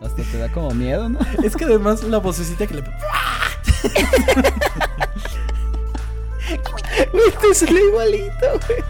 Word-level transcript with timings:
Hasta 0.00 0.22
te 0.22 0.38
da 0.38 0.50
como 0.50 0.70
miedo, 0.70 1.08
¿no? 1.10 1.18
Es 1.44 1.54
que 1.56 1.64
además 1.64 2.02
la 2.04 2.18
vocecita 2.18 2.66
que 2.66 2.74
le... 2.74 2.82
Güey, 7.12 7.30
te 7.40 7.54
sale 7.54 7.80
igualito, 7.80 8.46
güey. 8.66 8.82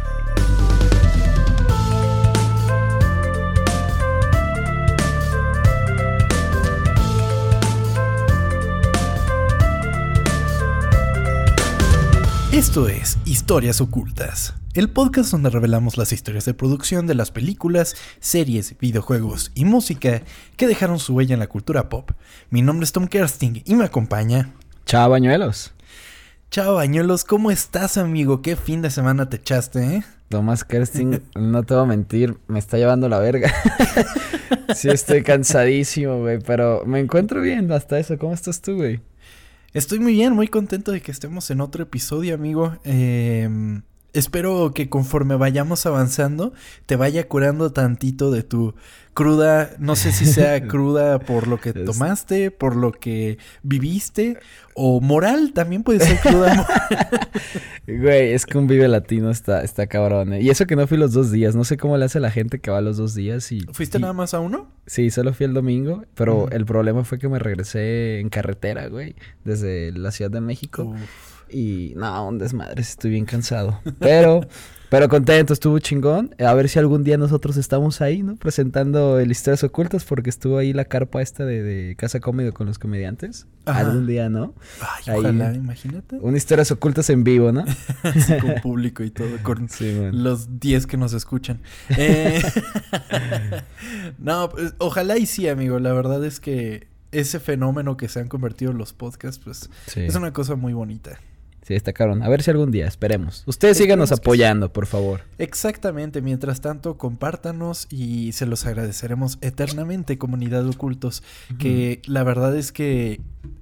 Esto 12.52 12.88
es 12.88 13.18
Historias 13.24 13.80
Ocultas, 13.80 14.54
el 14.74 14.88
podcast 14.88 15.32
donde 15.32 15.50
revelamos 15.50 15.96
las 15.96 16.12
historias 16.12 16.44
de 16.44 16.54
producción 16.54 17.06
de 17.06 17.14
las 17.14 17.32
películas, 17.32 17.96
series, 18.20 18.78
videojuegos 18.78 19.50
y 19.54 19.64
música 19.64 20.22
que 20.56 20.68
dejaron 20.68 21.00
su 21.00 21.14
huella 21.14 21.34
en 21.34 21.40
la 21.40 21.48
cultura 21.48 21.88
pop. 21.88 22.12
Mi 22.50 22.62
nombre 22.62 22.84
es 22.84 22.92
Tom 22.92 23.08
Kersting 23.08 23.62
y 23.64 23.74
me 23.74 23.84
acompaña. 23.84 24.52
Chao, 24.86 25.10
bañuelos. 25.10 25.72
Chao, 26.52 26.76
bañuelos, 26.76 27.24
¿cómo 27.24 27.50
estás, 27.50 27.96
amigo? 27.96 28.42
¿Qué 28.42 28.54
fin 28.54 28.80
de 28.80 28.90
semana 28.90 29.28
te 29.28 29.36
echaste, 29.36 29.96
eh? 29.96 30.04
Tomás 30.28 30.62
Kersting, 30.62 31.20
no 31.34 31.64
te 31.64 31.74
voy 31.74 31.82
a 31.82 31.86
mentir, 31.86 32.38
me 32.46 32.60
está 32.60 32.76
llevando 32.76 33.08
la 33.08 33.18
verga. 33.18 33.52
sí, 34.76 34.88
estoy 34.88 35.24
cansadísimo, 35.24 36.20
güey, 36.20 36.38
pero 36.38 36.84
me 36.86 37.00
encuentro 37.00 37.40
bien 37.40 37.70
hasta 37.72 37.98
eso. 37.98 38.16
¿Cómo 38.18 38.34
estás 38.34 38.60
tú, 38.60 38.76
güey? 38.76 39.00
Estoy 39.72 39.98
muy 39.98 40.12
bien, 40.12 40.32
muy 40.32 40.46
contento 40.46 40.92
de 40.92 41.00
que 41.00 41.10
estemos 41.10 41.50
en 41.50 41.60
otro 41.60 41.82
episodio, 41.82 42.34
amigo. 42.36 42.76
Eh, 42.84 43.80
espero 44.12 44.72
que 44.74 44.88
conforme 44.88 45.36
vayamos 45.36 45.86
avanzando, 45.86 46.52
te 46.86 46.96
vaya 46.96 47.26
curando 47.28 47.72
tantito 47.72 48.30
de 48.30 48.42
tu 48.42 48.74
cruda, 49.14 49.72
no 49.78 49.96
sé 49.96 50.12
si 50.12 50.24
sea 50.24 50.66
cruda 50.68 51.18
por 51.18 51.46
lo 51.48 51.60
que 51.60 51.72
tomaste, 51.72 52.50
por 52.50 52.76
lo 52.76 52.92
que 52.92 53.38
viviste, 53.62 54.38
o 54.74 55.00
moral, 55.00 55.52
también 55.52 55.82
puede 55.82 56.00
ser 56.00 56.18
cruda. 56.20 56.66
Güey, 57.86 58.34
es 58.34 58.46
que 58.46 58.56
un 58.56 58.68
vive 58.68 58.86
latino 58.86 59.30
está, 59.30 59.62
está 59.64 59.88
cabrón. 59.88 60.32
¿eh? 60.32 60.42
Y 60.42 60.50
eso 60.50 60.66
que 60.66 60.76
no 60.76 60.86
fui 60.86 60.96
los 60.96 61.12
dos 61.12 61.32
días, 61.32 61.56
no 61.56 61.64
sé 61.64 61.76
cómo 61.76 61.96
le 61.96 62.04
hace 62.04 62.20
la 62.20 62.30
gente 62.30 62.60
que 62.60 62.70
va 62.70 62.80
los 62.80 62.96
dos 62.96 63.16
días 63.16 63.50
y... 63.50 63.62
¿Fuiste 63.72 63.98
nada 63.98 64.12
más 64.12 64.32
a 64.32 64.38
uno? 64.38 64.70
Sí, 64.86 65.10
solo 65.10 65.34
fui 65.34 65.46
el 65.46 65.54
domingo, 65.54 66.04
pero 66.14 66.48
el 66.50 66.64
problema 66.66 67.02
fue 67.02 67.18
que 67.18 67.28
me 67.28 67.40
regresé 67.40 68.20
en 68.20 68.28
carretera, 68.28 68.86
güey, 68.86 69.16
desde 69.44 69.90
la 69.92 70.12
Ciudad 70.12 70.30
de 70.30 70.40
México. 70.40 70.94
Y 71.52 71.94
no, 71.96 72.28
un 72.28 72.38
desmadre, 72.38 72.80
estoy 72.82 73.10
bien 73.10 73.24
cansado. 73.24 73.80
Pero, 73.98 74.42
pero 74.88 75.08
contento, 75.08 75.52
estuvo 75.52 75.78
chingón. 75.78 76.34
A 76.38 76.54
ver 76.54 76.68
si 76.68 76.78
algún 76.78 77.04
día 77.04 77.16
nosotros 77.16 77.56
estamos 77.56 78.00
ahí, 78.00 78.22
¿no? 78.22 78.36
Presentando 78.36 79.18
el 79.18 79.30
Historias 79.30 79.62
Ocultas, 79.64 80.04
porque 80.04 80.30
estuvo 80.30 80.58
ahí 80.58 80.72
la 80.72 80.84
carpa 80.84 81.22
esta 81.22 81.44
de, 81.44 81.62
de 81.62 81.96
Casa 81.96 82.20
Cómodo 82.20 82.52
con 82.52 82.66
los 82.66 82.78
comediantes. 82.78 83.46
Algún 83.66 84.06
día, 84.06 84.28
¿no? 84.28 84.54
Ay, 84.80 85.14
ojalá, 85.14 85.54
imagínate. 85.54 86.16
Un 86.16 86.36
Historias 86.36 86.70
Ocultas 86.72 87.08
en 87.10 87.24
vivo, 87.24 87.52
¿no? 87.52 87.64
sí, 88.26 88.38
con 88.40 88.54
público 88.62 89.04
y 89.04 89.10
todo, 89.10 89.30
con 89.42 89.68
los 90.12 90.60
10 90.60 90.86
que 90.86 90.96
nos 90.96 91.12
escuchan. 91.12 91.60
Eh, 91.96 92.42
no, 94.18 94.48
pues, 94.48 94.74
ojalá 94.78 95.18
y 95.18 95.26
sí, 95.26 95.48
amigo. 95.48 95.78
La 95.78 95.92
verdad 95.92 96.24
es 96.24 96.40
que 96.40 96.88
ese 97.12 97.40
fenómeno 97.40 97.96
que 97.96 98.08
se 98.08 98.20
han 98.20 98.28
convertido 98.28 98.70
en 98.70 98.78
los 98.78 98.92
podcasts, 98.92 99.40
pues 99.42 99.70
es 99.96 100.14
una 100.14 100.32
cosa 100.32 100.56
muy 100.56 100.72
bonita. 100.72 101.18
Sí, 101.70 101.76
está 101.76 101.92
cabrón. 101.92 102.24
A 102.24 102.28
ver 102.28 102.42
si 102.42 102.50
algún 102.50 102.72
día, 102.72 102.88
esperemos. 102.88 103.44
Ustedes 103.46 103.78
síganos 103.78 104.10
apoyando, 104.10 104.72
por 104.72 104.86
favor. 104.86 105.20
Exactamente. 105.38 106.20
Mientras 106.20 106.60
tanto, 106.60 106.98
compártanos 106.98 107.86
y 107.90 108.32
se 108.32 108.44
los 108.44 108.66
agradeceremos 108.66 109.38
eternamente, 109.40 110.18
comunidad 110.18 110.64
de 110.64 110.70
ocultos. 110.70 111.22
Que 111.60 112.02
la 112.06 112.24
verdad 112.24 112.56
es 112.56 112.72
que 112.72 113.20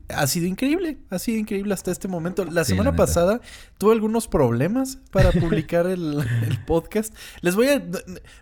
ha 0.09 0.27
sido 0.27 0.47
increíble. 0.47 0.97
Ha 1.11 1.19
sido 1.19 1.37
increíble 1.37 1.75
hasta 1.75 1.91
este 1.91 2.09
momento. 2.09 2.47
La 2.47 2.65
semana 2.65 2.97
pasada 2.97 3.43
tuve 3.77 3.93
algunos 3.93 4.27
problemas 4.27 5.01
para 5.11 5.31
publicar 5.31 5.87
el, 5.87 6.25
el 6.49 6.65
podcast. 6.65 7.15
Les 7.43 7.57
voy 7.57 7.69
a. 7.69 7.83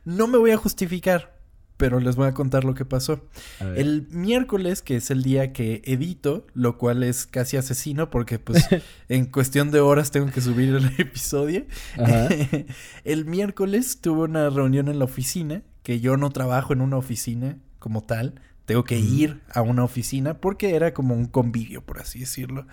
No 0.05 0.28
me 0.28 0.38
voy 0.38 0.53
a 0.53 0.56
justificar 0.56 1.36
pero 1.76 2.00
les 2.00 2.16
voy 2.16 2.26
a 2.28 2.34
contar 2.34 2.64
lo 2.64 2.75
que 2.75 2.84
pasó. 2.84 3.20
El 3.60 4.06
miércoles, 4.10 4.82
que 4.82 4.97
es 4.97 5.10
el 5.10 5.22
día 5.22 5.53
que 5.53 5.82
edito, 5.84 6.47
lo 6.54 6.78
cual 6.78 7.03
es 7.03 7.26
casi 7.26 7.56
asesino 7.56 8.10
porque 8.10 8.38
pues 8.38 8.66
en 9.09 9.26
cuestión 9.26 9.70
de 9.70 9.81
horas 9.81 10.10
tengo 10.10 10.31
que 10.31 10.41
subir 10.41 10.75
el 10.75 10.87
episodio. 10.98 11.66
el 13.04 13.25
miércoles 13.25 14.00
tuve 14.00 14.22
una 14.22 14.48
reunión 14.50 14.88
en 14.88 14.98
la 14.98 15.04
oficina, 15.04 15.62
que 15.82 16.00
yo 16.00 16.16
no 16.16 16.31
trabajo 16.31 16.72
en 16.72 16.81
una 16.81 16.97
oficina 16.97 17.59
como 17.78 18.03
tal, 18.03 18.41
tengo 18.64 18.84
que 18.84 18.98
ir 18.98 19.43
a 19.53 19.62
una 19.62 19.84
oficina 19.84 20.41
porque 20.41 20.75
era 20.75 20.93
como 20.93 21.14
un 21.14 21.26
convivio, 21.26 21.82
por 21.82 22.00
así 22.00 22.20
decirlo. 22.20 22.66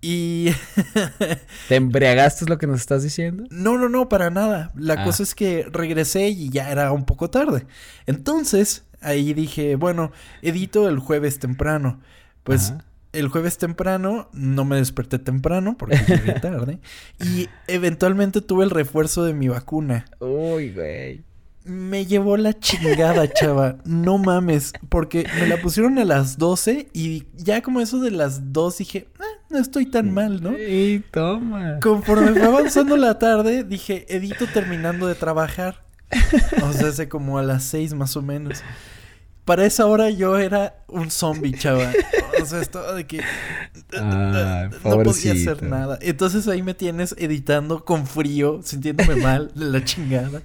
Y... 0.00 0.50
¿Te 1.68 1.76
embriagaste 1.76 2.44
es 2.44 2.50
lo 2.50 2.58
que 2.58 2.66
nos 2.66 2.80
estás 2.80 3.02
diciendo? 3.02 3.44
No, 3.50 3.76
no, 3.76 3.88
no, 3.88 4.08
para 4.08 4.30
nada. 4.30 4.72
La 4.74 4.94
ah. 4.94 5.04
cosa 5.04 5.22
es 5.22 5.34
que 5.34 5.66
regresé 5.70 6.28
y 6.28 6.50
ya 6.50 6.70
era 6.70 6.92
un 6.92 7.04
poco 7.04 7.30
tarde. 7.30 7.66
Entonces, 8.06 8.84
ahí 9.00 9.34
dije, 9.34 9.76
bueno, 9.76 10.12
edito 10.42 10.88
el 10.88 10.98
jueves 10.98 11.38
temprano. 11.38 12.00
Pues 12.42 12.72
el 13.12 13.28
jueves 13.28 13.58
temprano 13.58 14.28
no 14.32 14.64
me 14.64 14.76
desperté 14.76 15.18
temprano 15.18 15.76
porque 15.78 15.98
llegué 16.06 16.32
tarde. 16.40 16.80
y 17.22 17.48
eventualmente 17.66 18.40
tuve 18.40 18.64
el 18.64 18.70
refuerzo 18.70 19.24
de 19.24 19.34
mi 19.34 19.48
vacuna. 19.48 20.06
Uy, 20.20 20.72
güey. 20.72 21.24
Me 21.64 22.06
llevó 22.06 22.36
la 22.36 22.58
chingada, 22.58 23.30
chava. 23.32 23.76
No 23.84 24.18
mames. 24.18 24.72
Porque 24.88 25.26
me 25.38 25.46
la 25.46 25.60
pusieron 25.60 25.98
a 25.98 26.04
las 26.04 26.38
12 26.38 26.88
y 26.92 27.24
ya 27.36 27.62
como 27.62 27.80
eso 27.80 28.00
de 28.00 28.10
las 28.10 28.52
2 28.52 28.78
dije, 28.78 29.08
ah, 29.20 29.40
no 29.50 29.58
estoy 29.58 29.86
tan 29.86 30.12
mal, 30.12 30.42
¿no? 30.42 30.58
Y 30.58 31.04
toma. 31.10 31.78
Conforme 31.80 32.32
fue 32.32 32.44
avanzando 32.44 32.96
la 32.96 33.18
tarde, 33.18 33.64
dije, 33.64 34.06
edito 34.08 34.46
terminando 34.46 35.06
de 35.06 35.14
trabajar. 35.14 35.84
O 36.62 36.72
sea, 36.72 36.88
hace 36.88 37.08
como 37.08 37.38
a 37.38 37.42
las 37.42 37.64
6 37.64 37.94
más 37.94 38.16
o 38.16 38.22
menos. 38.22 38.62
Para 39.44 39.66
esa 39.66 39.86
hora 39.86 40.10
yo 40.10 40.38
era 40.38 40.84
un 40.86 41.10
zombie, 41.10 41.52
chava. 41.52 41.92
O 42.40 42.46
sea, 42.46 42.60
estaba 42.60 42.94
de 42.94 43.06
que 43.06 43.20
ah, 43.98 44.70
no 44.84 45.02
podía 45.02 45.32
hacer 45.32 45.62
nada. 45.62 45.98
Entonces 46.00 46.46
ahí 46.48 46.62
me 46.62 46.74
tienes 46.74 47.14
editando 47.18 47.84
con 47.84 48.06
frío, 48.06 48.60
sintiéndome 48.62 49.16
mal, 49.16 49.50
de 49.54 49.64
la 49.66 49.84
chingada. 49.84 50.40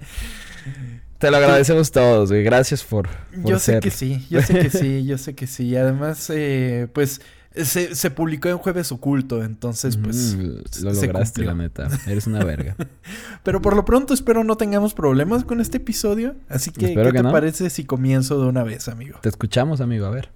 Te 1.18 1.30
lo 1.30 1.38
agradecemos 1.38 1.90
todos, 1.90 2.30
güey. 2.30 2.42
Gracias 2.42 2.84
por, 2.84 3.08
Yo 3.44 3.58
sé 3.58 3.80
que 3.80 3.90
sí, 3.90 4.26
yo 4.28 4.42
sé 4.42 4.58
que 4.58 4.70
sí, 4.70 5.04
yo 5.04 5.18
sé 5.18 5.34
que 5.34 5.46
sí. 5.46 5.74
Además, 5.76 6.30
eh, 6.30 6.88
pues 6.92 7.20
se, 7.54 7.94
se, 7.94 8.10
publicó 8.10 8.48
en 8.48 8.58
Jueves 8.58 8.92
Oculto, 8.92 9.42
entonces 9.42 9.96
pues... 9.96 10.36
Mm, 10.36 10.84
lo 10.84 10.92
lograste, 10.92 11.44
la 11.44 11.54
neta. 11.54 11.88
Eres 12.06 12.26
una 12.26 12.44
verga. 12.44 12.76
Pero 13.42 13.62
por 13.62 13.74
lo 13.74 13.84
pronto 13.84 14.12
espero 14.12 14.44
no 14.44 14.56
tengamos 14.56 14.92
problemas 14.92 15.44
con 15.44 15.60
este 15.60 15.78
episodio. 15.78 16.36
Así 16.48 16.70
que, 16.70 16.94
¿qué 16.94 17.12
te 17.12 17.22
parece 17.22 17.70
si 17.70 17.84
comienzo 17.84 18.40
de 18.40 18.48
una 18.48 18.62
vez, 18.62 18.88
amigo? 18.88 19.18
Te 19.22 19.30
escuchamos, 19.30 19.80
amigo. 19.80 20.06
A 20.06 20.10
ver. 20.10 20.30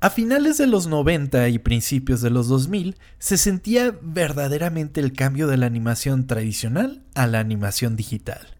A 0.00 0.10
finales 0.10 0.58
de 0.58 0.66
los 0.66 0.86
90 0.86 1.48
y 1.48 1.58
principios 1.58 2.20
de 2.20 2.30
los 2.30 2.48
2000 2.48 2.96
se 3.18 3.36
sentía 3.36 3.98
verdaderamente 4.02 5.00
el 5.00 5.12
cambio 5.12 5.46
de 5.48 5.56
la 5.56 5.66
animación 5.66 6.26
tradicional 6.26 7.02
a 7.14 7.26
la 7.26 7.40
animación 7.40 7.96
digital. 7.96 8.55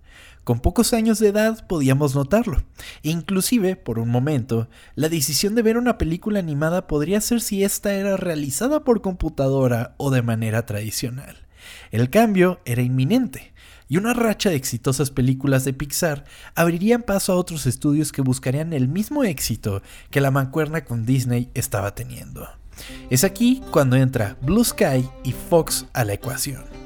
Con 0.46 0.60
pocos 0.60 0.92
años 0.92 1.18
de 1.18 1.26
edad 1.26 1.66
podíamos 1.66 2.14
notarlo. 2.14 2.62
Inclusive, 3.02 3.74
por 3.74 3.98
un 3.98 4.08
momento, 4.08 4.68
la 4.94 5.08
decisión 5.08 5.56
de 5.56 5.62
ver 5.62 5.76
una 5.76 5.98
película 5.98 6.38
animada 6.38 6.86
podría 6.86 7.20
ser 7.20 7.40
si 7.40 7.64
ésta 7.64 7.94
era 7.94 8.16
realizada 8.16 8.84
por 8.84 9.00
computadora 9.00 9.96
o 9.96 10.12
de 10.12 10.22
manera 10.22 10.64
tradicional. 10.64 11.48
El 11.90 12.10
cambio 12.10 12.60
era 12.64 12.82
inminente, 12.82 13.54
y 13.88 13.96
una 13.96 14.14
racha 14.14 14.50
de 14.50 14.54
exitosas 14.54 15.10
películas 15.10 15.64
de 15.64 15.72
Pixar 15.72 16.22
abrirían 16.54 17.02
paso 17.02 17.32
a 17.32 17.36
otros 17.36 17.66
estudios 17.66 18.12
que 18.12 18.22
buscarían 18.22 18.72
el 18.72 18.86
mismo 18.86 19.24
éxito 19.24 19.82
que 20.10 20.20
la 20.20 20.30
mancuerna 20.30 20.84
con 20.84 21.04
Disney 21.04 21.50
estaba 21.54 21.96
teniendo. 21.96 22.48
Es 23.10 23.24
aquí 23.24 23.64
cuando 23.72 23.96
entra 23.96 24.36
Blue 24.42 24.64
Sky 24.64 25.08
y 25.24 25.32
Fox 25.32 25.86
a 25.92 26.04
la 26.04 26.12
ecuación. 26.12 26.85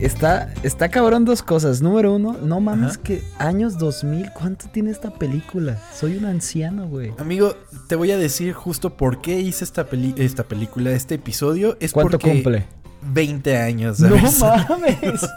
está, 0.00 0.52
está 0.62 0.88
cabrón 0.88 1.24
dos 1.24 1.42
cosas. 1.42 1.82
Número 1.82 2.14
uno, 2.14 2.36
no 2.42 2.60
mames 2.60 2.98
que 2.98 3.22
años 3.38 3.78
2000, 3.78 4.32
¿cuánto 4.32 4.66
tiene 4.68 4.90
esta 4.90 5.10
película? 5.10 5.78
Soy 5.94 6.16
un 6.16 6.26
anciano, 6.26 6.86
güey. 6.86 7.12
Amigo, 7.18 7.54
te 7.88 7.96
voy 7.96 8.10
a 8.10 8.16
decir 8.16 8.52
justo 8.52 8.96
por 8.96 9.20
qué 9.20 9.40
hice 9.40 9.64
esta, 9.64 9.86
esta 10.16 10.44
película, 10.44 10.90
este 10.92 11.16
episodio. 11.16 11.76
Es 11.80 11.92
¿Cuánto 11.92 12.18
porque 12.18 12.30
cumple? 12.30 12.66
20 13.02 13.56
años. 13.56 14.00
No 14.00 14.16
mames. 14.40 15.28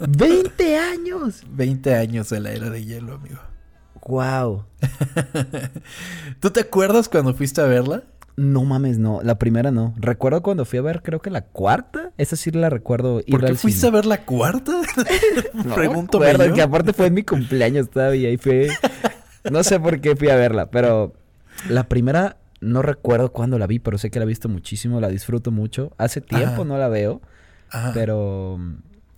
20 0.08 0.78
años. 0.78 1.42
20 1.50 1.94
años 1.94 2.28
de 2.30 2.40
la 2.40 2.52
era 2.52 2.70
de 2.70 2.84
hielo, 2.84 3.14
amigo. 3.14 3.38
Wow. 4.06 4.64
¿Tú 6.40 6.50
te 6.50 6.60
acuerdas 6.60 7.08
cuando 7.08 7.34
fuiste 7.34 7.60
a 7.60 7.64
verla? 7.64 8.04
No 8.38 8.64
mames, 8.64 8.98
no. 8.98 9.20
La 9.24 9.36
primera 9.36 9.72
no. 9.72 9.94
Recuerdo 9.96 10.42
cuando 10.42 10.64
fui 10.64 10.78
a 10.78 10.82
ver, 10.82 11.02
creo 11.02 11.20
que 11.20 11.28
la 11.28 11.42
cuarta. 11.42 12.12
Esa 12.18 12.36
sí 12.36 12.52
la 12.52 12.70
recuerdo 12.70 13.18
ir 13.18 13.26
¿Por 13.32 13.40
qué 13.40 13.46
al 13.48 13.56
fuiste 13.56 13.80
cine. 13.80 13.88
a 13.88 13.92
ver 13.92 14.06
la 14.06 14.24
cuarta? 14.24 14.80
No 15.54 15.74
Pregunto 15.74 16.18
acuerdo, 16.18 16.54
que 16.54 16.62
aparte 16.62 16.92
fue 16.92 17.06
en 17.06 17.14
mi 17.14 17.24
cumpleaños 17.24 17.90
todavía 17.90 18.30
y 18.30 18.36
fue... 18.36 18.68
No 19.50 19.62
sé 19.64 19.80
por 19.80 20.00
qué 20.00 20.14
fui 20.14 20.28
a 20.28 20.36
verla, 20.36 20.70
pero 20.70 21.14
la 21.68 21.88
primera 21.88 22.36
no 22.60 22.82
recuerdo 22.82 23.32
cuándo 23.32 23.58
la 23.58 23.66
vi, 23.66 23.78
pero 23.80 23.98
sé 23.98 24.10
que 24.10 24.18
la 24.20 24.24
he 24.24 24.28
visto 24.28 24.48
muchísimo, 24.48 25.00
la 25.00 25.08
disfruto 25.08 25.50
mucho. 25.50 25.92
Hace 25.98 26.20
tiempo 26.20 26.48
Ajá. 26.62 26.64
no 26.64 26.78
la 26.78 26.88
veo, 26.88 27.20
Ajá. 27.70 27.90
pero... 27.92 28.58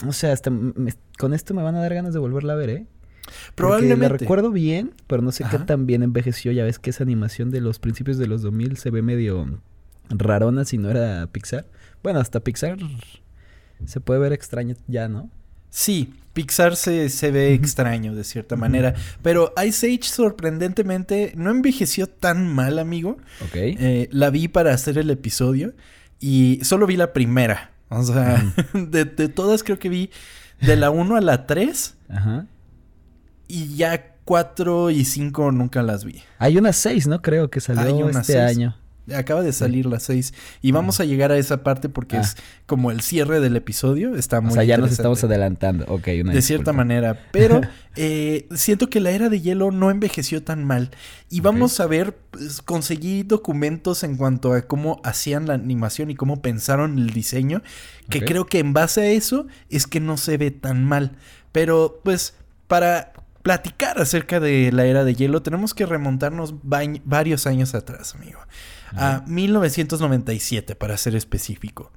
No 0.03 0.13
sé, 0.13 0.31
hasta 0.31 0.49
me- 0.49 0.95
con 1.19 1.35
esto 1.35 1.53
me 1.53 1.63
van 1.63 1.75
a 1.75 1.81
dar 1.81 1.93
ganas 1.93 2.15
de 2.15 2.21
volverla 2.21 2.55
a 2.55 2.57
ver, 2.57 2.71
¿eh? 2.71 2.87
Porque 3.25 3.53
Probablemente. 3.55 4.03
la 4.03 4.09
recuerdo 4.09 4.51
bien, 4.51 4.93
pero 5.07 5.23
no 5.23 5.33
sé 5.33 5.45
qué 5.51 5.59
tan 5.59 5.87
bien 5.87 6.03
envejeció. 6.03 6.53
Ya 6.53 6.65
ves 6.65 6.79
que 6.79 6.91
esa 6.91 7.05
animación 7.05 7.51
de 7.51 7.61
los 7.61 7.79
principios 7.79 8.19
de 8.19 8.27
los 8.27 8.43
2000 8.43 8.77
se 8.77 8.91
ve 8.91 9.03
medio 9.03 9.61
rarona 10.09 10.65
si 10.65 10.79
no 10.79 10.91
era 10.91 11.27
Pixar. 11.29 11.67
Bueno, 12.03 12.21
hasta 12.21 12.41
Pixar 12.41 12.79
se 13.85 14.01
puede 14.01 14.21
ver 14.21 14.33
extraño 14.33 14.75
ya, 14.89 15.09
¿no? 15.09 15.31
Sí, 15.71 16.15
Pixar 16.33 16.77
se, 16.77 17.09
se 17.11 17.31
ve 17.31 17.55
extraño 17.55 18.15
de 18.15 18.25
cierta 18.25 18.57
manera. 18.57 18.95
Pero 19.23 19.53
Ice 19.65 19.87
Age 19.87 20.05
sorprendentemente 20.05 21.33
no 21.37 21.51
envejeció 21.51 22.09
tan 22.09 22.53
mal, 22.53 22.79
amigo. 22.79 23.19
Ok. 23.45 23.55
Eh, 23.55 24.09
la 24.11 24.31
vi 24.31 24.49
para 24.49 24.73
hacer 24.75 24.99
el 24.99 25.11
episodio 25.11 25.75
y 26.19 26.59
solo 26.63 26.87
vi 26.87 26.97
la 26.97 27.13
primera. 27.13 27.73
O 27.89 28.03
sea, 28.03 28.43
de, 28.75 29.05
de 29.05 29.29
todas 29.29 29.63
creo 29.63 29.79
que 29.79 29.89
vi 29.89 30.11
de 30.61 30.77
la 30.77 30.91
1 30.91 31.17
a 31.17 31.21
la 31.21 31.47
3 31.47 31.95
Ajá. 32.09 32.47
Y 33.51 33.77
ya 33.77 34.15
4 34.25 34.91
y 34.91 35.05
5 35.05 35.51
nunca 35.53 35.83
las 35.83 36.05
vi. 36.05 36.23
Hay 36.39 36.57
una 36.57 36.73
6, 36.73 37.07
¿no? 37.09 37.21
Creo 37.21 37.51
que 37.51 37.61
salió 37.61 37.83
Hay 37.83 38.03
una 38.03 38.21
este 38.21 38.35
seis. 38.35 38.57
año. 38.57 38.77
Acaba 39.17 39.43
de 39.43 39.53
salir 39.53 39.87
la 39.87 39.99
6 39.99 40.33
y 40.63 40.71
vamos 40.71 41.01
a 41.01 41.05
llegar 41.05 41.33
a 41.33 41.37
esa 41.37 41.65
parte 41.65 41.89
porque 41.89 42.17
Ah. 42.19 42.21
es 42.21 42.37
como 42.67 42.93
el 42.93 43.01
cierre 43.01 43.41
del 43.41 43.57
episodio. 43.57 44.15
Está 44.15 44.39
O 44.39 44.43
muy 44.43 44.53
sea, 44.53 44.63
ya 44.63 44.77
nos 44.79 44.93
estamos 44.93 45.25
adelantando. 45.25 45.85
Ok, 45.89 46.07
una 46.23 46.33
De 46.33 46.43
cierta 46.43 46.73
manera. 46.73 47.21
Pero 47.33 47.61
eh, 47.97 48.47
siento 48.55 48.89
que 48.89 49.01
la 49.01 49.11
era 49.11 49.29
de 49.29 49.41
hielo 49.41 49.73
no 49.73 49.91
envejeció 49.91 50.45
tan 50.45 50.63
mal. 50.65 50.91
Y 51.29 51.41
vamos 51.41 51.81
a 51.81 51.87
ver, 51.89 52.17
pues, 52.31 52.63
conseguí 52.63 53.25
documentos 53.25 54.05
en 54.05 54.17
cuanto 54.17 54.53
a 54.53 54.63
cómo 54.63 55.01
hacían 55.03 55.47
la 55.49 55.55
animación 55.55 56.11
y 56.11 56.15
cómo 56.15 56.41
pensaron 56.41 56.97
el 56.97 57.11
diseño. 57.11 57.63
Que 58.11 58.25
creo 58.25 58.47
que 58.47 58.61
en 58.61 58.75
base 58.75 59.01
a 59.01 59.07
eso 59.11 59.49
es 59.71 59.89
que 59.89 59.99
no 59.99 60.19
se 60.19 60.37
ve 60.37 60.53
tan 60.53 60.85
mal. 60.85 61.17
Pero 61.51 62.01
pues 62.05 62.35
para 62.69 63.13
platicar 63.43 64.01
acerca 64.01 64.41
de 64.41 64.71
la 64.73 64.85
era 64.87 65.05
de 65.05 65.15
hielo 65.15 65.43
tenemos 65.43 65.75
que 65.75 65.87
remontarnos 65.87 66.55
varios 66.63 67.47
años 67.47 67.75
atrás, 67.75 68.15
amigo. 68.15 68.41
A 68.97 69.23
1997 69.27 70.75
para 70.75 70.97
ser 70.97 71.15
específico 71.15 71.93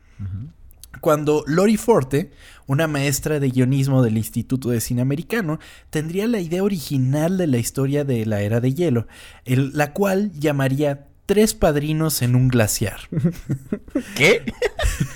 cuando 1.02 1.44
Lori 1.48 1.76
Forte, 1.76 2.32
una 2.68 2.88
maestra 2.88 3.40
de 3.40 3.50
guionismo 3.50 4.04
del 4.04 4.16
Instituto 4.18 4.70
de 4.70 4.80
Cine 4.80 5.02
Americano, 5.02 5.60
tendría 5.90 6.28
la 6.28 6.40
idea 6.40 6.64
original 6.64 7.38
de 7.38 7.48
la 7.48 7.58
historia 7.58 8.06
de 8.06 8.26
la 8.28 8.42
era 8.42 8.62
de 8.62 8.74
hielo, 8.76 9.08
el- 9.44 9.72
la 9.74 9.92
cual 9.94 10.32
llamaría 10.34 11.08
Tres 11.26 11.54
padrinos 11.54 12.22
en 12.22 12.36
un 12.36 12.50
glaciar, 12.50 13.00
¿Qué? 14.16 14.44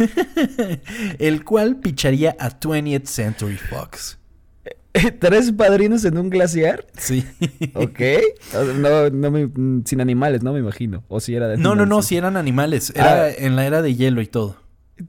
el 1.20 1.44
cual 1.44 1.78
picharía 1.82 2.36
a 2.40 2.50
20th 2.60 3.06
Century 3.06 3.58
Fox. 3.58 4.18
¿Tres 5.20 5.52
padrinos 5.52 6.04
en 6.06 6.18
un 6.18 6.30
glaciar? 6.30 6.86
Sí. 6.98 7.26
Ok. 7.76 8.00
No, 8.78 9.10
no 9.10 9.32
me- 9.32 9.50
sin 9.86 10.02
animales, 10.02 10.44
no 10.44 10.54
me 10.54 10.60
imagino. 10.60 11.04
O 11.08 11.20
si 11.20 11.36
era 11.36 11.48
de 11.48 11.58
No, 11.58 11.76
no, 11.76 11.86
no, 11.86 12.02
si 12.02 12.18
eran 12.18 12.36
animales, 12.38 12.92
era 12.96 13.26
Ah. 13.26 13.30
en 13.32 13.56
la 13.56 13.66
era 13.68 13.82
de 13.82 13.96
hielo 13.96 14.22
y 14.22 14.28
todo. 14.28 14.58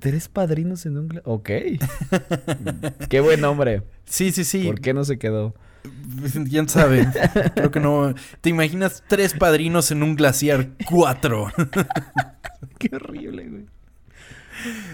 Tres 0.01 0.29
padrinos 0.29 0.85
en 0.85 0.99
un 0.99 1.09
glaciar. 1.09 1.23
Ok. 1.33 1.51
Qué 3.09 3.21
buen 3.21 3.41
nombre. 3.41 3.83
Sí, 4.05 4.33
sí, 4.33 4.45
sí. 4.45 4.65
¿Por 4.65 4.81
qué 4.81 4.93
no 4.93 5.05
se 5.05 5.19
quedó? 5.19 5.55
¿Quién 6.51 6.69
sabe? 6.69 7.07
Creo 7.55 7.71
que 7.71 7.81
no. 7.81 8.15
¿Te 8.43 8.51
imaginas 8.51 9.03
tres 9.09 9.33
padrinos 9.33 9.91
en 9.91 10.03
un 10.03 10.17
glaciar? 10.17 10.69
Cuatro. 10.91 11.49
Qué 12.79 12.91
horrible, 12.95 13.49
güey. 13.49 13.67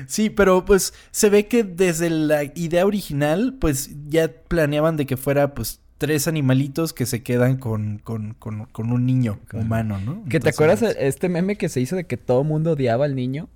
Sí, 0.06 0.31
pero 0.31 0.64
pues 0.64 0.93
se 1.11 1.31
ve 1.31 1.46
que 1.46 1.62
desde 1.64 2.11
la 2.11 2.44
idea 2.44 2.87
original, 2.87 3.56
pues 3.61 3.90
ya 4.08 4.31
planeaban 4.49 4.96
de 4.96 5.06
que 5.06 5.16
fuera 5.16 5.55
pues 5.55 5.81
tres 5.99 6.28
animalitos 6.28 6.93
que 6.93 7.06
se 7.06 7.22
quedan 7.22 7.56
con, 7.56 7.99
con, 7.99 8.34
con, 8.34 8.66
con 8.66 8.93
un 8.93 9.06
niño 9.06 9.38
humano, 9.52 9.99
¿no? 10.00 10.25
¿Que 10.28 10.40
te 10.40 10.50
acuerdas 10.50 10.81
de 10.81 10.94
este 10.99 11.28
meme 11.28 11.56
que 11.56 11.69
se 11.69 11.81
hizo 11.81 11.96
de 11.96 12.05
que 12.06 12.16
todo 12.16 12.44
mundo 12.44 12.72
odiaba 12.72 13.05
al 13.05 13.14
niño? 13.14 13.49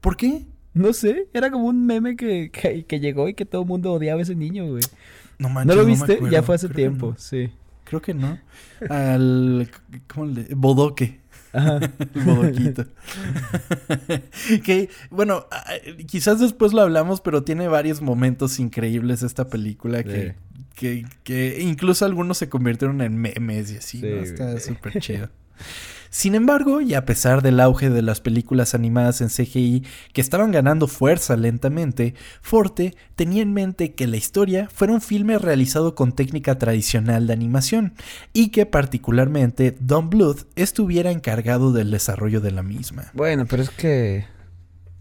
¿Por 0.00 0.16
qué? 0.16 0.46
No 0.72 0.92
sé, 0.92 1.28
era 1.32 1.50
como 1.50 1.66
un 1.66 1.84
meme 1.86 2.16
que, 2.16 2.50
que, 2.50 2.84
que 2.84 3.00
llegó 3.00 3.28
y 3.28 3.34
que 3.34 3.44
todo 3.44 3.62
el 3.62 3.68
mundo 3.68 3.92
odiaba 3.92 4.20
a 4.20 4.22
ese 4.22 4.36
niño, 4.36 4.66
güey. 4.68 4.82
No 5.38 5.48
¿No 5.48 5.54
manches, 5.54 5.76
lo 5.76 5.84
me 5.84 5.88
viste? 5.92 6.12
acuerdo. 6.14 6.32
ya 6.32 6.42
fue 6.42 6.54
hace 6.54 6.68
tiempo, 6.68 7.08
no. 7.10 7.16
sí. 7.18 7.50
Creo 7.84 8.00
que 8.00 8.14
no. 8.14 8.38
Al. 8.88 9.68
¿Cómo 10.06 10.26
le.? 10.26 10.46
Bodoque. 10.54 11.19
Ajá. 11.52 11.80
El 12.14 12.22
bodoquito. 12.22 12.86
que, 14.64 14.88
bueno, 15.10 15.46
quizás 16.06 16.40
después 16.40 16.72
lo 16.72 16.82
hablamos, 16.82 17.20
pero 17.20 17.42
tiene 17.42 17.68
varios 17.68 18.02
momentos 18.02 18.58
increíbles 18.58 19.22
esta 19.22 19.48
película 19.48 20.02
que, 20.04 20.34
que, 20.74 21.04
que 21.24 21.60
incluso 21.60 22.04
algunos 22.04 22.38
se 22.38 22.48
convirtieron 22.48 23.00
en 23.00 23.16
memes 23.16 23.72
y 23.72 23.76
así, 23.78 24.00
Sí, 24.00 24.06
¿no? 24.06 24.16
güey. 24.18 24.22
Está 24.24 24.60
súper 24.60 25.00
chido. 25.00 25.28
Sin 26.10 26.34
embargo, 26.34 26.80
y 26.80 26.94
a 26.94 27.06
pesar 27.06 27.40
del 27.40 27.60
auge 27.60 27.88
de 27.88 28.02
las 28.02 28.20
películas 28.20 28.74
animadas 28.74 29.20
en 29.20 29.28
CGI 29.28 29.84
que 30.12 30.20
estaban 30.20 30.50
ganando 30.50 30.88
fuerza 30.88 31.36
lentamente, 31.36 32.14
Forte 32.42 32.96
tenía 33.14 33.42
en 33.42 33.52
mente 33.52 33.94
que 33.94 34.08
la 34.08 34.16
historia 34.16 34.68
fuera 34.72 34.92
un 34.92 35.00
filme 35.00 35.38
realizado 35.38 35.94
con 35.94 36.12
técnica 36.12 36.58
tradicional 36.58 37.28
de 37.28 37.32
animación 37.32 37.94
y 38.32 38.48
que 38.48 38.66
particularmente 38.66 39.76
Don 39.78 40.10
Bluth 40.10 40.48
estuviera 40.56 41.12
encargado 41.12 41.72
del 41.72 41.92
desarrollo 41.92 42.40
de 42.40 42.50
la 42.50 42.64
misma. 42.64 43.12
Bueno, 43.14 43.46
pero 43.48 43.62
es 43.62 43.70
que 43.70 44.24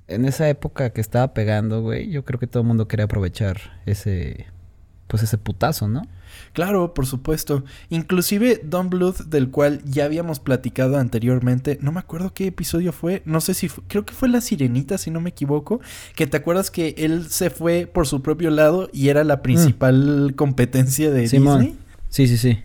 en 0.07 0.25
esa 0.25 0.47
época 0.47 0.91
que 0.91 1.01
estaba 1.01 1.33
pegando, 1.33 1.81
güey, 1.81 2.11
yo 2.11 2.23
creo 2.23 2.39
que 2.39 2.47
todo 2.47 2.61
el 2.61 2.67
mundo 2.67 2.87
quería 2.87 3.05
aprovechar 3.05 3.81
ese, 3.87 4.45
pues 5.09 5.23
ese 5.23 5.39
putazo, 5.39 5.87
¿no? 5.87 6.03
Claro, 6.53 6.93
por 6.93 7.07
supuesto. 7.07 7.63
Inclusive 7.89 8.61
Don 8.63 8.91
Bluth, 8.91 9.21
del 9.25 9.49
cual 9.49 9.81
ya 9.83 10.05
habíamos 10.05 10.39
platicado 10.39 10.97
anteriormente, 10.97 11.79
no 11.81 11.91
me 11.91 11.99
acuerdo 11.99 12.31
qué 12.31 12.45
episodio 12.45 12.93
fue, 12.93 13.23
no 13.25 13.41
sé 13.41 13.55
si 13.55 13.69
fue, 13.69 13.83
creo 13.87 14.05
que 14.05 14.13
fue 14.13 14.29
La 14.29 14.39
Sirenita, 14.39 14.99
si 14.99 15.09
no 15.09 15.19
me 15.19 15.31
equivoco, 15.31 15.81
que 16.15 16.27
te 16.27 16.37
acuerdas 16.37 16.69
que 16.69 16.93
él 16.99 17.27
se 17.27 17.49
fue 17.49 17.89
por 17.91 18.05
su 18.05 18.21
propio 18.21 18.51
lado 18.51 18.87
y 18.93 19.09
era 19.09 19.23
la 19.23 19.41
principal 19.41 20.33
competencia 20.35 21.09
de 21.09 21.27
Simón. 21.27 21.61
Disney. 21.61 21.79
Sí, 22.09 22.27
sí, 22.27 22.37
sí. 22.37 22.59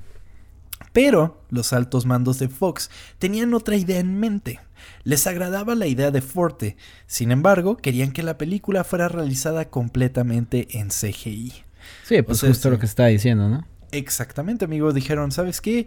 Pero 0.93 1.41
los 1.49 1.73
altos 1.73 2.05
mandos 2.05 2.39
de 2.39 2.51
Fox 2.51 2.91
tenían 3.19 3.55
otra 3.55 3.77
idea 3.77 4.01
en 4.01 4.21
mente. 4.21 4.61
Les 5.03 5.27
agradaba 5.27 5.75
la 5.75 5.87
idea 5.87 6.11
de 6.11 6.21
Forte, 6.21 6.77
sin 7.07 7.33
embargo, 7.33 7.79
querían 7.79 8.13
que 8.13 8.23
la 8.23 8.37
película 8.37 8.85
fuera 8.85 9.09
realizada 9.09 9.71
completamente 9.71 10.79
en 10.79 10.89
CGI. 10.91 11.65
Sí, 12.05 12.23
pues 12.23 12.39
sea, 12.39 12.49
justo 12.51 12.69
sí. 12.69 12.73
lo 12.73 12.79
que 12.79 12.87
estaba 12.87 13.09
diciendo, 13.09 13.49
¿no? 13.49 13.67
Exactamente, 13.91 14.65
amigos. 14.65 14.95
Dijeron, 14.95 15.33
¿sabes 15.33 15.61
qué? 15.61 15.87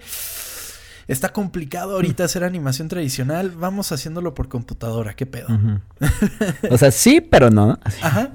Está 1.08 1.32
complicado 1.32 1.94
ahorita 1.94 2.26
hacer 2.26 2.44
animación 2.44 2.90
tradicional. 2.90 3.52
Vamos 3.52 3.92
haciéndolo 3.92 4.34
por 4.34 4.50
computadora. 4.50 5.16
¿Qué 5.16 5.26
pedo? 5.26 5.48
O 6.70 6.78
sea, 6.78 6.92
sí, 6.92 7.22
pero 7.22 7.50
no. 7.50 7.68
¿no? 7.68 7.80
Ajá. 8.02 8.34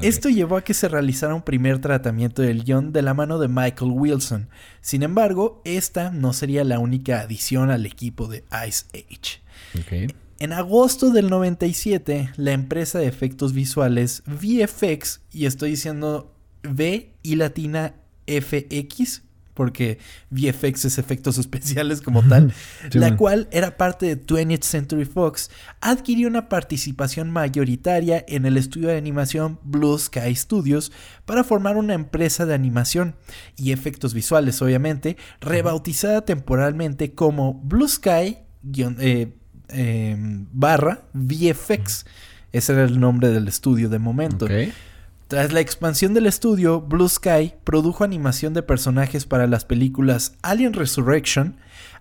Esto 0.00 0.28
llevó 0.28 0.56
a 0.56 0.64
que 0.64 0.74
se 0.74 0.88
realizara 0.88 1.34
un 1.34 1.42
primer 1.42 1.78
tratamiento 1.78 2.42
del 2.42 2.64
guion 2.64 2.92
de 2.92 3.02
la 3.02 3.14
mano 3.14 3.38
de 3.38 3.48
Michael 3.48 3.92
Wilson. 3.92 4.48
Sin 4.80 5.02
embargo, 5.02 5.62
esta 5.64 6.10
no 6.10 6.32
sería 6.32 6.64
la 6.64 6.78
única 6.78 7.20
adición 7.20 7.70
al 7.70 7.86
equipo 7.86 8.28
de 8.28 8.44
Ice 8.66 8.86
Age. 8.94 9.40
Ok. 9.80 10.12
En 10.38 10.52
agosto 10.52 11.10
del 11.10 11.30
97, 11.30 12.32
la 12.36 12.52
empresa 12.52 12.98
de 12.98 13.06
efectos 13.06 13.54
visuales 13.54 14.22
VFX, 14.26 15.22
y 15.32 15.46
estoy 15.46 15.70
diciendo 15.70 16.35
V 16.66 17.14
y 17.22 17.36
latina 17.36 17.94
FX, 18.26 19.22
porque 19.54 19.98
VFX 20.30 20.84
es 20.84 20.98
efectos 20.98 21.38
especiales 21.38 22.00
como 22.00 22.22
tal, 22.22 22.52
la 22.92 23.16
cual 23.16 23.48
era 23.50 23.76
parte 23.76 24.06
de 24.06 24.20
20th 24.20 24.62
Century 24.62 25.04
Fox, 25.04 25.50
adquirió 25.80 26.28
una 26.28 26.48
participación 26.48 27.30
mayoritaria 27.30 28.24
en 28.28 28.46
el 28.46 28.56
estudio 28.56 28.88
de 28.88 28.98
animación 28.98 29.58
Blue 29.64 29.98
Sky 29.98 30.34
Studios 30.34 30.92
para 31.24 31.42
formar 31.42 31.76
una 31.76 31.94
empresa 31.94 32.46
de 32.46 32.54
animación 32.54 33.16
y 33.56 33.72
efectos 33.72 34.14
visuales, 34.14 34.60
obviamente, 34.62 35.16
rebautizada 35.40 36.24
temporalmente 36.24 37.12
como 37.12 37.54
Blue 37.54 37.88
Sky 37.88 38.38
eh, 38.74 39.32
em, 39.68 40.46
barra 40.52 41.04
VFX. 41.12 42.04
Ese 42.52 42.72
era 42.72 42.84
el 42.84 42.98
nombre 43.00 43.30
del 43.30 43.48
estudio 43.48 43.88
de 43.88 43.98
momento. 43.98 44.46
Tras 45.28 45.52
la 45.52 45.58
expansión 45.58 46.14
del 46.14 46.26
estudio, 46.26 46.80
Blue 46.80 47.08
Sky 47.08 47.54
produjo 47.64 48.04
animación 48.04 48.54
de 48.54 48.62
personajes 48.62 49.26
para 49.26 49.48
las 49.48 49.64
películas 49.64 50.36
Alien 50.42 50.72
Resurrection, 50.72 51.56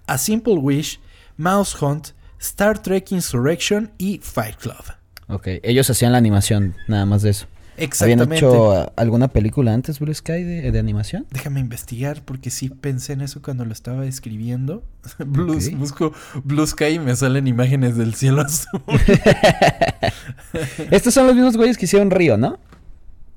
A 0.06 0.20
Simple 0.20 0.54
Wish, 0.54 1.00
Mouse 1.36 1.76
Hunt, 1.82 2.10
Star 2.40 2.84
Trek 2.84 3.12
Insurrection 3.12 3.92
y 3.98 4.20
Fight 4.20 4.58
Club. 4.58 4.94
Ok, 5.28 5.48
ellos 5.64 5.90
hacían 5.90 6.12
la 6.12 6.20
animación, 6.20 6.76
nada 6.88 7.08
más 7.08 7.24
de 7.24 7.32
eso. 7.32 7.48
Exactamente. 7.78 8.24
¿Habían 8.24 8.38
hecho 8.38 8.94
alguna 8.96 9.28
película 9.28 9.74
antes, 9.74 10.00
Blue 10.00 10.14
Sky, 10.14 10.44
de, 10.44 10.80
animación? 10.80 11.26
Déjame 11.32 11.60
investigar, 11.60 12.22
porque 12.24 12.50
sí 12.50 12.70
pensé 12.70 13.14
en 13.14 13.22
eso 13.22 13.42
cuando 13.42 13.66
lo 13.66 13.74
estaba 13.74 14.06
escribiendo. 14.06 14.84
Blue, 15.26 15.60
Busco 15.74 16.14
Blue 16.44 16.66
Sky 16.66 16.86
y 16.86 17.00
me 17.00 17.16
salen 17.16 17.48
imágenes 17.48 17.98
del 17.98 18.14
cielo 18.14 18.42
azul. 18.42 18.82
Estos 20.92 21.14
son 21.14 21.28
los 21.28 21.36
mismos 21.36 21.58
güeyes 21.58 21.78
que 21.78 21.86
hicieron 21.86 22.12
Río, 22.12 22.38
¿no? 22.38 22.60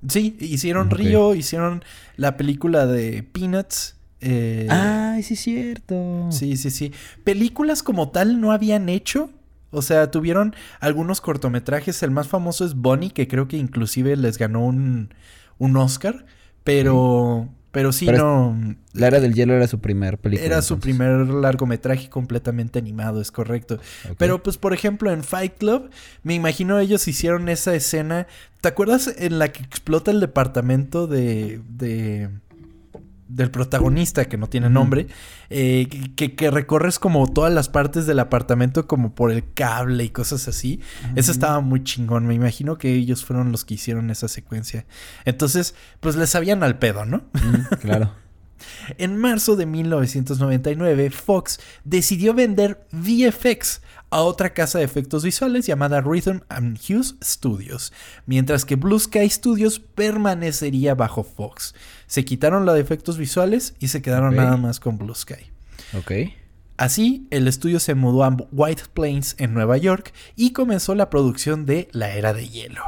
Sí, 0.06 0.36
hicieron 0.40 0.90
Río, 0.90 1.34
hicieron 1.34 1.82
la 2.16 2.36
película 2.36 2.86
de 2.86 3.22
Peanuts. 3.22 3.96
Eh, 4.20 4.66
Ay, 4.70 5.22
sí 5.22 5.34
es 5.34 5.40
cierto. 5.40 6.28
Sí, 6.30 6.56
sí, 6.56 6.70
sí. 6.70 6.92
Películas 7.24 7.82
como 7.82 8.10
tal 8.10 8.40
no 8.40 8.52
habían 8.52 8.88
hecho. 8.88 9.30
O 9.70 9.82
sea, 9.82 10.10
tuvieron 10.10 10.54
algunos 10.80 11.20
cortometrajes. 11.20 12.02
El 12.02 12.10
más 12.10 12.28
famoso 12.28 12.64
es 12.64 12.74
Bonnie, 12.74 13.10
que 13.10 13.28
creo 13.28 13.48
que 13.48 13.56
inclusive 13.56 14.16
les 14.16 14.38
ganó 14.38 14.64
un, 14.64 15.12
un 15.58 15.76
Oscar. 15.76 16.26
Pero, 16.64 17.48
pero 17.70 17.92
sí, 17.92 18.06
no. 18.06 18.56
La 18.92 19.08
Era 19.08 19.20
del 19.20 19.34
Hielo 19.34 19.54
era 19.54 19.66
su 19.66 19.78
primer 19.80 20.18
película. 20.18 20.46
Era 20.46 20.62
su 20.62 20.78
primer 20.78 21.28
largometraje 21.28 22.08
completamente 22.08 22.78
animado, 22.78 23.20
es 23.20 23.30
correcto. 23.30 23.78
Pero, 24.16 24.42
pues, 24.42 24.56
por 24.56 24.72
ejemplo, 24.72 25.12
en 25.12 25.22
Fight 25.22 25.58
Club, 25.58 25.90
me 26.22 26.34
imagino 26.34 26.78
ellos 26.78 27.06
hicieron 27.06 27.48
esa 27.48 27.74
escena. 27.74 28.26
¿Te 28.60 28.68
acuerdas 28.68 29.14
en 29.18 29.38
la 29.38 29.48
que 29.48 29.62
explota 29.62 30.10
el 30.10 30.20
departamento 30.20 31.06
de. 31.06 31.60
de 31.68 32.30
del 33.28 33.50
protagonista, 33.50 34.24
que 34.24 34.38
no 34.38 34.48
tiene 34.48 34.70
nombre, 34.70 35.06
eh, 35.50 35.86
que, 36.16 36.50
recorres 36.50 36.98
como 36.98 37.26
todas 37.26 37.52
las 37.52 37.68
partes 37.68 38.06
del 38.06 38.18
apartamento 38.18 38.86
como 38.86 39.14
por 39.14 39.30
el 39.30 39.44
cable 39.52 40.04
y 40.04 40.10
cosas 40.10 40.48
así. 40.48 40.80
Eso 41.14 41.30
estaba 41.30 41.60
muy 41.60 41.84
chingón. 41.84 42.26
Me 42.26 42.34
imagino 42.34 42.78
que 42.78 42.94
ellos 42.94 43.24
fueron 43.24 43.52
los 43.52 43.64
que 43.64 43.74
hicieron 43.74 44.10
esa 44.10 44.28
secuencia. 44.28 44.86
Entonces, 45.24 45.74
pues 46.00 46.16
les 46.16 46.30
sabían 46.30 46.62
al 46.62 46.78
pedo, 46.78 47.04
¿no? 47.04 47.22
claro. 47.80 48.12
en 48.98 49.16
marzo 49.16 49.56
de 49.56 49.66
1999, 49.66 51.10
Fox 51.10 51.60
decidió 51.84 52.34
vender 52.34 52.86
VFX 52.92 53.82
a 54.10 54.22
otra 54.22 54.54
casa 54.54 54.78
de 54.78 54.84
efectos 54.84 55.24
visuales 55.24 55.66
llamada 55.66 56.00
Rhythm 56.00 56.40
and 56.48 56.78
Hughes 56.78 57.16
Studios, 57.22 57.92
mientras 58.26 58.64
que 58.64 58.76
Blue 58.76 58.98
Sky 58.98 59.28
Studios 59.28 59.80
permanecería 59.80 60.94
bajo 60.94 61.24
Fox. 61.24 61.74
Se 62.06 62.24
quitaron 62.24 62.66
la 62.66 62.74
de 62.74 62.80
efectos 62.80 63.18
visuales 63.18 63.74
y 63.78 63.88
se 63.88 64.02
quedaron 64.02 64.34
nada 64.34 64.56
más 64.56 64.80
con 64.80 64.98
Blue 64.98 65.14
Sky. 65.14 65.52
Ok. 65.96 66.12
Así, 66.76 67.26
el 67.30 67.48
estudio 67.48 67.80
se 67.80 67.94
mudó 67.94 68.22
a 68.22 68.36
White 68.52 68.84
Plains 68.94 69.34
en 69.38 69.52
Nueva 69.52 69.76
York 69.78 70.12
y 70.36 70.52
comenzó 70.52 70.94
la 70.94 71.10
producción 71.10 71.66
de 71.66 71.88
La 71.92 72.14
Era 72.14 72.32
de 72.32 72.48
Hielo. 72.48 72.84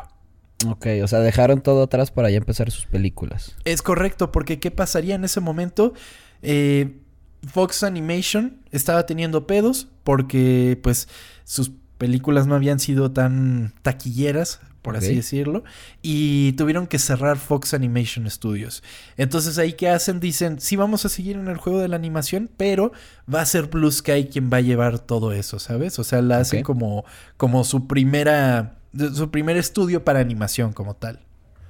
Ok, 0.69 0.87
o 1.03 1.09
sea, 1.09 1.21
dejaron 1.21 1.61
todo 1.63 1.83
atrás 1.83 2.11
para 2.11 2.31
ya 2.31 2.37
empezar 2.37 2.71
sus 2.71 2.87
películas. 2.87 3.57
Es 3.65 3.83
correcto, 3.83 4.31
porque 4.31 4.61
¿qué 4.61 4.71
pasaría 4.71 5.15
en 5.15 5.25
ese 5.25 5.41
momento? 5.41 5.95
Eh, 6.43 7.01
Fox 7.47 7.83
Animation 7.83 8.59
estaba 8.71 9.07
teniendo 9.07 9.47
pedos 9.47 9.89
porque 10.05 10.79
pues 10.83 11.09
sus 11.45 11.73
películas 11.99 12.47
no 12.47 12.55
habían 12.55 12.79
sido 12.81 13.11
tan 13.13 13.75
taquilleras, 13.83 14.61
por 14.83 14.97
así 14.97 15.15
decirlo, 15.15 15.63
y 16.01 16.53
tuvieron 16.53 16.87
que 16.87 16.99
cerrar 16.99 17.37
Fox 17.37 17.75
Animation 17.75 18.29
Studios. 18.31 18.83
Entonces 19.19 19.59
ahí 19.59 19.75
qué 19.75 19.91
hacen, 19.91 20.21
dicen, 20.21 20.61
sí 20.61 20.77
vamos 20.77 21.05
a 21.05 21.11
seguir 21.11 21.37
en 21.37 21.49
el 21.49 21.59
juego 21.59 21.81
de 21.81 21.89
la 21.89 21.97
animación, 21.97 22.49
pero 22.57 22.93
va 23.33 23.43
a 23.43 23.47
ser 23.47 23.67
Blue 23.67 23.93
Sky 23.93 24.29
quien 24.33 24.51
va 24.51 24.59
a 24.59 24.63
llevar 24.63 24.99
todo 24.99 25.33
eso, 25.33 25.59
¿sabes? 25.59 25.99
O 25.99 26.05
sea, 26.05 26.23
la 26.23 26.39
hacen 26.39 26.63
como, 26.63 27.05
como 27.37 27.65
su 27.65 27.87
primera, 27.87 28.79
su 29.15 29.31
primer 29.31 29.59
estudio 29.59 30.03
para 30.03 30.21
animación 30.21 30.73
como 30.73 30.95
tal. 30.95 31.21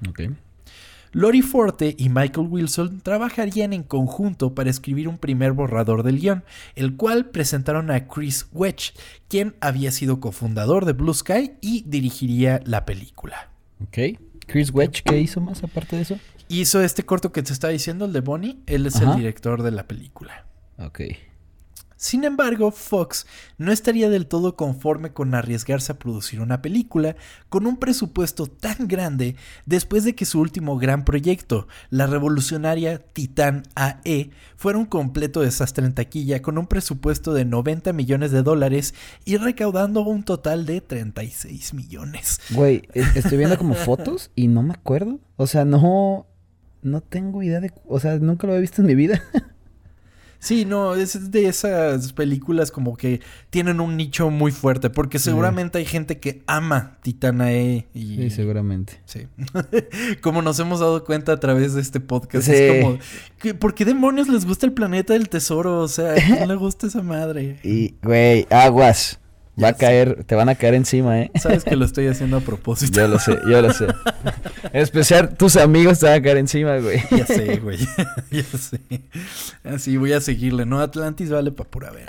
Ok. 0.08 0.20
Lori 1.12 1.42
Forte 1.42 1.96
y 1.98 2.08
Michael 2.08 2.46
Wilson 2.48 3.00
trabajarían 3.00 3.72
en 3.72 3.82
conjunto 3.82 4.54
para 4.54 4.70
escribir 4.70 5.08
un 5.08 5.18
primer 5.18 5.52
borrador 5.52 6.04
del 6.04 6.20
guion, 6.20 6.44
el 6.76 6.96
cual 6.96 7.30
presentaron 7.30 7.90
a 7.90 8.06
Chris 8.06 8.46
Wedge, 8.52 8.92
quien 9.26 9.56
había 9.60 9.90
sido 9.90 10.20
cofundador 10.20 10.84
de 10.84 10.92
Blue 10.92 11.12
Sky 11.12 11.52
y 11.60 11.82
dirigiría 11.86 12.60
la 12.64 12.84
película. 12.84 13.50
Ok. 13.82 14.18
Chris 14.46 14.70
Wedge, 14.72 15.02
¿qué 15.02 15.18
hizo 15.18 15.40
más 15.40 15.64
aparte 15.64 15.96
de 15.96 16.02
eso? 16.02 16.18
Hizo 16.48 16.80
este 16.80 17.04
corto 17.04 17.32
que 17.32 17.42
te 17.42 17.52
está 17.52 17.68
diciendo, 17.68 18.04
el 18.04 18.12
de 18.12 18.20
Bonnie. 18.20 18.58
Él 18.66 18.86
es 18.86 19.00
el 19.00 19.14
director 19.16 19.62
de 19.62 19.70
la 19.72 19.88
película. 19.88 20.46
Ok. 20.78 21.00
Sin 22.00 22.24
embargo, 22.24 22.70
Fox 22.70 23.26
no 23.58 23.72
estaría 23.72 24.08
del 24.08 24.26
todo 24.26 24.56
conforme 24.56 25.12
con 25.12 25.34
arriesgarse 25.34 25.92
a 25.92 25.98
producir 25.98 26.40
una 26.40 26.62
película 26.62 27.14
con 27.50 27.66
un 27.66 27.76
presupuesto 27.76 28.46
tan 28.46 28.88
grande 28.88 29.36
después 29.66 30.04
de 30.04 30.14
que 30.14 30.24
su 30.24 30.40
último 30.40 30.78
gran 30.78 31.04
proyecto, 31.04 31.68
la 31.90 32.06
revolucionaria 32.06 33.00
Titan 33.00 33.64
AE, 33.74 34.30
fuera 34.56 34.78
un 34.78 34.86
completo 34.86 35.42
desastre 35.42 35.84
en 35.84 35.92
taquilla 35.92 36.40
con 36.40 36.56
un 36.56 36.66
presupuesto 36.66 37.34
de 37.34 37.44
90 37.44 37.92
millones 37.92 38.30
de 38.30 38.42
dólares 38.42 38.94
y 39.26 39.36
recaudando 39.36 40.00
un 40.00 40.22
total 40.22 40.64
de 40.64 40.80
36 40.80 41.74
millones. 41.74 42.40
Güey, 42.52 42.88
estoy 42.94 43.36
viendo 43.36 43.58
como 43.58 43.74
fotos 43.74 44.30
y 44.34 44.48
no 44.48 44.62
me 44.62 44.72
acuerdo. 44.72 45.20
O 45.36 45.46
sea, 45.46 45.66
no, 45.66 46.26
no 46.80 47.02
tengo 47.02 47.42
idea 47.42 47.60
de... 47.60 47.74
O 47.86 48.00
sea, 48.00 48.18
nunca 48.18 48.46
lo 48.46 48.56
he 48.56 48.60
visto 48.62 48.80
en 48.80 48.86
mi 48.86 48.94
vida. 48.94 49.22
Sí, 50.40 50.64
no, 50.64 50.94
es 50.94 51.30
de 51.30 51.46
esas 51.46 52.14
películas 52.14 52.70
como 52.70 52.96
que 52.96 53.20
tienen 53.50 53.78
un 53.78 53.98
nicho 53.98 54.30
muy 54.30 54.52
fuerte, 54.52 54.88
porque 54.88 55.18
seguramente 55.18 55.76
hay 55.78 55.84
gente 55.84 56.18
que 56.18 56.42
ama 56.46 56.96
Titanae 57.02 57.86
y... 57.92 58.16
Sí, 58.16 58.30
seguramente. 58.30 59.00
Sí. 59.04 59.26
como 60.22 60.40
nos 60.40 60.58
hemos 60.58 60.80
dado 60.80 61.04
cuenta 61.04 61.32
a 61.32 61.40
través 61.40 61.74
de 61.74 61.82
este 61.82 62.00
podcast, 62.00 62.48
es 62.48 62.82
como, 62.82 62.98
¿por 63.58 63.74
qué 63.74 63.84
demonios 63.84 64.28
les 64.28 64.46
gusta 64.46 64.64
el 64.64 64.72
planeta 64.72 65.12
del 65.12 65.28
tesoro? 65.28 65.80
O 65.80 65.88
sea, 65.88 66.12
¿a 66.12 66.14
quién 66.14 66.48
le 66.48 66.54
gusta 66.54 66.86
esa 66.86 67.02
madre? 67.02 67.60
Y, 67.62 67.94
güey, 68.02 68.46
aguas. 68.50 69.19
Va 69.62 69.68
a 69.68 69.72
caer, 69.74 70.24
te 70.24 70.34
van 70.34 70.48
a 70.48 70.54
caer 70.54 70.74
encima, 70.74 71.20
¿eh? 71.20 71.30
Sabes 71.40 71.64
que 71.64 71.76
lo 71.76 71.84
estoy 71.84 72.06
haciendo 72.08 72.38
a 72.38 72.40
propósito. 72.40 73.00
yo 73.00 73.08
lo 73.08 73.18
sé, 73.18 73.38
yo 73.48 73.60
lo 73.62 73.72
sé. 73.72 73.86
En 74.72 74.82
especial 74.82 75.36
tus 75.36 75.56
amigos 75.56 75.98
te 75.98 76.06
van 76.06 76.20
a 76.20 76.22
caer 76.22 76.36
encima, 76.36 76.76
güey. 76.78 77.02
Ya 77.10 77.26
sé, 77.26 77.56
güey. 77.56 77.78
ya 78.30 78.42
sé. 78.44 78.80
Así 79.64 79.96
voy 79.96 80.12
a 80.12 80.20
seguirle, 80.20 80.64
¿no? 80.64 80.80
Atlantis 80.80 81.30
vale 81.30 81.50
para 81.50 81.68
pura 81.68 81.90
ver. 81.90 82.04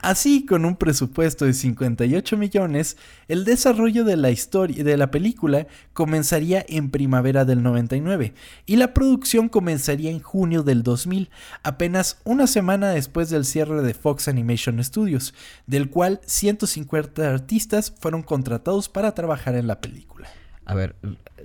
Así, 0.00 0.46
con 0.46 0.64
un 0.64 0.76
presupuesto 0.76 1.44
de 1.44 1.52
58 1.52 2.36
millones, 2.36 2.96
el 3.26 3.44
desarrollo 3.44 4.04
de 4.04 4.16
la 4.16 4.30
historia 4.30 4.84
de 4.84 4.96
la 4.96 5.10
película 5.10 5.66
comenzaría 5.92 6.64
en 6.68 6.90
primavera 6.90 7.44
del 7.44 7.62
99 7.62 8.34
y 8.66 8.76
la 8.76 8.94
producción 8.94 9.48
comenzaría 9.48 10.10
en 10.10 10.20
junio 10.20 10.62
del 10.62 10.82
2000, 10.82 11.30
apenas 11.62 12.18
una 12.24 12.46
semana 12.46 12.90
después 12.90 13.30
del 13.30 13.44
cierre 13.44 13.82
de 13.82 13.94
Fox 13.94 14.28
Animation 14.28 14.82
Studios, 14.82 15.34
del 15.66 15.90
cual 15.90 16.20
150 16.24 17.28
artistas 17.28 17.92
fueron 17.98 18.22
contratados 18.22 18.88
para 18.88 19.12
trabajar 19.12 19.56
en 19.56 19.66
la 19.66 19.80
película. 19.80 20.28
A 20.68 20.74
ver, 20.74 20.94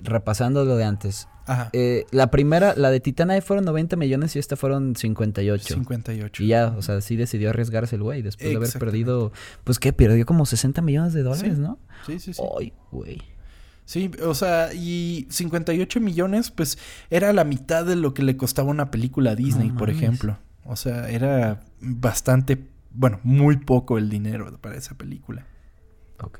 repasando 0.02 0.64
lo 0.64 0.76
de 0.76 0.84
antes, 0.84 1.26
eh, 1.72 2.06
la 2.10 2.30
primera, 2.30 2.74
la 2.76 2.90
de 2.90 3.00
Titanae 3.00 3.42
fueron 3.42 3.64
90 3.64 3.96
millones 3.96 4.34
y 4.36 4.38
esta 4.38 4.56
fueron 4.56 4.96
58. 4.96 5.74
58. 5.74 6.42
Y 6.42 6.46
ya, 6.46 6.74
o 6.76 6.82
sea, 6.82 7.00
sí 7.00 7.16
decidió 7.16 7.50
arriesgarse 7.50 7.96
el 7.96 8.02
güey 8.02 8.22
después 8.22 8.50
de 8.50 8.56
haber 8.56 8.72
perdido, 8.72 9.32
pues 9.64 9.78
qué, 9.78 9.92
perdió 9.92 10.24
como 10.24 10.46
60 10.46 10.80
millones 10.82 11.12
de 11.12 11.22
dólares, 11.22 11.58
¿no? 11.58 11.78
Sí, 12.06 12.18
sí, 12.18 12.32
sí. 12.32 12.42
Ay, 12.58 12.72
güey. 12.90 13.22
Sí, 13.84 14.10
o 14.22 14.34
sea, 14.34 14.72
y 14.72 15.26
58 15.30 16.00
millones, 16.00 16.50
pues 16.50 16.78
era 17.10 17.32
la 17.34 17.44
mitad 17.44 17.84
de 17.84 17.96
lo 17.96 18.14
que 18.14 18.22
le 18.22 18.36
costaba 18.36 18.70
una 18.70 18.90
película 18.90 19.32
a 19.32 19.36
Disney, 19.36 19.70
por 19.70 19.90
ejemplo. 19.90 20.38
O 20.64 20.76
sea, 20.76 21.10
era 21.10 21.60
bastante, 21.80 22.66
bueno, 22.92 23.20
muy 23.22 23.58
poco 23.58 23.98
el 23.98 24.08
dinero 24.08 24.58
para 24.62 24.76
esa 24.76 24.94
película. 24.94 25.46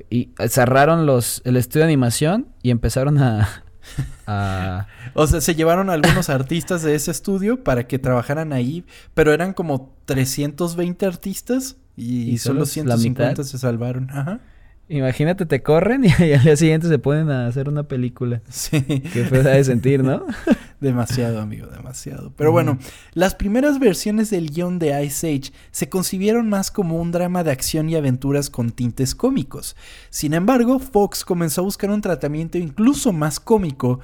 Y 0.09 0.31
cerraron 0.49 1.05
los, 1.05 1.41
el 1.45 1.57
estudio 1.57 1.81
de 1.81 1.91
animación 1.91 2.47
y 2.61 2.71
empezaron 2.71 3.17
a, 4.27 4.87
O 5.13 5.27
sea, 5.27 5.41
se 5.41 5.55
llevaron 5.55 5.89
a 5.89 5.93
algunos 5.93 6.29
artistas 6.29 6.81
de 6.81 6.95
ese 6.95 7.11
estudio 7.11 7.63
para 7.63 7.87
que 7.87 7.99
trabajaran 7.99 8.53
ahí, 8.53 8.85
pero 9.13 9.33
eran 9.33 9.53
como 9.53 9.95
320 10.05 11.05
artistas 11.05 11.77
y, 11.95 12.37
solo 12.39 12.65
150 12.65 13.43
se 13.43 13.57
salvaron. 13.57 14.09
Ajá. 14.11 14.39
Imagínate, 14.87 15.47
te 15.47 15.63
corren 15.63 16.05
y, 16.05 16.09
al 16.33 16.43
día 16.43 16.55
siguiente 16.55 16.87
se 16.87 16.99
ponen 16.99 17.31
a 17.31 17.47
hacer 17.47 17.69
una 17.69 17.83
película. 17.83 18.41
Sí. 18.49 18.81
Qué 18.81 19.25
fue 19.27 19.41
de 19.41 19.63
sentir, 19.63 20.03
¿no? 20.03 20.25
demasiado, 20.79 21.41
amigo, 21.41 21.67
demasiado. 21.67 22.31
Pero 22.37 22.51
bueno, 22.51 22.77
las 23.13 23.33
primeras 23.33 23.79
versiones 23.79 24.29
del 24.29 24.51
guion 24.51 24.77
de 24.77 25.03
Ice 25.03 25.27
Age 25.27 25.51
se 25.71 25.89
concibieron 25.89 26.49
más 26.49 26.69
como 26.69 27.01
un 27.01 27.11
drama 27.11 27.43
de 27.43 27.51
acción 27.51 27.89
y 27.89 27.95
aventuras 27.95 28.51
con 28.51 28.71
tintes 28.71 29.15
cómicos. 29.15 29.75
Sin 30.11 30.33
embargo, 30.33 30.79
Fox 30.79 31.25
comenzó 31.25 31.61
a 31.61 31.63
buscar 31.63 31.89
un 31.89 32.01
tratamiento 32.01 32.59
incluso 32.59 33.11
más 33.11 33.39
cómico 33.39 33.99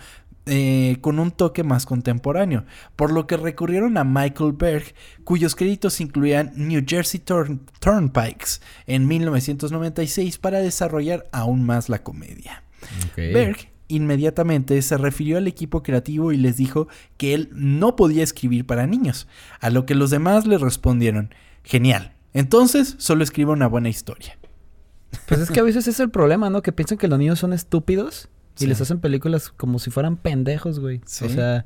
eh, 0.48 0.98
con 1.02 1.20
un 1.20 1.30
toque 1.30 1.64
más 1.64 1.86
contemporáneo, 1.86 2.66
por 2.96 3.12
lo 3.12 3.28
que 3.28 3.38
recurrieron 3.38 3.96
a 3.98 4.04
Michael 4.04 4.54
Berg, 4.54 4.96
cuyos 5.24 5.56
créditos 5.56 6.02
incluían 6.02 6.52
New 6.56 6.84
Jersey 6.88 7.20
Turnpikes 7.20 8.60
en 8.88 9.08
1996 9.08 10.40
para 10.40 10.60
desarrollar 10.60 11.28
aún 11.32 11.64
más 11.64 11.90
la 11.90 12.02
comedia. 12.02 12.64
Berg 13.16 13.70
inmediatamente 13.88 14.82
se 14.82 14.98
refirió 14.98 15.38
al 15.38 15.48
equipo 15.48 15.84
creativo 15.84 16.32
y 16.32 16.38
les 16.38 16.58
dijo 16.58 16.88
que 17.18 17.36
él 17.36 17.50
no 17.54 17.96
podía 17.96 18.24
escribir 18.24 18.66
para 18.66 18.88
niños, 18.88 19.28
a 19.60 19.70
lo 19.70 19.86
que 19.86 19.94
los 19.94 20.10
demás 20.10 20.48
le 20.48 20.58
respondieron, 20.58 21.36
genial, 21.64 22.14
entonces 22.34 22.96
solo 22.98 23.24
escriba 23.24 23.54
una 23.54 23.68
buena 23.68 23.90
historia. 23.90 24.40
Pues 25.28 25.42
es 25.42 25.52
que 25.52 25.60
a 25.60 25.64
veces 25.64 25.88
es 25.88 26.00
el 26.00 26.10
problema, 26.10 26.50
¿no? 26.50 26.62
Que 26.62 26.72
piensan 26.72 26.98
que 26.98 27.08
los 27.08 27.20
niños 27.20 27.38
son 27.38 27.54
estúpidos 27.54 28.30
y 28.60 28.66
les 28.68 28.82
hacen 28.82 29.00
películas 29.00 29.50
como 29.50 29.80
si 29.80 29.92
fueran 29.92 30.18
pendejos, 30.18 30.80
güey. 30.80 31.02
O 31.24 31.30
sea, 31.30 31.66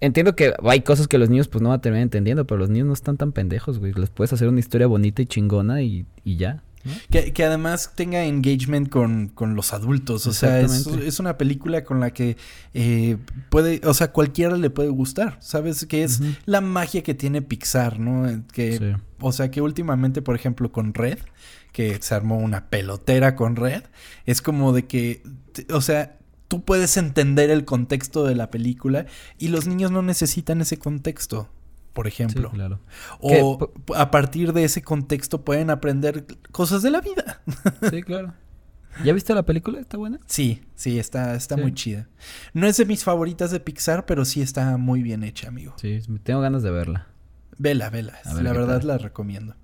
entiendo 0.00 0.36
que 0.36 0.54
hay 0.64 0.80
cosas 0.80 1.08
que 1.08 1.18
los 1.18 1.30
niños 1.30 1.48
pues 1.48 1.62
no 1.62 1.70
van 1.70 1.78
a 1.78 1.82
terminar 1.82 2.02
entendiendo, 2.02 2.46
pero 2.46 2.58
los 2.58 2.70
niños 2.70 2.86
no 2.86 2.92
están 2.92 3.16
tan 3.16 3.32
pendejos, 3.32 3.78
güey. 3.78 3.92
Les 3.94 4.10
puedes 4.10 4.32
hacer 4.32 4.48
una 4.48 4.60
historia 4.60 4.86
bonita 4.86 5.22
y 5.22 5.26
chingona 5.26 5.82
y, 5.82 6.06
ya. 6.24 6.62
Que, 7.10 7.32
que, 7.32 7.44
además 7.44 7.92
tenga 7.94 8.24
engagement 8.24 8.90
con, 8.90 9.28
con 9.28 9.54
los 9.54 9.72
adultos. 9.72 10.26
O 10.26 10.32
sea, 10.34 10.60
es, 10.60 10.86
es, 10.86 11.18
una 11.18 11.38
película 11.38 11.82
con 11.82 11.98
la 11.98 12.10
que 12.10 12.36
eh, 12.74 13.16
puede, 13.48 13.80
o 13.84 13.94
sea, 13.94 14.12
cualquiera 14.12 14.58
le 14.58 14.68
puede 14.68 14.90
gustar. 14.90 15.38
¿Sabes? 15.40 15.86
Que 15.86 16.02
es 16.04 16.20
la 16.44 16.60
magia 16.60 17.02
que 17.02 17.14
tiene 17.14 17.40
Pixar, 17.40 17.98
¿no? 17.98 18.44
Que, 18.52 18.96
O 19.20 19.32
sea, 19.32 19.50
que 19.50 19.62
últimamente, 19.62 20.20
por 20.20 20.36
ejemplo, 20.36 20.70
con 20.72 20.92
Red, 20.92 21.20
que 21.72 21.98
se 22.02 22.14
armó 22.14 22.36
una 22.36 22.68
pelotera 22.68 23.34
con 23.34 23.56
Red, 23.56 23.84
es 24.26 24.42
como 24.42 24.74
de 24.74 24.84
que 24.84 25.22
o 25.72 25.80
sea, 25.80 26.18
tú 26.48 26.64
puedes 26.64 26.96
entender 26.96 27.50
el 27.50 27.64
contexto 27.64 28.24
de 28.24 28.34
la 28.34 28.50
película 28.50 29.06
y 29.38 29.48
los 29.48 29.66
niños 29.66 29.90
no 29.90 30.02
necesitan 30.02 30.60
ese 30.60 30.78
contexto, 30.78 31.48
por 31.92 32.06
ejemplo. 32.06 32.50
claro. 32.50 32.80
O 33.20 33.72
a 33.94 34.10
partir 34.10 34.52
de 34.52 34.64
ese 34.64 34.82
contexto 34.82 35.44
pueden 35.44 35.70
aprender 35.70 36.26
cosas 36.52 36.82
de 36.82 36.90
la 36.90 37.00
vida. 37.00 37.42
Sí, 37.90 38.02
claro. 38.02 38.34
¿Ya 39.02 39.12
viste 39.12 39.34
la 39.34 39.44
película? 39.44 39.80
¿Está 39.80 39.96
buena? 39.96 40.20
Sí, 40.26 40.62
sí, 40.76 41.00
está, 41.00 41.34
está 41.34 41.56
muy 41.56 41.74
chida. 41.74 42.08
No 42.52 42.68
es 42.68 42.76
de 42.76 42.84
mis 42.84 43.02
favoritas 43.02 43.50
de 43.50 43.58
Pixar, 43.58 44.06
pero 44.06 44.24
sí 44.24 44.40
está 44.40 44.76
muy 44.76 45.02
bien 45.02 45.24
hecha, 45.24 45.48
amigo. 45.48 45.74
Sí, 45.78 45.98
tengo 46.22 46.40
ganas 46.40 46.62
de 46.62 46.70
verla. 46.70 47.08
Vela, 47.58 47.90
vela. 47.90 48.18
La 48.24 48.52
verdad 48.52 48.82
la 48.82 48.98
recomiendo. 48.98 49.56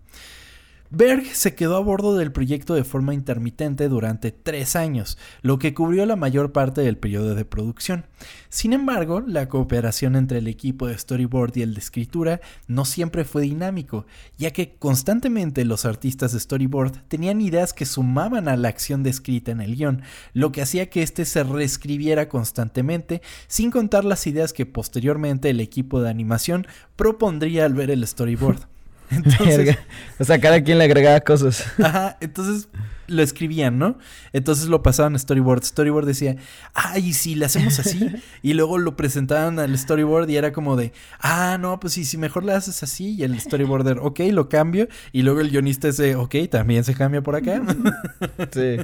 Berg 0.92 1.24
se 1.36 1.54
quedó 1.54 1.76
a 1.76 1.80
bordo 1.80 2.16
del 2.16 2.32
proyecto 2.32 2.74
de 2.74 2.82
forma 2.82 3.14
intermitente 3.14 3.88
durante 3.88 4.32
tres 4.32 4.74
años, 4.74 5.18
lo 5.40 5.60
que 5.60 5.72
cubrió 5.72 6.04
la 6.04 6.16
mayor 6.16 6.50
parte 6.50 6.80
del 6.80 6.98
periodo 6.98 7.36
de 7.36 7.44
producción. 7.44 8.06
Sin 8.48 8.72
embargo, 8.72 9.20
la 9.24 9.48
cooperación 9.48 10.16
entre 10.16 10.38
el 10.38 10.48
equipo 10.48 10.88
de 10.88 10.98
storyboard 10.98 11.56
y 11.56 11.62
el 11.62 11.74
de 11.74 11.80
escritura 11.80 12.40
no 12.66 12.84
siempre 12.84 13.24
fue 13.24 13.42
dinámico, 13.42 14.04
ya 14.36 14.50
que 14.50 14.74
constantemente 14.80 15.64
los 15.64 15.84
artistas 15.84 16.32
de 16.32 16.40
storyboard 16.40 17.04
tenían 17.06 17.40
ideas 17.40 17.72
que 17.72 17.86
sumaban 17.86 18.48
a 18.48 18.56
la 18.56 18.66
acción 18.66 19.04
descrita 19.04 19.52
en 19.52 19.60
el 19.60 19.76
guion, 19.76 20.02
lo 20.32 20.50
que 20.50 20.62
hacía 20.62 20.90
que 20.90 21.04
éste 21.04 21.24
se 21.24 21.44
reescribiera 21.44 22.28
constantemente, 22.28 23.22
sin 23.46 23.70
contar 23.70 24.04
las 24.04 24.26
ideas 24.26 24.52
que 24.52 24.66
posteriormente 24.66 25.50
el 25.50 25.60
equipo 25.60 26.02
de 26.02 26.10
animación 26.10 26.66
propondría 26.96 27.64
al 27.64 27.74
ver 27.74 27.92
el 27.92 28.04
storyboard. 28.04 28.66
Entonces, 29.16 29.76
o 30.18 30.24
sea, 30.24 30.40
cada 30.40 30.62
quien 30.62 30.78
le 30.78 30.84
agregaba 30.84 31.20
cosas. 31.20 31.64
Ajá, 31.82 32.16
entonces 32.20 32.68
lo 33.10 33.22
escribían, 33.22 33.78
¿no? 33.78 33.98
Entonces 34.32 34.68
lo 34.68 34.82
pasaban 34.82 35.16
a 35.16 35.18
storyboard. 35.18 35.64
Storyboard 35.64 36.06
decía, 36.06 36.36
ay, 36.74 37.12
sí, 37.12 37.34
le 37.34 37.46
hacemos 37.46 37.78
así. 37.80 38.08
y 38.42 38.54
luego 38.54 38.78
lo 38.78 38.96
presentaban 38.96 39.58
al 39.58 39.76
storyboard 39.76 40.28
y 40.30 40.36
era 40.36 40.52
como 40.52 40.76
de, 40.76 40.92
ah, 41.18 41.58
no, 41.60 41.80
pues 41.80 41.94
sí, 41.94 42.04
si 42.04 42.16
mejor 42.16 42.44
le 42.44 42.52
haces 42.52 42.82
así. 42.82 43.16
Y 43.16 43.24
el 43.24 43.38
storyboarder, 43.40 43.98
ok, 43.98 44.20
lo 44.30 44.48
cambio. 44.48 44.88
Y 45.12 45.22
luego 45.22 45.40
el 45.40 45.50
guionista 45.50 45.88
dice, 45.88 46.14
ok, 46.14 46.36
también 46.48 46.84
se 46.84 46.94
cambia 46.94 47.20
por 47.22 47.34
acá. 47.34 47.60
sí. 48.52 48.76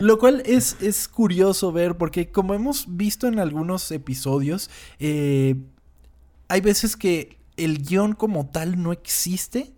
Lo 0.00 0.18
cual 0.18 0.42
es, 0.46 0.76
es 0.80 1.06
curioso 1.06 1.70
ver 1.70 1.96
porque 1.96 2.30
como 2.30 2.54
hemos 2.54 2.86
visto 2.96 3.26
en 3.26 3.38
algunos 3.38 3.90
episodios, 3.92 4.70
eh, 4.98 5.54
hay 6.48 6.60
veces 6.62 6.96
que 6.96 7.38
el 7.58 7.82
guion 7.82 8.14
como 8.14 8.48
tal 8.48 8.82
no 8.82 8.92
existe. 8.92 9.74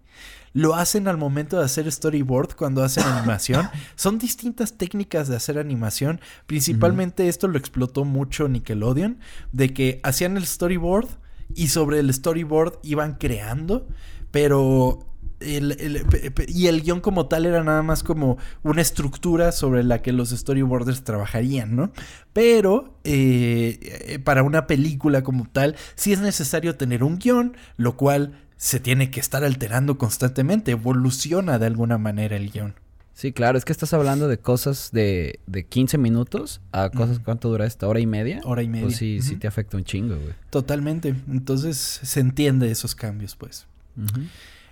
Lo 0.52 0.74
hacen 0.74 1.06
al 1.06 1.16
momento 1.16 1.58
de 1.58 1.64
hacer 1.64 1.90
storyboard 1.90 2.54
cuando 2.54 2.82
hacen 2.82 3.04
animación. 3.06 3.68
Son 3.94 4.18
distintas 4.18 4.76
técnicas 4.76 5.28
de 5.28 5.36
hacer 5.36 5.58
animación. 5.58 6.20
Principalmente 6.46 7.28
esto 7.28 7.48
lo 7.48 7.58
explotó 7.58 8.04
mucho 8.04 8.48
Nickelodeon. 8.48 9.18
De 9.52 9.72
que 9.72 10.00
hacían 10.02 10.36
el 10.36 10.46
storyboard 10.46 11.08
y 11.54 11.68
sobre 11.68 12.00
el 12.00 12.12
storyboard 12.12 12.78
iban 12.82 13.14
creando. 13.14 13.88
Pero 14.30 15.09
y 15.40 16.66
el 16.66 16.82
guion 16.82 17.00
como 17.00 17.26
tal 17.26 17.46
era 17.46 17.64
nada 17.64 17.82
más 17.82 18.02
como 18.02 18.36
una 18.62 18.82
estructura 18.82 19.52
sobre 19.52 19.82
la 19.84 20.02
que 20.02 20.12
los 20.12 20.30
storyboarders 20.30 21.02
trabajarían, 21.02 21.76
¿no? 21.76 21.92
Pero 22.32 22.98
eh, 23.04 24.18
para 24.22 24.42
una 24.42 24.66
película 24.66 25.22
como 25.22 25.48
tal, 25.50 25.76
sí 25.94 26.12
es 26.12 26.20
necesario 26.20 26.76
tener 26.76 27.02
un 27.02 27.18
guion, 27.18 27.56
lo 27.78 27.96
cual 27.96 28.38
se 28.58 28.80
tiene 28.80 29.10
que 29.10 29.20
estar 29.20 29.42
alterando 29.42 29.96
constantemente, 29.96 30.72
evoluciona 30.72 31.58
de 31.58 31.66
alguna 31.66 31.96
manera 31.96 32.36
el 32.36 32.50
guion. 32.50 32.74
Sí, 33.14 33.32
claro, 33.32 33.58
es 33.58 33.64
que 33.66 33.72
estás 33.72 33.92
hablando 33.92 34.28
de 34.28 34.38
cosas 34.38 34.90
de, 34.92 35.40
de 35.46 35.64
15 35.64 35.98
minutos 35.98 36.60
a 36.72 36.88
cosas, 36.88 37.18
¿cuánto 37.18 37.50
dura 37.50 37.66
esta? 37.66 37.86
¿Hora 37.86 38.00
y 38.00 38.06
media? 38.06 38.40
Hora 38.44 38.62
y 38.62 38.68
media. 38.68 38.86
Pues 38.86 38.96
sí, 38.96 39.20
sí 39.20 39.36
te 39.36 39.46
afecta 39.46 39.76
un 39.76 39.84
chingo, 39.84 40.16
güey. 40.16 40.34
Totalmente. 40.48 41.14
Entonces 41.28 41.76
se 42.02 42.20
entiende 42.20 42.70
esos 42.70 42.94
cambios, 42.94 43.36
pues. 43.36 43.66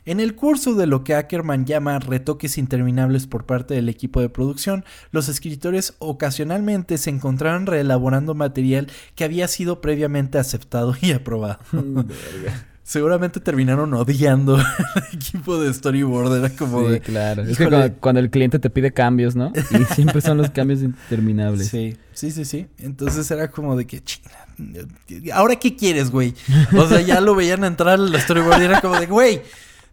En 0.09 0.21
el 0.21 0.35
curso 0.35 0.75
de 0.75 0.87
lo 0.87 1.05
que 1.05 1.15
Ackerman 1.15 1.67
llama 1.67 1.99
retoques 1.99 2.57
interminables 2.57 3.27
por 3.27 3.45
parte 3.45 3.75
del 3.75 3.91
equipo 3.91 4.23
de 4.23 4.31
producción, 4.31 4.87
los 5.11 5.29
escritores 5.29 5.97
ocasionalmente 5.99 6.97
se 6.97 7.11
encontraron 7.11 7.67
reelaborando 7.67 8.35
material 8.35 8.87
que 9.15 9.25
había 9.25 9.47
sido 9.49 9.83
previamente 9.83 10.39
aceptado 10.39 10.97
y 10.99 11.13
aprobado. 11.13 11.59
Seguramente 12.85 13.39
terminaron 13.39 13.93
odiando 13.93 14.57
al 14.95 15.05
equipo 15.13 15.61
de 15.61 15.75
storyboard. 15.75 16.39
Era 16.39 16.57
como 16.57 16.91
sí, 16.91 17.01
claro. 17.01 17.43
Es 17.43 17.59
que 17.59 17.93
cuando, 18.01 18.21
el 18.21 18.31
cliente 18.31 18.59
te 18.59 18.71
pide 18.71 18.95
cambios, 18.95 19.37
¿no? 19.37 19.53
Y 19.79 19.85
siempre 19.95 20.23
son 20.23 20.39
los 20.39 20.49
cambios 20.49 20.81
interminables. 20.81 21.69
Sí, 21.69 21.99
sí, 22.15 22.31
sí, 22.31 22.47
sí. 22.47 22.67
Entonces 22.79 23.31
era 23.31 23.51
como 23.51 23.77
de 23.77 23.87
que, 23.87 24.03
¿ahora 25.35 25.57
qué 25.57 25.77
quieres, 25.77 26.11
güey? 26.11 26.33
O 26.75 26.89
sea, 26.89 27.03
ya 27.03 27.21
lo 27.21 27.35
veían 27.35 27.63
entrar 27.63 28.01
al 28.01 28.19
storyboard 28.19 28.63
y 28.63 28.65
era 28.65 28.81
como 28.81 28.99
de, 28.99 29.05
güey, 29.05 29.43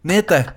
Neta. 0.06 0.56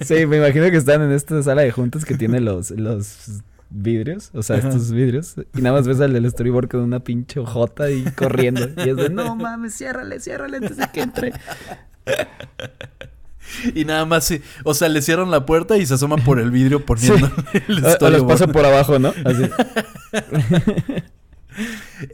Sí, 0.00 0.26
me 0.26 0.38
imagino 0.38 0.70
que 0.70 0.78
están 0.78 1.02
en 1.02 1.12
esta 1.12 1.42
sala 1.42 1.60
de 1.62 1.70
juntas 1.70 2.06
que 2.06 2.16
tiene 2.16 2.40
los, 2.40 2.70
los 2.70 3.42
vidrios, 3.68 4.30
o 4.32 4.42
sea, 4.42 4.56
estos 4.56 4.90
vidrios, 4.90 5.34
y 5.54 5.60
nada 5.60 5.76
más 5.76 5.86
ves 5.86 6.00
al 6.00 6.14
del 6.14 6.30
storyboard 6.30 6.68
con 6.68 6.80
una 6.80 7.00
pinche 7.00 7.44
jota 7.44 7.90
y 7.90 8.04
corriendo. 8.04 8.68
Y 8.82 8.88
es 8.88 8.96
de, 8.96 9.10
no 9.10 9.36
mames, 9.36 9.74
ciérrale, 9.74 10.18
ciérrale 10.18 10.56
antes 10.56 10.78
de 10.78 10.88
que 10.92 11.02
entre. 11.02 11.34
Y 13.74 13.84
nada 13.84 14.06
más, 14.06 14.32
o 14.64 14.74
sea, 14.74 14.88
le 14.88 15.02
cierran 15.02 15.30
la 15.30 15.44
puerta 15.44 15.76
y 15.76 15.84
se 15.84 15.92
asoman 15.94 16.24
por 16.24 16.40
el 16.40 16.50
vidrio 16.50 16.86
poniendo 16.86 17.30
el 17.52 17.78
storyboard. 17.78 18.02
O 18.02 18.10
los 18.10 18.22
pasan 18.22 18.52
por 18.52 18.64
abajo, 18.64 18.98
¿no? 18.98 19.12
Así. 19.24 19.50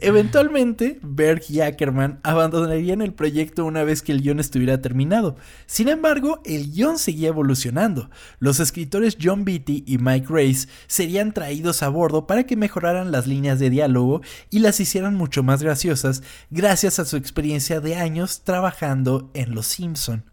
Eventualmente, 0.01 0.99
Berg 1.01 1.41
y 1.49 1.61
Ackerman 1.61 2.19
abandonarían 2.23 3.01
el 3.01 3.13
proyecto 3.13 3.65
una 3.65 3.83
vez 3.83 4.01
que 4.01 4.11
el 4.11 4.21
guion 4.21 4.39
estuviera 4.39 4.81
terminado. 4.81 5.35
Sin 5.65 5.87
embargo, 5.87 6.41
el 6.45 6.71
guion 6.71 6.97
seguía 6.97 7.29
evolucionando. 7.29 8.09
Los 8.39 8.59
escritores 8.59 9.17
John 9.21 9.45
Beatty 9.45 9.83
y 9.87 9.97
Mike 9.97 10.27
Race 10.29 10.67
serían 10.87 11.33
traídos 11.33 11.83
a 11.83 11.89
bordo 11.89 12.27
para 12.27 12.43
que 12.43 12.55
mejoraran 12.55 13.11
las 13.11 13.27
líneas 13.27 13.59
de 13.59 13.69
diálogo 13.69 14.21
y 14.49 14.59
las 14.59 14.79
hicieran 14.79 15.15
mucho 15.15 15.43
más 15.43 15.63
graciosas 15.63 16.23
gracias 16.49 16.99
a 16.99 17.05
su 17.05 17.17
experiencia 17.17 17.79
de 17.79 17.95
años 17.95 18.41
trabajando 18.43 19.31
en 19.33 19.55
Los 19.55 19.67
Simpson. 19.67 20.23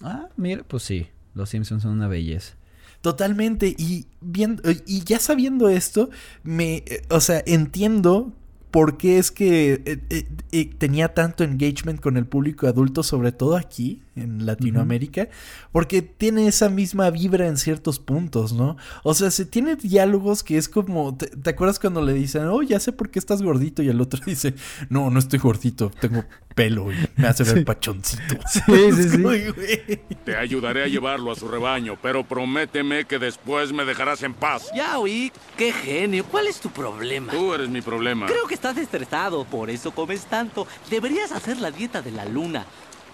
Ah, 0.00 0.28
mira, 0.36 0.64
pues 0.66 0.82
sí, 0.82 1.08
Los 1.34 1.50
Simpsons 1.50 1.82
son 1.82 1.92
una 1.92 2.08
belleza. 2.08 2.54
Totalmente. 3.00 3.74
Y, 3.76 4.06
viendo, 4.20 4.62
y 4.86 5.04
ya 5.04 5.18
sabiendo 5.18 5.68
esto, 5.68 6.08
me, 6.44 6.84
o 7.10 7.20
sea, 7.20 7.42
entiendo 7.46 8.32
por 8.72 8.96
qué 8.96 9.18
es 9.18 9.30
que 9.30 9.74
eh, 9.84 9.98
eh, 10.08 10.26
eh, 10.50 10.70
tenía 10.78 11.12
tanto 11.12 11.44
engagement 11.44 12.00
con 12.00 12.16
el 12.16 12.26
público 12.26 12.66
adulto, 12.66 13.02
sobre 13.02 13.30
todo 13.30 13.56
aquí 13.56 14.02
en 14.16 14.46
Latinoamérica, 14.46 15.28
porque 15.72 16.00
tiene 16.00 16.46
esa 16.46 16.70
misma 16.70 17.10
vibra 17.10 17.46
en 17.46 17.58
ciertos 17.58 17.98
puntos, 17.98 18.54
¿no? 18.54 18.78
O 19.04 19.12
sea, 19.12 19.30
se 19.30 19.44
tiene 19.44 19.76
diálogos 19.76 20.42
que 20.42 20.56
es 20.56 20.70
como, 20.70 21.16
¿te, 21.16 21.50
acuerdas 21.50 21.78
cuando 21.78 22.00
le 22.02 22.14
dicen, 22.14 22.46
oh, 22.46 22.62
ya 22.62 22.80
sé 22.80 22.92
por 22.92 23.10
qué 23.10 23.18
estás 23.18 23.42
gordito? 23.42 23.82
Y 23.82 23.88
el 23.88 24.00
otro 24.00 24.20
dice, 24.26 24.54
no, 24.88 25.10
no 25.10 25.18
estoy 25.18 25.38
gordito, 25.38 25.90
tengo 26.00 26.24
pelo 26.54 26.92
y 26.92 26.96
me 27.16 27.28
hace 27.28 27.44
ver 27.44 27.64
pachoncito. 27.64 28.36
Sí, 28.48 28.62
sí, 28.92 29.08
sí. 29.10 30.00
Te 30.24 30.36
ayudaré 30.36 30.84
a 30.84 30.86
llevarlo 30.86 31.32
a 31.32 31.34
su 31.34 31.48
rebaño, 31.48 31.96
pero 32.00 32.24
prométeme 32.24 33.04
que 33.04 33.18
después 33.18 33.72
me 33.72 33.84
dejarás 33.84 34.22
en 34.22 34.34
paz. 34.34 34.70
Ya 34.74 34.98
oí, 34.98 35.32
qué 35.56 35.72
genio. 35.72 36.24
¿Cuál 36.24 36.46
es 36.46 36.60
tu 36.60 36.70
problema? 36.70 37.32
Tú 37.32 37.54
eres 37.54 37.68
mi 37.68 37.80
problema. 37.80 38.26
Creo 38.26 38.46
que 38.46 38.54
estás 38.54 38.76
estresado, 38.76 39.44
por 39.44 39.70
eso 39.70 39.92
comes 39.92 40.26
tanto. 40.26 40.66
Deberías 40.90 41.32
hacer 41.32 41.60
la 41.60 41.70
dieta 41.70 42.02
de 42.02 42.12
la 42.12 42.24
luna. 42.24 42.66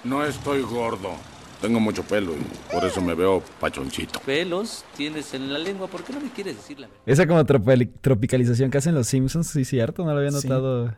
No 0.05 0.25
estoy 0.25 0.63
gordo. 0.63 1.13
Tengo 1.61 1.81
mucho 1.81 2.05
pelo 2.05 2.33
y 2.35 2.73
por 2.73 2.85
eso 2.85 3.01
me 3.01 3.15
veo 3.15 3.43
pachoncito. 3.59 4.21
Pelos 4.21 4.85
tienes 4.97 5.35
en 5.35 5.53
la 5.53 5.59
lengua, 5.59 5.89
¿por 5.89 6.05
qué 6.05 6.13
no 6.13 6.21
me 6.21 6.31
quieres 6.31 6.57
decir 6.57 6.79
la 6.79 6.89
Esa 7.05 7.27
como 7.27 7.45
tropicalización 7.45 8.71
que 8.71 8.79
hacen 8.79 8.95
los 8.95 9.09
Simpsons, 9.09 9.49
sí, 9.49 9.65
cierto, 9.65 10.05
no 10.05 10.13
lo 10.13 10.19
había 10.19 10.31
notado. 10.31 10.91
Sí, 10.91 10.95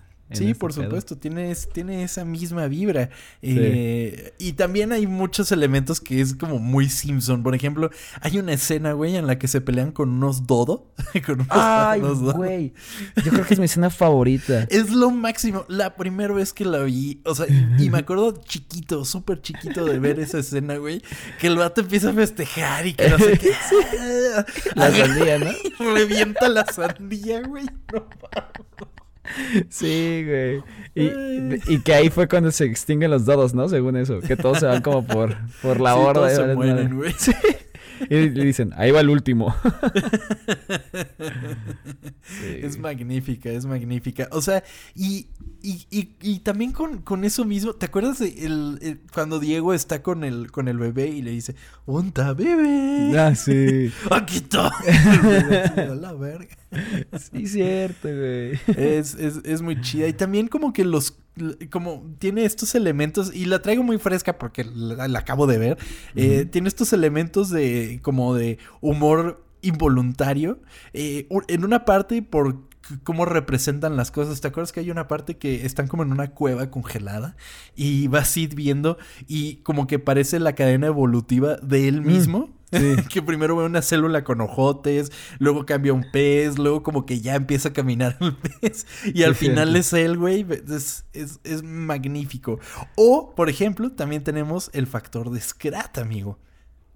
por 0.59 0.73
supuesto, 0.73 1.16
tiene, 1.16 1.55
tiene 1.73 2.03
esa 2.03 2.25
misma 2.25 2.66
vibra. 2.66 3.11
Eh, 3.43 4.33
y 4.38 4.53
también 4.53 4.93
hay 4.93 5.07
muchos 5.07 5.51
elementos 5.53 6.01
que 6.01 6.21
es 6.21 6.35
como 6.35 6.59
muy 6.59 6.88
Simpson. 6.88 7.43
Por 7.43 7.55
ejemplo, 7.55 7.90
hay 8.21 8.38
una 8.38 8.53
escena, 8.53 8.93
güey, 8.93 9.16
en 9.16 9.27
la 9.27 9.38
que 9.38 9.49
se 9.49 9.61
pelean 9.61 9.93
con 9.93 10.11
unos 10.11 10.47
dodo. 10.47 10.93
con 11.27 11.40
unos 11.40 11.49
Ay, 11.51 12.01
güey. 12.01 12.75
Yo 13.25 13.33
creo 13.33 13.45
que 13.45 13.55
es 13.55 13.61
mi 13.61 13.66
escena 13.66 13.90
favorita. 13.90 14.66
Es 14.71 14.90
lo 14.90 15.11
máximo. 15.11 15.64
La 15.69 15.97
primera 15.97 16.33
vez 16.33 16.53
que 16.53 16.64
la 16.64 16.83
vi, 16.83 17.21
o 17.25 17.35
sea, 17.35 17.47
y, 17.79 17.90
me 17.90 17.99
acuerdo 17.99 18.40
chiquito, 18.45 19.05
súper 19.05 19.43
chiquito 19.43 19.85
de 19.85 19.99
ver 19.99 20.21
esa 20.21 20.38
escena, 20.38 20.77
güey, 20.77 21.03
que 21.38 21.49
el 21.49 21.57
vato 21.57 21.81
empieza 21.81 22.11
a 22.11 22.12
festejar 22.12 22.87
y 22.87 22.95
que 22.95 23.09
no 23.09 23.19
sé 23.19 23.38
qué. 23.38 23.51
la 24.75 24.90
sandía, 24.90 25.38
¿no? 25.38 25.51
Revienta 25.93 26.49
la 26.49 26.64
sandía, 26.66 27.43
güey. 27.43 27.66
No 27.93 28.07
Sí, 29.69 30.25
güey. 30.27 30.62
Y, 30.95 31.79
que 31.81 31.95
ahí 31.95 32.11
fue 32.11 32.29
cuando 32.29 32.51
se 32.51 32.64
extinguen 32.64 33.11
los 33.11 33.25
dodos, 33.25 33.55
¿no? 33.55 33.69
Según 33.69 33.97
eso. 33.97 34.21
Que 34.21 34.37
todos 34.37 34.59
se 34.59 34.66
van 34.66 34.83
como 34.83 35.07
por, 35.07 35.37
por 35.62 35.81
la 35.81 35.95
horda. 35.95 36.29
Todos 36.29 36.33
se 36.33 36.55
mueren, 36.55 36.97
güey. 36.97 37.12
Sí. 37.19 37.33
Y 38.09 38.31
le 38.31 38.45
dicen, 38.45 38.73
ahí 38.77 38.91
va 38.91 39.01
el 39.01 39.11
último. 39.11 39.55
Es 42.63 42.79
magnífica, 42.79 43.51
es 43.51 43.67
magnífica. 43.67 44.29
O 44.31 44.41
sea, 44.41 44.63
y, 44.95 45.27
y, 45.63 46.15
y, 46.21 46.39
también 46.41 46.73
con, 46.73 46.99
con, 47.03 47.25
eso 47.25 47.45
mismo, 47.45 47.73
¿te 47.75 47.87
acuerdas 47.87 48.19
de 48.19 48.29
el, 48.47 49.01
cuando 49.13 49.41
Diego 49.41 49.75
está 49.75 50.03
con 50.03 50.23
el, 50.25 50.51
con 50.51 50.69
el 50.69 50.79
bebé 50.79 51.09
y 51.09 51.23
le 51.23 51.33
dice, 51.33 51.55
¡Onta, 51.87 52.33
bebé! 52.33 53.19
Ah, 53.19 53.35
sí. 53.35 53.93
¡Aquí 54.11 54.37
está! 54.37 54.71
la 56.01 56.13
verga. 56.13 56.57
Sí, 57.19 57.47
cierto, 57.47 58.09
güey. 58.09 58.59
Es, 58.77 59.15
es, 59.15 59.41
es 59.45 59.63
muy 59.63 59.81
chida. 59.81 60.07
Y 60.07 60.13
también 60.13 60.49
como 60.49 60.73
que 60.73 60.85
los 60.85 61.19
como 61.71 62.14
tiene 62.19 62.45
estos 62.45 62.75
elementos 62.75 63.35
y 63.35 63.47
la 63.47 63.62
traigo 63.62 63.83
muy 63.83 63.99
fresca 63.99 64.38
porque 64.38 64.64
la, 64.64 65.05
acabo 65.19 65.47
de 65.47 65.59
ver. 65.59 65.79
Eh, 66.14 66.45
tiene 66.45 66.69
estos 66.69 66.93
elementos 66.93 67.51
de 67.51 68.01
como 68.03 68.35
de 68.35 68.59
humor 68.81 69.45
involuntario. 69.62 70.61
Eh, 70.93 71.29
en 71.49 71.64
una 71.64 71.85
parte 71.85 72.23
por 72.23 72.71
cómo 73.05 73.25
representan 73.25 73.97
las 73.97 74.11
cosas. 74.11 74.40
¿Te 74.40 74.49
acuerdas 74.49 74.73
que 74.73 74.81
hay 74.81 74.90
una 74.90 75.09
parte 75.09 75.37
que 75.37 75.64
están 75.66 75.87
como 75.87 76.03
en 76.03 76.12
una 76.12 76.33
cueva 76.33 76.71
congelada 76.71 77.37
y 77.77 78.09
va 78.09 78.25
Sid 78.25 78.55
viendo 78.55 78.99
y 79.27 79.57
como 79.57 79.87
que 79.87 79.99
parece 79.99 80.40
la 80.40 80.55
cadena 80.55 80.88
evolutiva 80.88 81.57
de 81.57 81.88
él 81.88 82.03
mm. 82.03 82.07
que 83.09 83.23
primero 83.23 83.57
ve 83.57 83.65
una 83.65 83.83
célula 83.83 84.25
con 84.25 84.41
ojotes, 84.41 85.13
luego 85.39 85.67
cambia 85.67 85.93
un 85.93 86.11
pez, 86.11 86.59
luego 86.59 86.83
como 86.83 87.07
que 87.07 87.21
ya 87.21 87.35
empieza 87.35 87.71
a 87.71 87.73
caminar 87.73 88.17
el 88.21 88.37
pez 88.37 88.87
y 89.13 89.23
al 89.23 89.35
final 89.35 89.75
es 89.77 89.93
él, 89.93 90.17
güey. 90.17 90.47
Es, 90.69 91.05
es, 91.13 91.63
magnífico. 91.63 92.59
O, 92.97 93.35
por 93.35 93.49
ejemplo, 93.49 93.93
también 93.93 94.25
tenemos 94.25 94.71
el 94.73 94.87
factor 94.87 95.31
de 95.31 95.41
Scrat, 95.41 95.99
amigo. 95.99 96.39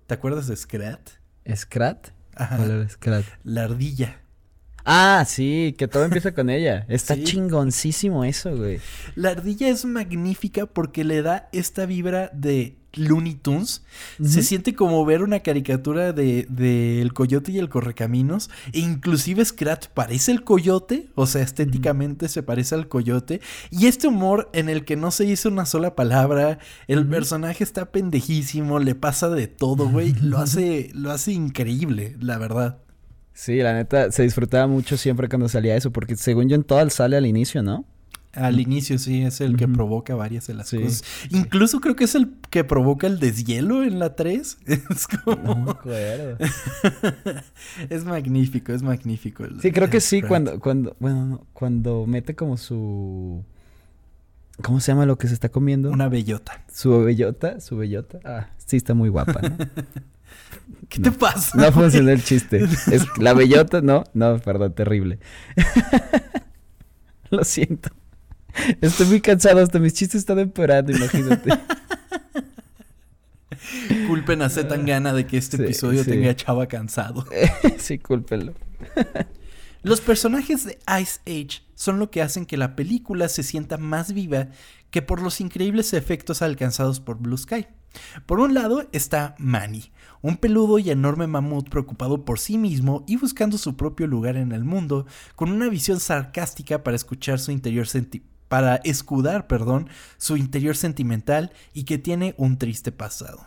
¿Te 0.07 0.15
acuerdas 0.15 0.47
de 0.47 0.57
Scrat? 0.57 1.11
¿Scrat? 1.55 2.09
Ajá. 2.35 2.89
Scrat? 2.89 3.25
La 3.43 3.65
ardilla. 3.65 4.24
Ah, 4.85 5.25
sí, 5.27 5.75
que 5.79 5.89
todo 5.89 6.05
empieza 6.05 6.35
con 6.35 6.51
ella. 6.51 6.85
Está 6.89 7.23
chingoncísimo 7.23 8.25
eso, 8.25 8.55
güey. 8.55 8.81
La 9.15 9.31
ardilla 9.31 9.69
es 9.69 9.85
magnífica 9.85 10.67
porque 10.67 11.05
le 11.05 11.23
da 11.23 11.49
esta 11.53 11.87
vibra 11.87 12.31
de 12.35 12.77
Looney 12.93 13.35
Tunes. 13.35 13.83
Se 14.23 14.43
siente 14.43 14.75
como 14.75 15.05
ver 15.05 15.23
una 15.23 15.41
caricatura 15.41 16.13
de, 16.13 17.01
El 17.01 17.13
Coyote 17.15 17.53
y 17.53 17.59
el 17.59 17.71
Correcaminos. 17.71 18.51
E 18.73 18.81
inclusive 18.81 19.45
Scrat 19.45 19.87
parece 19.89 20.33
el 20.33 20.45
coyote. 20.45 21.09
O 21.15 21.27
sea, 21.27 21.43
estéticamente 21.43 22.29
se 22.29 22.43
parece 22.43 22.75
al 22.75 22.89
coyote. 22.89 23.41
Y 23.71 23.87
este 23.87 24.09
humor 24.09 24.51
en 24.53 24.69
el 24.69 24.85
que 24.85 24.97
no 24.97 25.11
se 25.11 25.25
dice 25.25 25.49
una 25.49 25.67
sola 25.67 25.95
palabra. 25.95 26.59
El 26.89 27.07
personaje 27.07 27.65
está 27.65 27.91
pendejísimo. 27.91 28.79
Le 28.79 28.95
pasa 28.95 29.29
de 29.31 29.47
todo, 29.49 29.89
güey. 29.89 30.13
Lo 30.21 30.39
hace, 30.41 30.91
lo 30.93 31.11
hace 31.11 31.33
increíble, 31.33 32.17
la 32.21 32.39
verdad. 32.39 32.84
Sí, 33.35 33.59
la 33.59 33.75
neta, 33.75 34.13
se 34.13 34.23
disfrutaba 34.23 34.69
mucho 34.69 34.97
siempre 34.97 35.29
cuando 35.29 35.49
salía 35.49 35.77
eso. 35.77 35.91
Porque 35.91 36.17
según 36.17 36.49
yo 36.49 36.55
en 36.55 36.63
todas 36.63 36.95
sale 36.95 37.17
al 37.17 37.27
inicio, 37.27 37.63
¿no? 37.63 37.85
Al 38.33 38.59
inicio 38.59 38.99
sí, 38.99 39.23
es 39.23 39.41
el 39.41 39.57
que 39.57 39.69
provoca 39.69 40.15
varias 40.15 40.49
de 40.49 40.55
las 40.55 40.71
cosas. 40.71 41.05
Incluso 41.31 41.81
creo 41.81 41.95
que 41.95 42.05
es 42.05 42.15
el 42.15 42.33
que 42.51 42.65
provoca 42.65 43.07
el 43.07 43.21
deshielo 43.21 43.85
en 43.85 43.99
la 43.99 44.17
3. 44.17 44.59
Es 44.67 45.07
como... 45.07 45.55
No 45.55 45.79
es 47.91 48.05
magnífico, 48.05 48.73
es 48.73 48.83
magnífico. 48.83 49.45
sí, 49.61 49.71
creo 49.71 49.89
que 49.89 50.01
sí, 50.01 50.23
cuando, 50.23 50.59
cuando, 50.59 50.97
bueno, 50.99 51.47
cuando 51.53 52.07
mete 52.07 52.35
como 52.35 52.57
su... 52.57 53.45
¿Cómo 54.63 54.81
se 54.81 54.93
llama 54.93 55.07
lo 55.07 55.19
que 55.19 55.29
se 55.29 55.35
está 55.35 55.49
comiendo? 55.49 55.91
Una 55.91 56.09
bellota. 56.09 56.65
Su 56.73 57.05
bellota, 57.05 57.61
su 57.61 57.77
bellota. 57.77 58.21
Ah, 58.25 58.51
sí 58.57 58.77
está 58.77 58.95
muy 58.95 59.09
guapa, 59.09 59.41
¿no? 59.43 59.57
¿Qué 60.89 61.01
te 61.01 61.11
pasa? 61.11 61.57
No 61.57 61.73
funcionó 61.73 62.11
el 62.11 62.23
chiste. 62.25 62.63
Es 62.91 63.07
la 63.19 63.35
bellota, 63.35 63.81
no, 63.81 64.05
no, 64.15 64.39
perdón, 64.39 64.75
terrible. 64.75 65.19
Lo 67.31 67.45
siento. 67.45 67.91
Estoy 68.81 69.07
muy 69.07 69.21
cansado, 69.21 69.61
hasta 69.61 69.79
mis 69.79 69.95
chistes 69.95 70.21
están 70.21 70.39
empeorando, 70.39 70.93
imagínate. 70.93 71.51
Culpen 74.07 74.43
a 74.43 74.49
Z 74.49 74.69
tan 74.69 74.87
gana 74.87 75.13
de 75.13 75.27
que 75.27 75.37
este 75.37 75.57
episodio 75.57 76.05
tenga 76.05 76.31
a 76.31 76.37
Chava 76.37 76.67
cansado. 76.67 77.27
sí, 77.79 77.99
cúlpenlo. 77.99 78.55
Los 79.83 80.01
personajes 80.01 80.65
de 80.65 80.79
Ice 81.01 81.21
Age 81.27 81.63
son 81.75 81.99
lo 81.99 82.11
que 82.11 82.23
hacen 82.23 82.47
que 82.47 82.57
la 82.57 82.77
película 82.77 83.29
se 83.29 83.43
sienta 83.43 83.77
más 83.77 84.13
viva 84.13 84.49
que 84.91 85.03
por 85.03 85.21
los 85.21 85.41
increíbles 85.41 85.93
efectos 85.93 86.41
alcanzados 86.41 87.01
por 87.01 87.19
Blue 87.19 87.37
Sky. 87.37 87.67
Por 88.27 88.41
un 88.41 88.55
lado 88.55 88.89
está 88.93 89.35
Manny, 89.39 89.93
un 90.25 90.39
peludo 90.39 90.79
y 90.79 90.89
enorme 90.89 91.27
mamut 91.27 91.69
preocupado 91.69 92.25
por 92.25 92.39
sí 92.39 92.57
mismo 92.57 93.05
y 93.07 93.17
buscando 93.17 93.59
su 93.59 93.77
propio 93.77 94.07
lugar 94.07 94.39
en 94.39 94.53
el 94.53 94.65
mundo, 94.65 95.07
con 95.37 95.53
una 95.53 95.69
visión 95.69 96.01
sarcástica 96.01 96.83
para 96.83 96.97
escuchar 96.97 97.39
su 97.39 97.53
interior 97.53 97.87
para 98.49 98.77
escudar, 98.77 99.47
perdón, 99.47 99.91
su 100.17 100.39
interior 100.39 100.77
sentimental 100.77 101.53
y 101.75 101.85
que 101.85 101.99
tiene 101.99 102.35
un 102.39 102.57
triste 102.57 102.91
pasado. 102.91 103.47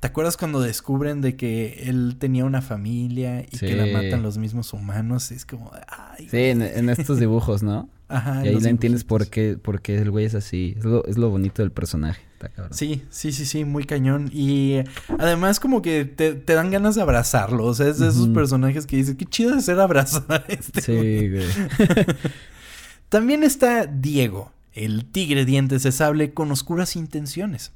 ¿Te 0.00 0.08
acuerdas 0.08 0.36
cuando 0.36 0.60
descubren 0.60 1.20
de 1.20 1.36
que 1.36 1.84
él 1.86 2.16
tenía 2.18 2.44
una 2.44 2.62
familia 2.62 3.42
y 3.42 3.56
que 3.56 3.76
la 3.76 3.86
matan 3.86 4.24
los 4.24 4.38
mismos 4.38 4.72
humanos? 4.72 5.30
Es 5.30 5.46
como... 5.46 5.70
Ay, 5.86 6.28
sí, 6.28 6.36
en, 6.36 6.88
estos 6.88 7.20
dibujos, 7.20 7.62
¿no? 7.62 7.88
Ajá. 8.08 8.44
Y 8.44 8.48
ahí 8.48 8.58
le 8.58 8.70
entiendes 8.70 9.04
por 9.04 9.28
qué, 9.28 9.56
por 9.56 9.82
qué 9.82 9.98
el 9.98 10.10
güey 10.10 10.24
es 10.24 10.34
así. 10.34 10.74
Es 10.76 10.84
lo, 10.84 11.04
es 11.04 11.16
lo 11.16 11.30
bonito 11.30 11.62
del 11.62 11.70
personaje. 11.70 12.29
Sí, 12.70 13.04
sí, 13.10 13.32
sí, 13.32 13.44
sí, 13.44 13.64
muy 13.64 13.84
cañón. 13.84 14.30
Y 14.32 14.78
además 15.18 15.60
como 15.60 15.82
que 15.82 16.04
te, 16.04 16.34
dan 16.34 16.70
ganas 16.70 16.94
de 16.94 17.02
abrazarlo. 17.02 17.64
O 17.66 17.74
sea, 17.74 17.88
es 17.88 17.98
de 17.98 18.08
esos 18.08 18.28
personajes 18.28 18.86
que 18.86 18.96
dices, 18.96 19.16
qué 19.16 19.26
chido 19.26 19.54
de 19.54 19.62
ser 19.62 19.80
abrazar 19.80 20.24
a 20.28 20.36
este. 20.48 20.80
Sí, 20.80 21.28
güey. 21.28 21.46
También 23.08 23.42
está 23.42 23.86
Diego, 23.86 24.52
el 24.72 25.04
tigre 25.04 25.44
dientes 25.44 25.82
de 25.82 25.92
sable 25.92 26.32
con 26.32 26.50
oscuras 26.52 26.96
intenciones. 26.96 27.72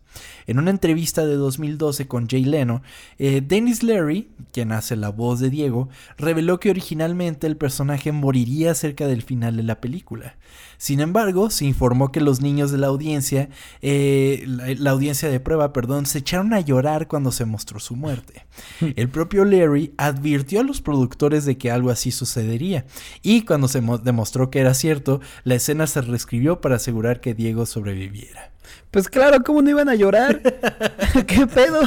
En 0.46 0.59
una 0.59 0.70
entrevista 0.70 1.24
de 1.27 1.37
2012 1.37 2.07
con 2.07 2.29
Jay 2.29 2.44
Leno, 2.44 2.83
eh, 3.18 3.42
Dennis 3.46 3.83
Leary, 3.83 4.29
quien 4.53 4.72
hace 4.72 4.96
la 4.96 5.09
voz 5.09 5.40
de 5.40 5.50
Diego, 5.50 5.88
reveló 6.18 6.61
que 6.61 6.70
originalmente 6.70 7.46
el 7.46 7.57
personaje 7.57 8.12
moriría 8.12 8.74
cerca 8.74 9.07
del 9.07 9.22
final 9.22 9.57
de 9.57 9.62
la 9.62 9.81
película. 9.81 10.37
Sin 10.79 11.00
embargo, 11.00 11.50
se 11.50 11.64
informó 11.64 12.12
que 12.12 12.20
los 12.20 12.40
niños 12.40 12.70
de 12.70 12.79
la 12.79 12.88
audiencia, 12.88 13.48
eh, 13.81 14.44
la, 14.46 14.90
audiencia 14.90 15.29
de 15.29 15.40
prueba, 15.40 15.72
perdón, 15.72 16.07
se 16.07 16.18
echaron 16.18 16.53
a 16.53 16.61
llorar 16.61 17.09
cuando 17.09 17.33
se 17.33 17.44
mostró 17.44 17.81
su 17.81 17.96
muerte. 17.96 18.46
El 18.96 19.09
propio 19.09 19.44
Larry 19.44 19.94
advirtió 19.96 20.61
a 20.61 20.64
los 20.64 20.81
productores 20.81 21.44
de 21.44 21.57
que 21.57 21.70
algo 21.70 21.90
así 21.90 22.11
sucedería, 22.11 22.85
y 23.22 23.42
cuando 23.42 23.68
se 23.68 23.81
demostró 24.03 24.50
que 24.50 24.61
era 24.61 24.74
cierto, 24.74 25.20
la 25.44 25.55
escena 25.55 25.87
se 25.87 26.00
reescribió 26.03 26.61
para 26.61 26.77
asegurar 26.77 27.20
que 27.20 27.35
Diego 27.35 27.66
sobreviviera. 27.66 28.54
Pues 28.90 29.09
claro, 29.09 29.42
¿cómo 29.42 29.62
no 29.62 29.70
iban 29.70 29.88
a 29.88 29.94
llorar? 29.94 30.40
¿Qué 31.27 31.46
pedo? 31.46 31.81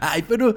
Ay, 0.00 0.24
pero 0.28 0.54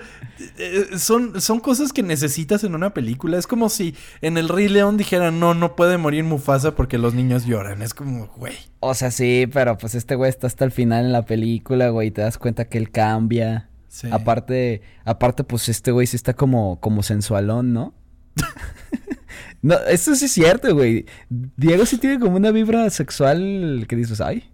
eh, 0.57 0.97
son, 0.97 1.41
son 1.41 1.59
cosas 1.59 1.93
que 1.93 2.03
necesitas 2.03 2.63
en 2.63 2.75
una 2.75 2.93
película. 2.93 3.37
Es 3.37 3.47
como 3.47 3.69
si 3.69 3.95
en 4.21 4.37
el 4.37 4.49
Rey 4.49 4.69
León 4.69 4.97
dijeran, 4.97 5.39
no, 5.39 5.53
no 5.53 5.75
puede 5.75 5.97
morir 5.97 6.23
Mufasa 6.23 6.75
porque 6.75 6.97
los 6.97 7.13
niños 7.13 7.45
lloran. 7.45 7.81
Es 7.81 7.93
como, 7.93 8.27
güey. 8.27 8.55
O 8.79 8.93
sea, 8.93 9.11
sí, 9.11 9.47
pero 9.51 9.77
pues 9.77 9.95
este 9.95 10.15
güey 10.15 10.29
está 10.29 10.47
hasta 10.47 10.65
el 10.65 10.71
final 10.71 11.05
en 11.05 11.11
la 11.11 11.25
película, 11.25 11.89
güey. 11.89 12.09
Y 12.09 12.11
te 12.11 12.21
das 12.21 12.37
cuenta 12.37 12.65
que 12.65 12.77
él 12.77 12.91
cambia. 12.91 13.69
Sí. 13.87 14.09
Aparte, 14.11 14.81
aparte, 15.05 15.43
pues 15.43 15.69
este 15.69 15.91
güey 15.91 16.07
sí 16.07 16.15
está 16.15 16.33
como, 16.33 16.79
como 16.79 17.03
sensualón, 17.03 17.73
¿no? 17.73 17.93
no, 19.61 19.77
eso 19.87 20.15
sí 20.15 20.25
es 20.25 20.31
cierto, 20.31 20.73
güey. 20.73 21.05
Diego 21.29 21.85
sí 21.85 21.97
tiene 21.97 22.19
como 22.19 22.37
una 22.37 22.51
vibra 22.51 22.89
sexual 22.89 23.85
que 23.87 23.95
dices, 23.95 24.19
ay. 24.21 24.52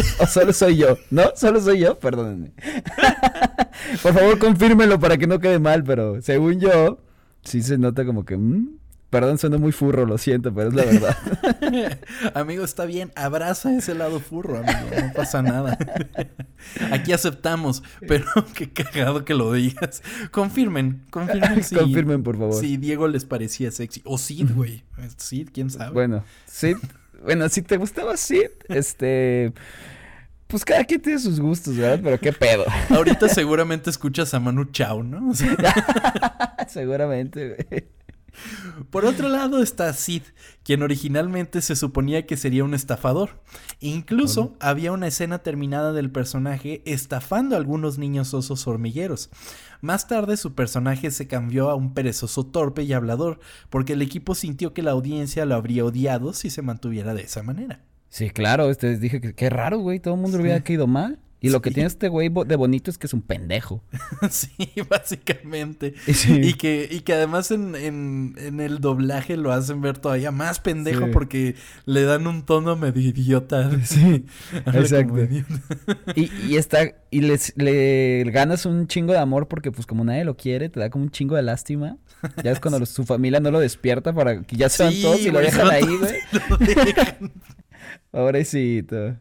¿O 0.18 0.26
solo 0.26 0.52
soy 0.52 0.76
yo? 0.76 0.98
¿No? 1.10 1.24
¿Solo 1.34 1.60
soy 1.60 1.80
yo? 1.80 1.98
Perdónenme. 1.98 2.52
Por 4.02 4.14
favor, 4.14 4.38
confírmelo 4.38 4.98
para 4.98 5.16
que 5.18 5.26
no 5.26 5.38
quede 5.38 5.58
mal, 5.58 5.84
pero 5.84 6.20
según 6.22 6.60
yo, 6.60 6.98
sí 7.42 7.62
se 7.62 7.78
nota 7.78 8.04
como 8.04 8.24
que... 8.24 8.36
Mm, 8.36 8.78
perdón, 9.10 9.38
suena 9.38 9.58
muy 9.58 9.72
furro, 9.72 10.06
lo 10.06 10.18
siento, 10.18 10.54
pero 10.54 10.68
es 10.68 10.74
la 10.74 10.84
verdad. 10.84 11.98
amigo, 12.34 12.64
está 12.64 12.84
bien. 12.84 13.10
Abraza 13.16 13.74
ese 13.76 13.94
lado 13.94 14.20
furro, 14.20 14.58
amigo. 14.58 15.02
No 15.02 15.12
pasa 15.14 15.42
nada. 15.42 15.76
Aquí 16.92 17.12
aceptamos, 17.12 17.82
pero 18.06 18.26
qué 18.54 18.70
cagado 18.70 19.24
que 19.24 19.34
lo 19.34 19.52
digas. 19.52 20.02
Confirmen, 20.30 21.04
confirmen. 21.10 21.64
Si, 21.64 21.74
confirmen, 21.74 22.22
por 22.22 22.38
favor. 22.38 22.54
Si 22.54 22.76
Diego 22.76 23.08
les 23.08 23.24
parecía 23.24 23.70
sexy. 23.70 24.02
O 24.04 24.18
Sid, 24.18 24.50
güey. 24.54 24.84
Sid, 25.16 25.48
quién 25.52 25.70
sabe. 25.70 25.92
Bueno, 25.92 26.24
Sid 26.46 26.76
bueno, 27.22 27.48
si 27.48 27.62
te 27.62 27.76
gustaba 27.76 28.16
Sid, 28.16 28.50
este. 28.68 29.52
Pues 30.46 30.64
cada 30.64 30.84
quien 30.84 31.00
tiene 31.00 31.18
sus 31.20 31.38
gustos, 31.38 31.76
¿verdad? 31.76 32.00
Pero 32.02 32.18
qué 32.18 32.32
pedo. 32.32 32.64
Ahorita 32.88 33.28
seguramente 33.28 33.88
escuchas 33.88 34.34
a 34.34 34.40
Manu 34.40 34.64
Chao, 34.64 35.02
¿no? 35.04 35.32
seguramente, 36.68 37.54
güey. 37.70 37.84
Por 38.90 39.04
otro 39.04 39.28
lado 39.28 39.62
está 39.62 39.92
Sid, 39.92 40.22
quien 40.62 40.82
originalmente 40.82 41.60
se 41.60 41.76
suponía 41.76 42.26
que 42.26 42.36
sería 42.36 42.64
un 42.64 42.74
estafador. 42.74 43.42
Incluso 43.80 44.56
había 44.60 44.92
una 44.92 45.06
escena 45.06 45.40
terminada 45.40 45.92
del 45.92 46.10
personaje 46.10 46.82
estafando 46.84 47.54
a 47.54 47.58
algunos 47.58 47.98
niños 47.98 48.34
osos 48.34 48.66
hormigueros. 48.66 49.30
Más 49.80 50.08
tarde 50.08 50.36
su 50.36 50.54
personaje 50.54 51.10
se 51.10 51.26
cambió 51.26 51.70
a 51.70 51.74
un 51.74 51.94
perezoso 51.94 52.44
torpe 52.44 52.82
y 52.82 52.92
hablador, 52.92 53.40
porque 53.70 53.94
el 53.94 54.02
equipo 54.02 54.34
sintió 54.34 54.74
que 54.74 54.82
la 54.82 54.90
audiencia 54.90 55.46
lo 55.46 55.54
habría 55.54 55.84
odiado 55.84 56.32
si 56.32 56.50
se 56.50 56.62
mantuviera 56.62 57.14
de 57.14 57.22
esa 57.22 57.42
manera. 57.42 57.80
Sí, 58.08 58.30
claro, 58.30 58.68
ustedes 58.68 59.00
dije 59.00 59.20
que 59.20 59.34
qué 59.34 59.48
raro, 59.50 59.78
güey, 59.78 60.00
todo 60.00 60.14
el 60.14 60.20
mundo 60.20 60.36
le 60.36 60.42
hubiera 60.42 60.64
caído 60.64 60.86
mal. 60.86 61.20
Y 61.42 61.48
lo 61.48 61.62
que 61.62 61.70
tiene 61.70 61.86
este 61.86 62.08
güey 62.08 62.28
de 62.28 62.56
bonito 62.56 62.90
es 62.90 62.98
que 62.98 63.06
es 63.06 63.14
un 63.14 63.22
pendejo. 63.22 63.82
sí, 64.30 64.52
básicamente. 64.88 65.94
Y, 66.06 66.54
que, 66.54 66.86
y 66.90 67.00
que 67.00 67.14
además 67.14 67.50
en, 67.50 67.74
en, 67.74 68.60
el 68.60 68.80
doblaje 68.80 69.38
lo 69.38 69.50
hacen 69.50 69.80
ver 69.80 69.98
todavía 69.98 70.32
más 70.32 70.60
pendejo 70.60 71.10
porque 71.10 71.54
le 71.86 72.02
dan 72.02 72.26
un 72.26 72.44
tono 72.44 72.76
medio 72.76 73.08
idiota. 73.08 73.70
Sí, 73.84 74.26
exacto. 74.66 75.16
y, 76.14 76.30
y, 76.46 76.56
está, 76.56 76.80
y 77.10 77.22
les, 77.22 77.54
le 77.56 78.24
ganas 78.30 78.66
un 78.66 78.86
chingo 78.86 79.14
de 79.14 79.18
amor 79.18 79.48
porque 79.48 79.72
pues 79.72 79.86
como 79.86 80.04
nadie 80.04 80.24
lo 80.24 80.36
quiere, 80.36 80.68
te 80.68 80.78
da 80.78 80.90
como 80.90 81.04
un 81.04 81.10
chingo 81.10 81.36
de 81.36 81.42
lástima. 81.42 81.96
Ya 82.44 82.50
es 82.50 82.60
cuando 82.60 82.84
su 82.86 83.04
familia 83.04 83.40
no 83.40 83.50
lo 83.50 83.60
despierta 83.60 84.12
para 84.12 84.42
que 84.42 84.56
ya 84.56 84.68
sean 84.68 84.92
todos 85.00 85.20
y 85.20 85.30
lo 85.30 85.40
dejan 85.40 85.70
ahí, 85.70 85.86
güey. 85.86 86.20
Pobrecito. 88.10 89.16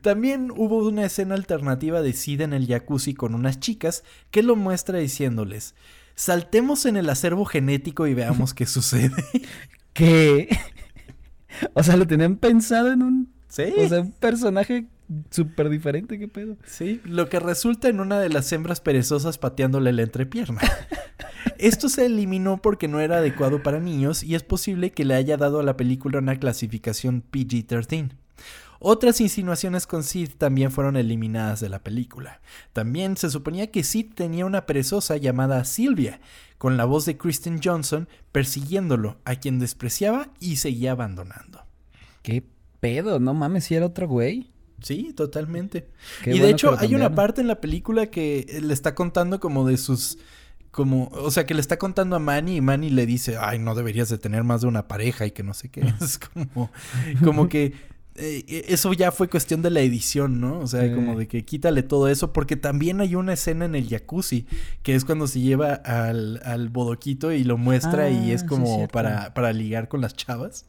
También 0.00 0.50
hubo 0.56 0.86
una 0.86 1.04
escena 1.04 1.34
alternativa 1.34 2.02
de 2.02 2.12
Sid 2.12 2.40
en 2.40 2.52
el 2.52 2.66
jacuzzi 2.66 3.14
con 3.14 3.34
unas 3.34 3.60
chicas 3.60 4.04
que 4.30 4.42
lo 4.42 4.56
muestra 4.56 4.98
diciéndoles, 4.98 5.74
saltemos 6.14 6.86
en 6.86 6.96
el 6.96 7.10
acervo 7.10 7.44
genético 7.44 8.06
y 8.06 8.14
veamos 8.14 8.54
qué 8.54 8.66
sucede. 8.66 9.22
¿Qué? 9.92 10.48
O 11.74 11.82
sea, 11.82 11.98
lo 11.98 12.06
tenían 12.06 12.36
pensado 12.36 12.90
en 12.92 13.02
un... 13.02 13.32
Sí. 13.46 13.64
O 13.76 13.86
sea, 13.86 14.00
un 14.00 14.12
personaje 14.12 14.86
súper 15.30 15.68
diferente, 15.68 16.18
¿qué 16.18 16.26
pedo? 16.26 16.56
Sí, 16.64 17.00
lo 17.04 17.28
que 17.28 17.38
resulta 17.38 17.88
en 17.88 18.00
una 18.00 18.18
de 18.18 18.30
las 18.30 18.50
hembras 18.52 18.80
perezosas 18.80 19.36
pateándole 19.36 19.92
la 19.92 20.02
entrepierna. 20.02 20.60
Esto 21.58 21.88
se 21.88 22.06
eliminó 22.06 22.56
porque 22.56 22.88
no 22.88 23.00
era 23.00 23.18
adecuado 23.18 23.62
para 23.62 23.80
niños 23.80 24.22
y 24.22 24.34
es 24.34 24.42
posible 24.42 24.90
que 24.90 25.04
le 25.04 25.14
haya 25.14 25.36
dado 25.36 25.60
a 25.60 25.62
la 25.62 25.76
película 25.76 26.18
una 26.18 26.36
clasificación 26.36 27.22
PG-13. 27.30 28.12
Otras 28.84 29.20
insinuaciones 29.20 29.86
con 29.86 30.02
Sid 30.02 30.30
también 30.36 30.72
fueron 30.72 30.96
eliminadas 30.96 31.60
de 31.60 31.68
la 31.68 31.84
película. 31.84 32.40
También 32.72 33.16
se 33.16 33.30
suponía 33.30 33.70
que 33.70 33.84
Sid 33.84 34.14
tenía 34.14 34.44
una 34.44 34.66
perezosa 34.66 35.16
llamada 35.16 35.64
Sylvia, 35.64 36.20
con 36.58 36.76
la 36.76 36.84
voz 36.84 37.04
de 37.04 37.16
Kristen 37.16 37.60
Johnson 37.62 38.08
persiguiéndolo, 38.32 39.18
a 39.24 39.36
quien 39.36 39.60
despreciaba 39.60 40.30
y 40.40 40.56
seguía 40.56 40.92
abandonando. 40.92 41.64
¿Qué 42.22 42.42
pedo? 42.80 43.20
No 43.20 43.34
mames, 43.34 43.64
si 43.64 43.76
era 43.76 43.86
otro 43.86 44.08
güey. 44.08 44.50
Sí, 44.80 45.12
totalmente. 45.12 45.88
y 46.26 46.40
de 46.40 46.50
hecho, 46.50 46.76
hay 46.76 46.96
una 46.96 47.14
parte 47.14 47.40
en 47.40 47.46
la 47.46 47.60
película 47.60 48.06
que 48.06 48.58
le 48.60 48.74
está 48.74 48.96
contando 48.96 49.38
como 49.38 49.64
de 49.64 49.76
sus 49.76 50.18
como, 50.72 51.08
o 51.12 51.30
sea, 51.30 51.46
que 51.46 51.54
le 51.54 51.60
está 51.60 51.78
contando 51.78 52.16
a 52.16 52.18
Manny 52.18 52.56
y 52.56 52.60
Manny 52.60 52.90
le 52.90 53.06
dice, 53.06 53.36
ay, 53.38 53.58
no 53.60 53.76
deberías 53.76 54.08
de 54.08 54.18
tener 54.18 54.42
más 54.42 54.62
de 54.62 54.66
una 54.66 54.88
pareja 54.88 55.26
y 55.26 55.30
que 55.30 55.44
no 55.44 55.54
sé 55.54 55.68
qué. 55.68 55.82
Es 56.00 56.18
como, 56.18 56.72
como 57.22 57.48
que 57.48 57.74
eh, 58.14 58.44
eh, 58.46 58.64
eso 58.68 58.92
ya 58.92 59.10
fue 59.10 59.28
cuestión 59.28 59.62
de 59.62 59.70
la 59.70 59.80
edición, 59.80 60.40
¿no? 60.40 60.60
O 60.60 60.66
sea, 60.66 60.92
como 60.94 61.18
de 61.18 61.26
que 61.28 61.44
quítale 61.44 61.82
todo 61.82 62.08
eso, 62.08 62.32
porque 62.32 62.56
también 62.56 63.00
hay 63.00 63.14
una 63.14 63.32
escena 63.32 63.64
en 63.64 63.74
el 63.74 63.88
jacuzzi, 63.88 64.46
que 64.82 64.94
es 64.94 65.04
cuando 65.04 65.26
se 65.26 65.40
lleva 65.40 65.74
al, 65.74 66.40
al 66.44 66.68
bodoquito 66.68 67.32
y 67.32 67.44
lo 67.44 67.56
muestra 67.56 68.10
y 68.10 68.30
ah, 68.30 68.34
es 68.34 68.44
como 68.44 68.88
para, 68.88 69.32
para 69.34 69.52
ligar 69.52 69.88
con 69.88 70.00
las 70.00 70.14
chavas. 70.14 70.66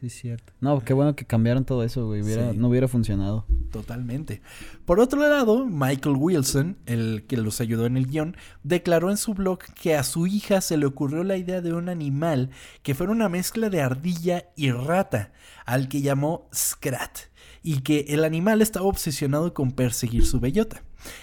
Sí, 0.00 0.06
es 0.06 0.14
cierto. 0.14 0.52
No, 0.60 0.80
qué 0.80 0.92
bueno 0.92 1.14
que 1.14 1.24
cambiaron 1.24 1.64
todo 1.64 1.82
eso, 1.84 2.06
güey. 2.06 2.22
No 2.54 2.68
hubiera 2.68 2.88
funcionado. 2.88 3.46
Totalmente. 3.70 4.42
Por 4.84 5.00
otro 5.00 5.20
lado, 5.20 5.66
Michael 5.66 6.16
Wilson, 6.18 6.76
el 6.86 7.24
que 7.26 7.36
los 7.36 7.60
ayudó 7.60 7.86
en 7.86 7.96
el 7.96 8.06
guion, 8.06 8.36
declaró 8.62 9.10
en 9.10 9.16
su 9.16 9.34
blog 9.34 9.60
que 9.80 9.94
a 9.96 10.02
su 10.02 10.26
hija 10.26 10.60
se 10.60 10.76
le 10.76 10.86
ocurrió 10.86 11.24
la 11.24 11.36
idea 11.36 11.60
de 11.60 11.72
un 11.72 11.88
animal 11.88 12.50
que 12.82 12.94
fuera 12.94 13.12
una 13.12 13.28
mezcla 13.28 13.70
de 13.70 13.80
ardilla 13.80 14.46
y 14.56 14.70
rata, 14.72 15.32
al 15.64 15.88
que 15.88 16.00
llamó 16.00 16.48
Scrat, 16.54 17.29
y 17.62 17.80
que 17.80 18.06
el 18.08 18.24
animal 18.24 18.62
estaba 18.62 18.86
obsesionado 18.86 19.52
con 19.52 19.72
perseguir 19.72 20.24
su 20.24 20.40
bellota. 20.40 20.82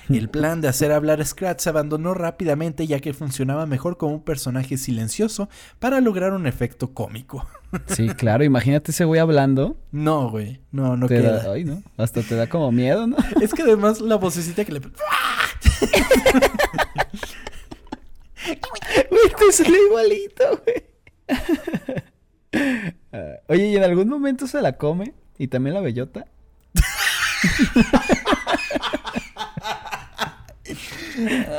El 0.09 0.29
plan 0.29 0.61
de 0.61 0.67
hacer 0.67 0.91
hablar 0.91 1.21
a 1.21 1.25
Scrat 1.25 1.59
se 1.59 1.69
abandonó 1.69 2.13
rápidamente 2.13 2.87
ya 2.87 2.99
que 2.99 3.13
funcionaba 3.13 3.65
mejor 3.65 3.97
como 3.97 4.15
un 4.15 4.23
personaje 4.23 4.77
silencioso 4.77 5.49
para 5.79 6.01
lograr 6.01 6.33
un 6.33 6.47
efecto 6.47 6.93
cómico. 6.93 7.47
Sí, 7.87 8.07
claro, 8.07 8.45
imagínate 8.45 8.91
ese 8.91 9.03
güey 9.03 9.19
hablando. 9.19 9.75
No, 9.91 10.29
güey, 10.31 10.61
no, 10.71 10.95
no 10.95 11.05
queda. 11.05 11.51
ay, 11.51 11.65
¿no? 11.65 11.83
Hasta 11.97 12.21
te 12.21 12.33
da 12.35 12.47
como 12.47 12.71
miedo, 12.71 13.07
¿no? 13.07 13.17
Es 13.41 13.53
que 13.53 13.63
además 13.63 13.99
la 13.99 14.15
vocecita 14.15 14.63
que 14.63 14.71
le... 14.71 14.79
Güey, 19.09 19.29
te 19.37 19.51
sale 19.51 19.77
igualito, 19.89 20.61
güey. 20.63 20.83
Ah, 23.11 23.33
oye, 23.49 23.67
¿y 23.67 23.75
en 23.75 23.83
algún 23.83 24.07
momento 24.07 24.47
se 24.47 24.61
la 24.61 24.77
come? 24.77 25.13
¿Y 25.37 25.47
también 25.47 25.75
la 25.75 25.81
bellota? 25.81 26.25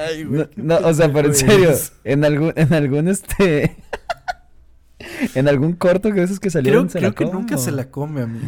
Ay, 0.08 0.24
güey, 0.24 0.48
no, 0.56 0.76
o 0.78 0.94
sea, 0.94 1.12
pero 1.12 1.28
en 1.28 1.34
serio, 1.34 1.70
en 2.04 2.24
algún, 2.24 2.52
en 2.56 2.72
algún 2.72 3.08
este. 3.08 3.76
en 5.34 5.48
algún 5.48 5.72
corto 5.74 6.12
que 6.12 6.22
esos 6.22 6.40
que 6.40 6.50
salieron 6.50 6.88
creo, 6.88 6.92
se 6.92 6.98
creo 6.98 7.14
que 7.14 7.24
nunca 7.26 7.58
se 7.58 7.72
la 7.72 7.90
come, 7.90 8.22
amigo. 8.22 8.46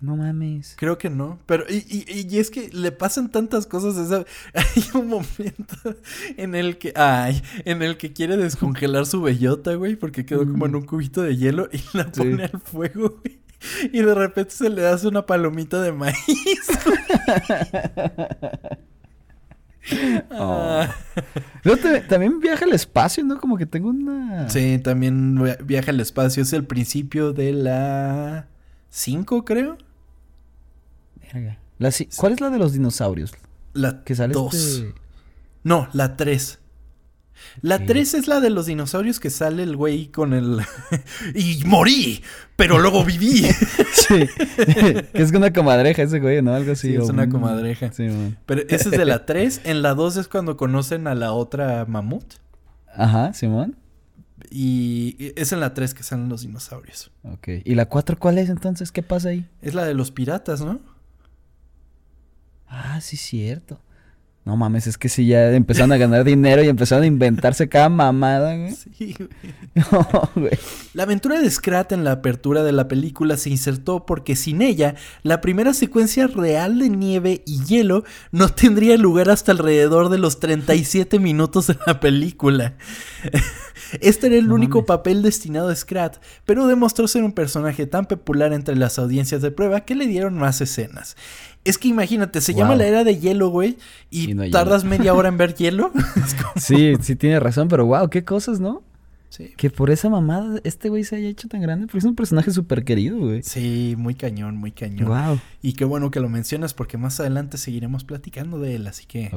No 0.00 0.14
mames. 0.14 0.74
Creo 0.78 0.98
que 0.98 1.08
no. 1.08 1.38
Pero, 1.46 1.64
y, 1.68 1.76
y, 1.88 2.26
y 2.28 2.38
es 2.38 2.50
que 2.50 2.68
le 2.70 2.92
pasan 2.92 3.30
tantas 3.30 3.66
cosas. 3.66 4.24
hay 4.54 4.84
un 4.94 5.08
momento 5.08 5.76
en 6.36 6.54
el 6.54 6.78
que. 6.78 6.92
Ay, 6.94 7.42
en 7.64 7.82
el 7.82 7.96
que 7.96 8.12
quiere 8.12 8.36
descongelar 8.36 9.06
su 9.06 9.22
bellota, 9.22 9.74
güey. 9.74 9.96
Porque 9.96 10.26
quedó 10.26 10.40
como 10.46 10.66
en 10.66 10.76
un 10.76 10.82
cubito 10.82 11.22
de 11.22 11.36
hielo 11.36 11.68
y 11.72 11.80
la 11.96 12.12
pone 12.12 12.44
al 12.44 12.60
fuego, 12.60 13.18
güey. 13.22 13.45
y 13.92 14.02
de 14.02 14.14
repente 14.14 14.50
se 14.52 14.68
le 14.70 14.86
hace 14.86 15.08
una 15.08 15.26
palomita 15.26 15.80
de 15.80 15.92
maíz. 15.92 16.16
Oh. 20.32 20.84
Luego 21.62 21.80
te- 21.80 22.00
también 22.00 22.40
viaja 22.40 22.64
al 22.64 22.72
espacio, 22.72 23.22
¿no? 23.24 23.38
Como 23.40 23.56
que 23.56 23.66
tengo 23.66 23.90
una... 23.90 24.48
Sí, 24.50 24.80
también 24.82 25.36
via- 25.40 25.58
viaja 25.62 25.92
al 25.92 26.00
espacio. 26.00 26.42
Es 26.42 26.52
el 26.52 26.64
principio 26.66 27.32
de 27.32 27.52
la 27.52 28.48
5, 28.90 29.44
creo. 29.44 29.78
Verga. 31.32 31.58
La 31.78 31.90
¿Cuál 32.16 32.32
es 32.32 32.40
la 32.40 32.50
de 32.50 32.58
los 32.58 32.72
dinosaurios? 32.72 33.32
La 33.74 34.02
Que 34.02 34.16
sale 34.16 34.32
2. 34.34 34.54
este- 34.54 34.94
No, 35.62 35.88
la 35.92 36.16
3. 36.16 36.58
La 37.62 37.76
Ok. 37.76 37.82
3 37.86 38.14
es 38.14 38.28
la 38.28 38.40
de 38.40 38.50
los 38.50 38.66
dinosaurios 38.66 39.20
que 39.20 39.30
sale 39.30 39.62
el 39.62 39.76
güey 39.76 40.08
con 40.08 40.32
el... 40.34 40.60
y 41.34 41.62
morí, 41.64 42.22
pero 42.56 42.78
luego 42.78 43.04
viví. 43.04 43.46
Sí. 43.92 44.14
que 44.56 45.22
es 45.22 45.32
una 45.32 45.52
comadreja 45.52 46.02
ese 46.02 46.20
güey, 46.20 46.40
¿no? 46.42 46.54
Algo 46.54 46.72
así. 46.72 46.88
Sí, 46.90 46.94
es 46.94 47.08
una 47.08 47.24
un- 47.24 47.30
comadreja. 47.30 47.92
Sí, 47.92 48.04
man. 48.04 48.38
Pero 48.46 48.62
ese 48.68 48.90
es 48.90 48.90
de 48.92 49.04
la 49.04 49.26
3. 49.26 49.62
En 49.64 49.82
la 49.82 49.94
2 49.94 50.16
es 50.18 50.28
cuando 50.28 50.56
conocen 50.56 51.06
a 51.08 51.14
la 51.16 51.32
otra 51.32 51.84
mamut. 51.86 52.24
Ajá, 52.94 53.32
Simón. 53.34 53.76
Y 54.50 55.32
es 55.34 55.50
en 55.52 55.60
la 55.60 55.74
3 55.74 55.92
que 55.94 56.02
salen 56.04 56.28
los 56.28 56.42
dinosaurios. 56.42 57.10
Ok. 57.24 57.48
¿Y 57.64 57.74
la 57.74 57.86
4 57.86 58.16
cuál 58.18 58.38
es 58.38 58.48
entonces? 58.48 58.92
¿Qué 58.92 59.02
pasa 59.02 59.30
ahí? 59.30 59.48
Es 59.60 59.74
la 59.74 59.84
de 59.84 59.94
los 59.94 60.12
piratas, 60.12 60.60
¿no? 60.60 60.78
Ah, 62.68 63.00
sí, 63.00 63.16
cierto. 63.16 63.80
No 64.46 64.56
mames, 64.56 64.86
es 64.86 64.96
que 64.96 65.08
sí, 65.08 65.26
ya 65.26 65.50
empezaron 65.52 65.90
a 65.90 65.96
ganar 65.96 66.22
dinero 66.22 66.62
y 66.62 66.68
empezaron 66.68 67.02
a 67.02 67.08
inventarse 67.08 67.68
cada 67.68 67.88
mamada, 67.88 68.56
güey. 68.56 68.74
Sí, 68.96 69.14
güey. 69.18 69.28
No, 69.92 70.30
güey. 70.36 70.56
La 70.94 71.02
aventura 71.02 71.40
de 71.40 71.50
Scrat 71.50 71.90
en 71.90 72.04
la 72.04 72.12
apertura 72.12 72.62
de 72.62 72.70
la 72.70 72.86
película 72.86 73.36
se 73.36 73.50
insertó 73.50 74.06
porque 74.06 74.36
sin 74.36 74.62
ella, 74.62 74.94
la 75.24 75.40
primera 75.40 75.74
secuencia 75.74 76.28
real 76.28 76.78
de 76.78 76.88
nieve 76.88 77.42
y 77.44 77.64
hielo 77.64 78.04
no 78.30 78.48
tendría 78.48 78.96
lugar 78.96 79.30
hasta 79.30 79.50
alrededor 79.50 80.10
de 80.10 80.18
los 80.18 80.38
37 80.38 81.18
minutos 81.18 81.66
de 81.66 81.76
la 81.84 81.98
película. 81.98 82.74
Este 84.00 84.28
era 84.28 84.36
el 84.36 84.48
No 84.48 84.54
único 84.54 84.78
mames. 84.78 84.86
papel 84.88 85.22
destinado 85.22 85.68
a 85.68 85.76
Scrat, 85.76 86.16
pero 86.44 86.66
demostró 86.66 87.06
ser 87.06 87.22
un 87.22 87.32
personaje 87.32 87.86
tan 87.86 88.06
popular 88.06 88.52
entre 88.52 88.74
las 88.74 88.98
audiencias 88.98 89.42
de 89.42 89.50
prueba 89.50 89.82
que 89.82 89.94
le 89.94 90.06
dieron 90.06 90.38
más 90.38 90.60
escenas. 90.60 91.16
Es 91.68 91.78
que 91.78 91.88
imagínate, 91.88 92.40
se 92.40 92.54
llama 92.54 92.76
la 92.76 92.86
era 92.86 93.04
de 93.04 93.18
hielo, 93.18 93.48
güey, 93.48 93.76
y, 94.10 94.30
Y 94.30 94.34
no 94.34 94.42
hay 94.42 94.50
tardas 94.50 94.82
hielo. 94.84 94.96
media 94.96 95.14
hora 95.14 95.28
en 95.28 95.36
ver 95.36 95.54
hielo. 95.54 95.90
Como- 95.92 96.52
Sí, 96.56 96.94
sí 97.00 97.16
tiene 97.16 97.40
razón, 97.40 97.68
pero 97.68 97.84
wow, 97.86 98.08
qué 98.08 98.24
cosas, 98.24 98.60
¿no? 98.60 98.82
Sí. 99.28 99.52
Que 99.56 99.70
por 99.70 99.90
esa 99.90 100.08
mamada 100.08 100.60
este 100.64 100.88
güey 100.88 101.04
se 101.04 101.16
haya 101.16 101.28
hecho 101.28 101.48
tan 101.48 101.60
grande, 101.60 101.86
porque 101.86 101.98
es 101.98 102.04
un 102.04 102.14
personaje 102.14 102.50
súper 102.50 102.84
querido, 102.84 103.18
güey. 103.18 103.42
Sí, 103.42 103.94
muy 103.98 104.14
cañón, 104.14 104.56
muy 104.56 104.72
cañón. 104.72 105.08
Wow. 105.08 105.40
Y 105.62 105.74
qué 105.74 105.84
bueno 105.84 106.10
que 106.10 106.20
lo 106.20 106.28
mencionas 106.28 106.74
porque 106.74 106.96
más 106.96 107.20
adelante 107.20 107.58
seguiremos 107.58 108.04
platicando 108.04 108.58
de 108.58 108.76
él, 108.76 108.86
así 108.86 109.04
que 109.06 109.30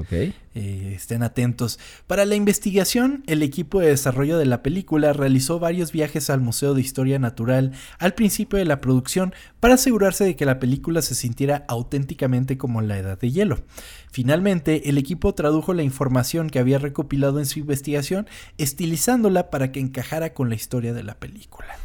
eh, 0.55 0.93
estén 0.95 1.23
atentos. 1.23 1.79
Para 2.07 2.25
la 2.25 2.35
investigación, 2.35 3.23
el 3.27 3.43
equipo 3.43 3.79
de 3.79 3.87
desarrollo 3.87 4.37
de 4.37 4.45
la 4.45 4.63
película 4.63 5.13
realizó 5.13 5.59
varios 5.59 5.91
viajes 5.91 6.29
al 6.29 6.41
Museo 6.41 6.73
de 6.73 6.81
Historia 6.81 7.19
Natural 7.19 7.71
al 7.97 8.13
principio 8.13 8.59
de 8.59 8.65
la 8.65 8.81
producción 8.81 9.33
para 9.59 9.75
asegurarse 9.75 10.23
de 10.23 10.35
que 10.35 10.45
la 10.45 10.59
película 10.59 11.01
se 11.01 11.15
sintiera 11.15 11.65
auténticamente 11.67 12.57
como 12.57 12.81
la 12.81 12.97
Edad 12.97 13.19
de 13.19 13.31
Hielo. 13.31 13.59
Finalmente, 14.11 14.89
el 14.89 14.97
equipo 14.97 15.33
tradujo 15.33 15.73
la 15.73 15.83
información 15.83 16.49
que 16.49 16.59
había 16.59 16.79
recopilado 16.79 17.39
en 17.39 17.45
su 17.45 17.59
investigación, 17.59 18.27
estilizándola 18.57 19.49
para 19.49 19.71
que 19.71 19.79
encajara 19.79 20.33
con 20.33 20.49
la 20.49 20.55
historia 20.55 20.93
de 20.93 21.03
la 21.03 21.15
película. 21.15 21.75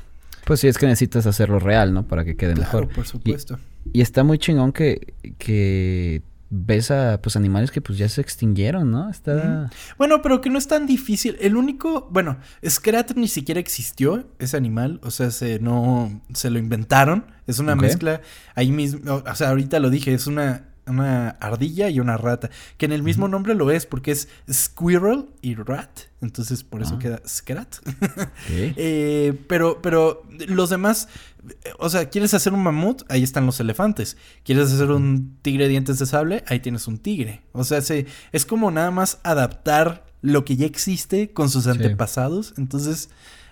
Pues 0.45 0.61
sí, 0.61 0.69
es 0.69 0.79
que 0.79 0.87
necesitas 0.87 1.27
hacerlo 1.27 1.59
real, 1.59 1.95
¿no? 1.95 2.07
Para 2.07 2.25
que 2.25 2.37
quede 2.37 2.55
Claro, 2.55 2.81
mejor. 2.81 2.95
por 2.95 3.07
supuesto. 3.07 3.59
Y 3.93 4.01
está 4.01 4.25
muy 4.25 4.39
chingón 4.39 4.73
que, 4.73 5.15
que 5.39 6.23
ves 6.51 6.91
a 6.91 7.21
pues 7.21 7.37
animales 7.37 7.71
que 7.71 7.81
pues 7.81 7.99
ya 7.99 8.09
se 8.09 8.21
extinguieron, 8.21 8.91
¿no? 8.91 9.11
Está... 9.11 9.71
Bueno, 9.99 10.23
pero 10.23 10.41
que 10.41 10.51
no 10.51 10.59
es 10.59 10.69
tan 10.69 10.87
difícil. 10.87 11.37
El 11.41 11.57
único, 11.57 12.09
bueno, 12.11 12.37
Scrat 12.67 13.13
ni 13.17 13.29
siquiera 13.29 13.59
existió, 13.61 14.29
ese 14.39 14.57
animal, 14.57 15.01
o 15.03 15.11
sea, 15.11 15.31
se 15.31 15.59
no 15.59 16.23
se 16.33 16.51
lo 16.51 16.59
inventaron, 16.59 17.27
es 17.47 17.59
una 17.59 17.75
mezcla 17.75 18.21
ahí 18.55 18.71
mismo, 18.71 19.23
o 19.27 19.35
sea, 19.35 19.49
ahorita 19.51 19.81
lo 19.81 19.91
dije, 19.91 20.15
es 20.15 20.27
una 20.27 20.69
una 20.87 21.31
ardilla 21.41 21.89
y 21.89 22.01
una 22.01 22.17
rata, 22.17 22.51
que 22.77 22.87
en 22.87 22.93
el 22.93 23.03
mismo 23.03 23.29
nombre 23.29 23.55
lo 23.55 23.71
es 23.71 23.87
porque 23.87 24.11
es 24.11 24.29
squirrel 24.51 25.27
y 25.43 25.55
rat, 25.55 26.01
entonces 26.21 26.63
por 26.65 26.83
eso 26.83 26.95
Ah. 26.97 26.99
queda 26.99 27.23
Scrat. 27.27 27.77
Eh, 28.77 29.39
pero, 29.49 29.81
pero 29.83 30.23
los 30.49 30.71
demás, 30.71 31.09
o 31.79 31.89
sea, 31.89 32.09
¿quieres 32.11 32.35
hacer 32.35 32.53
un 32.53 32.63
mamut? 32.63 33.03
Ahí 33.09 33.23
están 33.23 33.47
los 33.47 33.61
elefantes. 33.61 34.17
¿Quieres 34.45 34.73
hacer 34.73 34.91
un 34.91 35.37
tigre 35.43 35.65
de 35.65 35.71
dientes 35.71 35.99
de 35.99 36.07
sable? 36.07 36.45
Ahí 36.47 36.61
tienes 36.61 36.87
un 36.87 36.99
tigre. 36.99 37.43
O 37.53 37.65
sea, 37.65 37.81
se, 37.81 38.07
es 38.33 38.47
como 38.47 38.71
nada 38.71 38.91
más 38.91 39.19
adaptar 39.23 40.05
lo 40.23 40.45
que 40.45 40.57
ya 40.57 40.67
existe 40.67 41.33
con 41.33 41.51
sus 41.51 41.67
antepasados. 41.67 42.55
Entonces, 42.57 43.11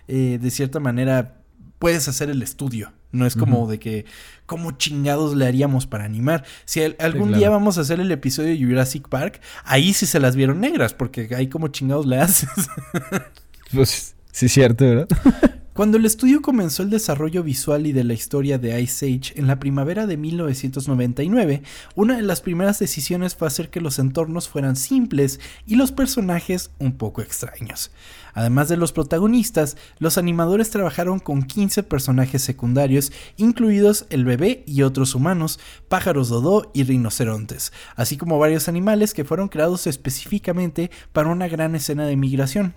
eh, 0.09 0.38
de 0.40 0.51
cierta 0.51 0.81
manera, 0.81 1.42
puedes 1.83 2.07
hacer 2.07 2.31
el 2.31 2.42
estudio. 2.42 2.92
No 3.11 3.27
es 3.27 3.35
como 3.35 3.66
de 3.68 3.81
que, 3.81 4.05
¿cómo 4.47 4.71
chingados 4.71 5.35
le 5.35 5.49
haríamos 5.49 5.88
para 5.88 6.05
animar? 6.05 6.45
Si 6.64 6.81
al- 6.81 6.95
algún 7.01 7.31
claro. 7.31 7.38
día 7.38 7.51
vamos 7.51 7.77
a 7.77 7.81
hacer 7.81 7.99
el 7.99 8.12
episodio 8.12 8.51
de 8.51 8.64
Jurassic 8.64 9.09
Park, 9.09 9.40
ahí 9.64 9.92
sí 9.92 10.07
se 10.07 10.21
las 10.21 10.37
vieron 10.37 10.61
negras, 10.61 10.95
porque 10.95 11.29
ahí 11.37 11.49
como 11.49 11.66
chingados 11.68 12.07
le 12.07 12.18
haces. 12.21 12.49
Pues 13.75 14.14
sí, 14.31 14.49
cierto, 14.49 14.85
¿verdad? 14.85 15.09
Cuando 15.73 15.97
el 15.97 16.05
estudio 16.05 16.40
comenzó 16.42 16.83
el 16.83 16.90
desarrollo 16.90 17.42
visual 17.42 17.87
y 17.87 17.92
de 17.92 18.05
la 18.05 18.12
historia 18.12 18.59
de 18.59 18.79
Ice 18.81 19.07
Age 19.07 19.33
en 19.40 19.47
la 19.47 19.59
primavera 19.59 20.07
de 20.07 20.18
1999, 20.18 21.62
una 21.95 22.16
de 22.16 22.23
las 22.23 22.42
primeras 22.42 22.79
decisiones 22.79 23.35
fue 23.35 23.49
hacer 23.49 23.71
que 23.71 23.81
los 23.81 23.99
entornos 23.99 24.49
fueran 24.51 24.77
simples 24.77 25.40
y 25.66 25.77
los 25.77 25.90
personajes 25.90 26.71
un 26.79 26.92
poco 26.92 27.23
extraños. 27.23 27.90
Además 28.35 28.68
de 28.68 28.77
los 28.77 28.92
protagonistas, 28.92 29.77
los 29.99 30.18
animadores 30.18 30.71
trabajaron 30.71 31.18
con 31.18 31.42
15 31.42 31.83
personajes 31.83 32.42
secundarios, 32.42 33.12
incluidos 33.37 34.07
el 34.11 34.25
bebé 34.25 34.64
y 34.66 34.83
otros 34.83 35.14
humanos, 35.14 35.61
pájaros 35.88 36.29
dodó 36.29 36.71
y 36.75 36.85
rinocerontes, 36.85 37.73
así 37.97 38.16
como 38.16 38.38
varios 38.38 38.68
animales 38.68 39.14
que 39.14 39.25
fueron 39.25 39.49
creados 39.49 39.87
específicamente 39.87 40.90
para 41.12 41.29
una 41.29 41.49
gran 41.49 41.75
escena 41.75 42.07
de 42.07 42.16
migración. 42.16 42.75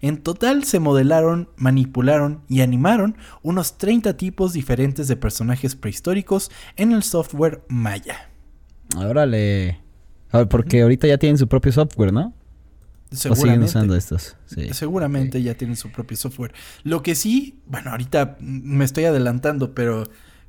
En 0.00 0.18
total 0.22 0.64
se 0.64 0.80
modelaron, 0.80 1.48
manipularon 1.56 2.42
y 2.48 2.62
animaron 2.62 3.16
unos 3.42 3.78
30 3.78 4.16
tipos 4.16 4.52
diferentes 4.52 5.08
de 5.08 5.16
personajes 5.16 5.76
prehistóricos 5.76 6.50
en 6.76 6.92
el 6.92 7.02
software 7.02 7.62
Maya. 7.68 8.30
Órale. 8.96 9.80
Porque 10.50 10.82
ahorita 10.82 11.06
ya 11.06 11.18
tienen 11.18 11.38
su 11.38 11.48
propio 11.48 11.72
software, 11.72 12.12
¿no? 12.12 12.34
O 13.10 13.16
siguen 13.16 13.36
Seguramente. 13.36 13.64
usando 13.66 13.96
estos. 13.96 14.36
Sí. 14.46 14.68
Seguramente 14.72 15.42
ya 15.42 15.54
tienen 15.54 15.76
su 15.76 15.90
propio 15.90 16.16
software. 16.16 16.52
Lo 16.84 17.02
que 17.02 17.14
sí, 17.14 17.60
bueno, 17.66 17.90
ahorita 17.90 18.36
me 18.40 18.84
estoy 18.84 19.04
adelantando, 19.04 19.74
pero, 19.74 20.04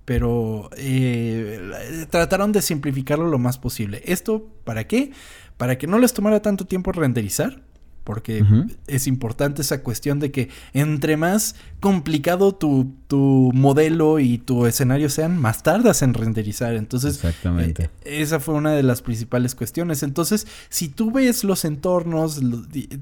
pero 0.05 0.69
eh, 0.75 2.07
trataron 2.09 2.51
de 2.51 2.61
simplificarlo 2.61 3.27
lo 3.27 3.39
más 3.39 3.57
posible. 3.57 4.01
¿Esto 4.05 4.49
para 4.65 4.87
qué? 4.87 5.11
Para 5.57 5.77
que 5.77 5.87
no 5.87 5.99
les 5.99 6.13
tomara 6.13 6.41
tanto 6.41 6.65
tiempo 6.65 6.91
renderizar. 6.91 7.61
Porque 8.03 8.43
es 8.87 9.05
importante 9.05 9.61
esa 9.61 9.83
cuestión 9.83 10.19
de 10.19 10.31
que 10.31 10.49
entre 10.73 11.15
más 11.15 11.55
complicado 11.79 12.55
tu, 12.55 12.91
tu 13.07 13.51
modelo 13.53 14.19
y 14.19 14.39
tu 14.39 14.65
escenario 14.65 15.09
sean, 15.09 15.37
más 15.37 15.61
tardas 15.61 16.01
en 16.01 16.13
renderizar. 16.15 16.73
Entonces, 16.75 17.15
Exactamente. 17.15 17.83
eh, 18.03 18.21
esa 18.21 18.39
fue 18.39 18.55
una 18.55 18.71
de 18.73 18.81
las 18.83 19.01
principales 19.03 19.53
cuestiones. 19.53 20.01
Entonces, 20.01 20.47
si 20.69 20.89
tú 20.89 21.11
ves 21.11 21.43
los 21.43 21.65
entornos, 21.65 22.41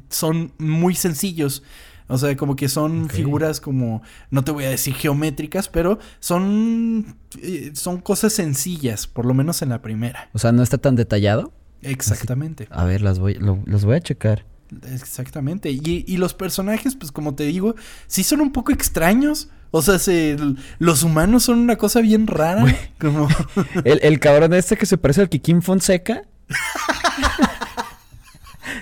son 0.10 0.52
muy 0.58 0.94
sencillos. 0.96 1.64
O 2.10 2.18
sea, 2.18 2.36
como 2.38 2.56
que 2.56 2.70
son 2.70 3.10
figuras 3.10 3.60
como, 3.60 4.02
no 4.32 4.44
te 4.44 4.52
voy 4.52 4.64
a 4.64 4.70
decir 4.70 4.94
geométricas, 4.94 5.68
pero 5.68 6.00
son, 6.20 7.18
eh, 7.42 7.72
son 7.74 7.98
cosas 8.00 8.32
sencillas, 8.34 9.08
por 9.08 9.26
lo 9.26 9.34
menos 9.34 9.62
en 9.62 9.70
la 9.70 9.82
primera. 9.82 10.30
O 10.34 10.40
sea, 10.40 10.52
no 10.54 10.64
está 10.64 10.78
tan 10.78 10.96
detallado. 10.96 11.52
Exactamente. 11.82 12.68
A 12.72 12.86
ver, 12.86 13.02
las 13.02 13.20
voy, 13.20 13.36
lo- 13.36 13.62
los 13.66 13.84
voy 13.86 13.96
a 13.98 14.00
checar. 14.02 14.46
Exactamente. 14.92 15.70
Y, 15.72 16.04
y 16.08 16.18
los 16.18 16.34
personajes, 16.34 16.96
pues 16.96 17.12
como 17.12 17.36
te 17.36 17.44
digo, 17.46 17.76
sí 18.08 18.24
son 18.24 18.42
un 18.42 18.52
poco 18.52 18.72
extraños. 18.72 19.50
O 19.72 19.82
sea, 19.82 20.00
se- 20.00 20.38
los 20.80 21.04
humanos 21.04 21.44
son 21.44 21.60
una 21.60 21.76
cosa 21.76 22.02
bien 22.02 22.28
rara. 22.28 22.66
Como... 23.00 23.28
El, 23.84 24.00
el 24.02 24.20
cabrón 24.20 24.54
este 24.54 24.78
que 24.78 24.86
se 24.86 24.98
parece 24.98 25.22
al 25.22 25.30
Kikín 25.30 25.62
Fonseca. 25.62 26.24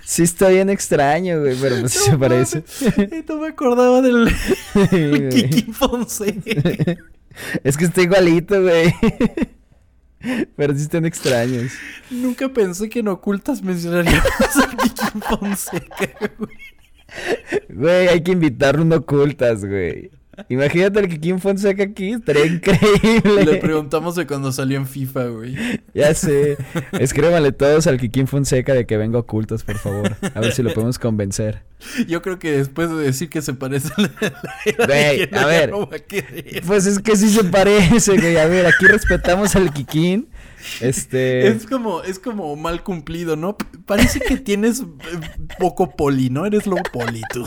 sí 0.06 0.24
está 0.24 0.50
bien 0.50 0.70
extraño, 0.70 1.40
güey, 1.42 1.56
pero 1.60 1.80
pues 1.82 1.94
sí 1.94 2.00
se 2.00 2.12
No 2.12 2.20
parece. 2.20 2.64
No 3.28 3.38
me 3.38 3.48
acordaba 3.48 4.02
del. 4.02 4.34
Kiki 5.32 5.72
Fonseca. 5.72 6.98
es 7.64 7.78
que 7.78 7.86
está 7.86 8.02
igualito, 8.02 8.62
güey. 8.62 8.94
pero 10.56 10.74
sí 10.74 10.82
están 10.82 11.06
extraños. 11.06 11.74
Nunca 12.10 12.50
pensé 12.50 12.90
que 12.90 13.00
en 13.00 13.08
ocultas 13.08 13.62
mencionaríamos 13.62 14.26
a 14.64 14.78
Kiki 14.78 15.20
Fonseca, 15.22 16.32
güey. 16.38 16.58
Güey, 17.70 18.08
hay 18.10 18.24
que 18.24 18.32
invitarlo 18.32 18.82
a 18.82 18.86
un 18.86 18.94
ocultas, 18.94 19.64
güey. 19.64 20.12
Imagínate 20.50 21.00
el 21.00 21.10
Kikín 21.10 21.40
Fonseca 21.40 21.84
aquí, 21.84 22.14
estaría 22.14 22.46
increíble. 22.46 23.46
Le 23.46 23.56
preguntamos 23.58 24.16
de 24.16 24.28
cuando 24.28 24.52
salió 24.52 24.78
en 24.78 24.88
FIFA, 24.88 25.26
güey. 25.26 25.56
Ya 25.94 26.14
sé. 26.14 26.58
Escríbanle 27.00 27.52
todos 27.52 27.88
al 27.88 28.00
Kikín 28.00 28.28
Fonseca 28.28 28.74
de 28.74 28.86
que 28.86 28.98
venga 28.98 29.20
ocultos, 29.20 29.64
por 29.64 29.78
favor. 29.78 30.16
A 30.34 30.40
ver 30.40 30.54
si 30.54 30.64
lo 30.64 30.74
podemos 30.74 31.00
convencer. 31.00 31.64
Yo 32.08 32.22
creo 32.22 32.40
que 32.40 32.52
después 32.52 32.90
de 32.90 32.98
decir 32.98 33.30
que 33.30 33.42
se 33.42 33.54
parece 33.54 33.90
a 33.98 34.02
la 34.02 34.86
Güey, 34.86 35.30
a 35.34 35.46
ver. 35.46 35.72
a. 35.74 35.88
Pues 36.66 36.86
es 36.86 37.00
que 37.00 37.16
sí 37.16 37.30
se 37.30 37.44
parece, 37.44 38.18
güey. 38.18 38.38
A 38.38 38.46
ver, 38.46 38.66
aquí 38.66 38.86
respetamos 38.88 39.56
al 39.56 39.72
Kikín. 39.74 40.30
Este. 40.82 41.48
Es 41.48 41.66
como, 41.66 42.02
es 42.02 42.20
como 42.20 42.56
mal 42.56 42.84
cumplido, 42.84 43.36
¿no? 43.36 43.56
Parece 43.86 44.20
que 44.20 44.38
tienes 44.38 44.82
eh, 44.82 45.46
poco 45.60 45.92
poli, 45.96 46.30
¿no? 46.30 46.46
Eres 46.46 46.66
low 46.66 46.80
poli 46.92 47.22
tú. 47.32 47.46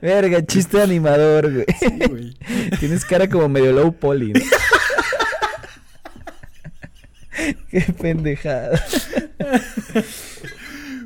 Verga, 0.00 0.44
chiste 0.44 0.80
animador, 0.80 1.52
güey. 1.52 1.66
Sí, 1.78 1.98
güey. 2.08 2.36
Tienes 2.78 3.04
cara 3.04 3.28
como 3.28 3.48
medio 3.48 3.72
low 3.72 3.92
poly, 3.92 4.32
¿no? 4.32 4.40
Qué 7.70 7.80
pendejada. 8.00 8.80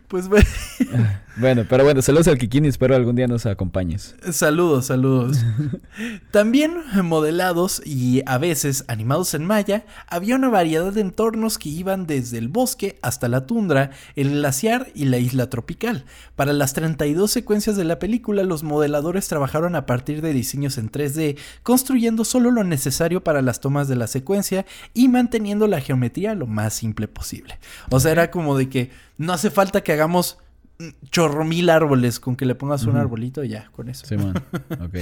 Pues 0.09 0.29
bueno, 0.29 0.47
Bueno, 1.39 1.67
pero 1.69 1.85
bueno, 1.85 2.01
saludos 2.01 2.29
al 2.29 2.39
Kikín 2.39 2.65
y 2.65 2.69
espero 2.69 2.97
algún 2.97 3.15
día 3.15 3.27
nos 3.27 3.45
acompañes. 3.45 4.15
saludos, 4.33 4.87
saludos. 4.87 5.37
También 6.31 6.73
modelados 7.03 7.83
y 7.85 8.23
a 8.25 8.39
veces 8.39 8.85
animados 8.89 9.35
en 9.35 9.45
malla, 9.45 9.85
había 10.09 10.37
una 10.37 10.49
variedad 10.49 10.91
de 10.95 11.03
entornos 11.03 11.59
que 11.59 11.69
iban 11.69 12.07
desde 12.07 12.39
el 12.39 12.49
bosque 12.49 12.99
hasta 13.03 13.29
la 13.29 13.47
tundra, 13.47 13.91
el 14.15 14.31
glaciar 14.31 14.89
y 14.95 15.05
la 15.05 15.19
isla 15.19 15.51
tropical. 15.51 16.07
Para 16.37 16.55
las 16.55 16.73
32 16.73 17.31
secuencias 17.31 17.77
de 17.77 17.85
la 17.85 17.99
película, 17.99 18.43
los 18.43 18.63
modeladores 18.63 19.29
trabajaron 19.29 19.77
a 19.77 19.85
partir 19.85 20.23
de 20.23 20.33
diseños 20.33 20.79
en 20.79 20.91
3D, 20.91 21.37
construyendo 21.63 22.25
solo 22.25 22.51
lo 22.51 22.65
necesario 22.65 23.23
para 23.23 23.43
las 23.43 23.61
tomas 23.61 23.89
de 23.89 23.97
la 23.97 24.07
secuencia 24.07 24.65
y 24.95 25.09
manteniendo 25.09 25.67
la 25.67 25.83
geometría 25.83 26.35
lo 26.35 26.47
más 26.47 26.73
simple 26.73 27.09
posible. 27.09 27.59
O 27.91 28.01
sea, 28.01 28.13
era 28.13 28.31
como 28.31 28.57
de 28.57 28.71
que 28.71 28.91
no 29.19 29.35
hace 29.35 29.51
falta 29.51 29.83
que 29.83 29.93
hagamos 29.93 30.39
chorro 31.11 31.45
mil 31.45 31.71
árboles, 31.71 32.21
con 32.21 32.37
que 32.37 32.45
le 32.47 32.55
pongas 32.55 32.83
un 32.85 32.91
Ujú. 32.91 32.99
arbolito 32.99 33.45
y 33.45 33.49
ya, 33.51 33.71
con 33.73 33.89
eso. 33.89 34.07
Simón. 34.07 34.35
Ok. 34.81 34.97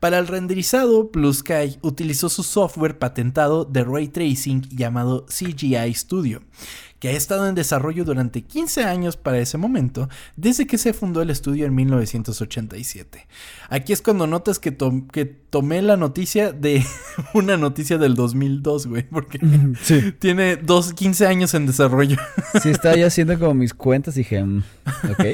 Para 0.00 0.18
el 0.18 0.26
renderizado, 0.26 1.08
Blue 1.10 1.32
Sky 1.32 1.78
utilizó 1.80 2.28
su 2.28 2.42
software 2.42 2.98
patentado 2.98 3.64
de 3.64 3.84
ray 3.84 4.08
tracing 4.08 4.60
llamado 4.68 5.24
CGI 5.26 5.94
Studio, 5.94 6.42
que 7.04 7.10
ha 7.10 7.12
estado 7.12 7.46
en 7.46 7.54
desarrollo 7.54 8.02
durante 8.06 8.40
15 8.40 8.84
años 8.84 9.18
para 9.18 9.38
ese 9.38 9.58
momento, 9.58 10.08
desde 10.36 10.66
que 10.66 10.78
se 10.78 10.94
fundó 10.94 11.20
el 11.20 11.28
estudio 11.28 11.66
en 11.66 11.74
1987. 11.74 13.26
Aquí 13.68 13.92
es 13.92 14.00
cuando 14.00 14.26
notas 14.26 14.58
que, 14.58 14.70
tom- 14.70 15.06
que 15.08 15.26
tomé 15.26 15.82
la 15.82 15.98
noticia 15.98 16.52
de 16.52 16.82
una 17.34 17.58
noticia 17.58 17.98
del 17.98 18.14
2002, 18.14 18.86
güey, 18.86 19.02
porque 19.02 19.38
Sí. 19.82 20.12
tiene 20.18 20.56
dos, 20.56 20.94
15 20.94 21.26
años 21.26 21.52
en 21.52 21.66
desarrollo. 21.66 22.16
Sí, 22.62 22.70
estaba 22.70 22.96
yo 22.96 23.06
haciendo 23.06 23.38
como 23.38 23.52
mis 23.52 23.74
cuentas 23.74 24.16
y 24.16 24.20
dije, 24.20 24.42
mm, 24.42 24.62
ok. 25.10 25.24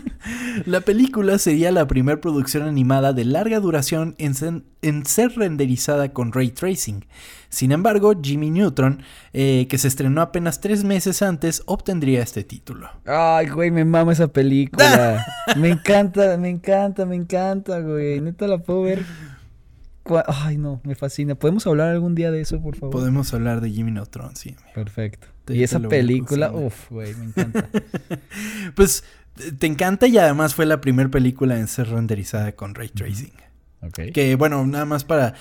La 0.66 0.80
película 0.80 1.38
sería 1.38 1.70
la 1.70 1.86
primera 1.86 2.20
producción 2.20 2.62
animada 2.66 3.12
de 3.12 3.24
larga 3.26 3.60
duración 3.60 4.14
en, 4.18 4.64
en 4.82 5.04
ser 5.06 5.32
renderizada 5.36 6.10
con 6.12 6.32
ray 6.32 6.50
tracing. 6.50 7.04
Sin 7.48 7.72
embargo, 7.72 8.12
Jimmy 8.22 8.50
Neutron, 8.50 9.02
eh, 9.32 9.66
que 9.68 9.76
se 9.78 9.88
estrenó 9.88 10.22
apenas 10.22 10.60
tres 10.60 10.84
meses 10.84 11.20
antes, 11.22 11.62
obtendría 11.66 12.22
este 12.22 12.44
título. 12.44 12.88
Ay, 13.04 13.48
güey, 13.48 13.70
me 13.70 13.84
mama 13.84 14.12
esa 14.12 14.28
película. 14.28 15.24
Me 15.56 15.68
encanta, 15.70 16.36
me 16.36 16.48
encanta, 16.48 17.04
me 17.06 17.16
encanta, 17.16 17.80
güey. 17.80 18.20
Neta 18.20 18.46
la 18.46 18.58
puedo 18.58 18.82
ver. 18.82 19.04
Ay, 20.26 20.56
no, 20.58 20.80
me 20.84 20.94
fascina. 20.94 21.34
¿Podemos 21.34 21.66
hablar 21.66 21.88
algún 21.90 22.14
día 22.14 22.30
de 22.30 22.40
eso, 22.40 22.60
por 22.60 22.74
favor? 22.76 22.92
Podemos 22.92 23.32
hablar 23.34 23.60
de 23.60 23.70
Jimmy 23.70 23.90
Neutron, 23.92 24.34
sí. 24.34 24.56
Perfecto. 24.74 25.26
Te- 25.44 25.54
y 25.56 25.62
esa 25.62 25.78
película, 25.80 26.50
uff, 26.52 26.90
güey, 26.90 27.14
me 27.14 27.26
encanta. 27.26 27.68
Pues 28.74 29.04
te- 29.34 29.52
te 29.52 29.66
encanta 29.66 30.06
y 30.06 30.18
además 30.18 30.54
fue 30.54 30.66
la 30.66 30.80
primera 30.80 31.08
película 31.10 31.58
en 31.58 31.66
ser 31.68 31.88
renderizada 31.88 32.52
con 32.52 32.74
ray 32.74 32.88
tracing. 32.88 33.32
Ok. 33.82 34.12
Que 34.12 34.36
bueno, 34.36 34.66
nada 34.66 34.84
más 34.84 35.04
para 35.04 35.34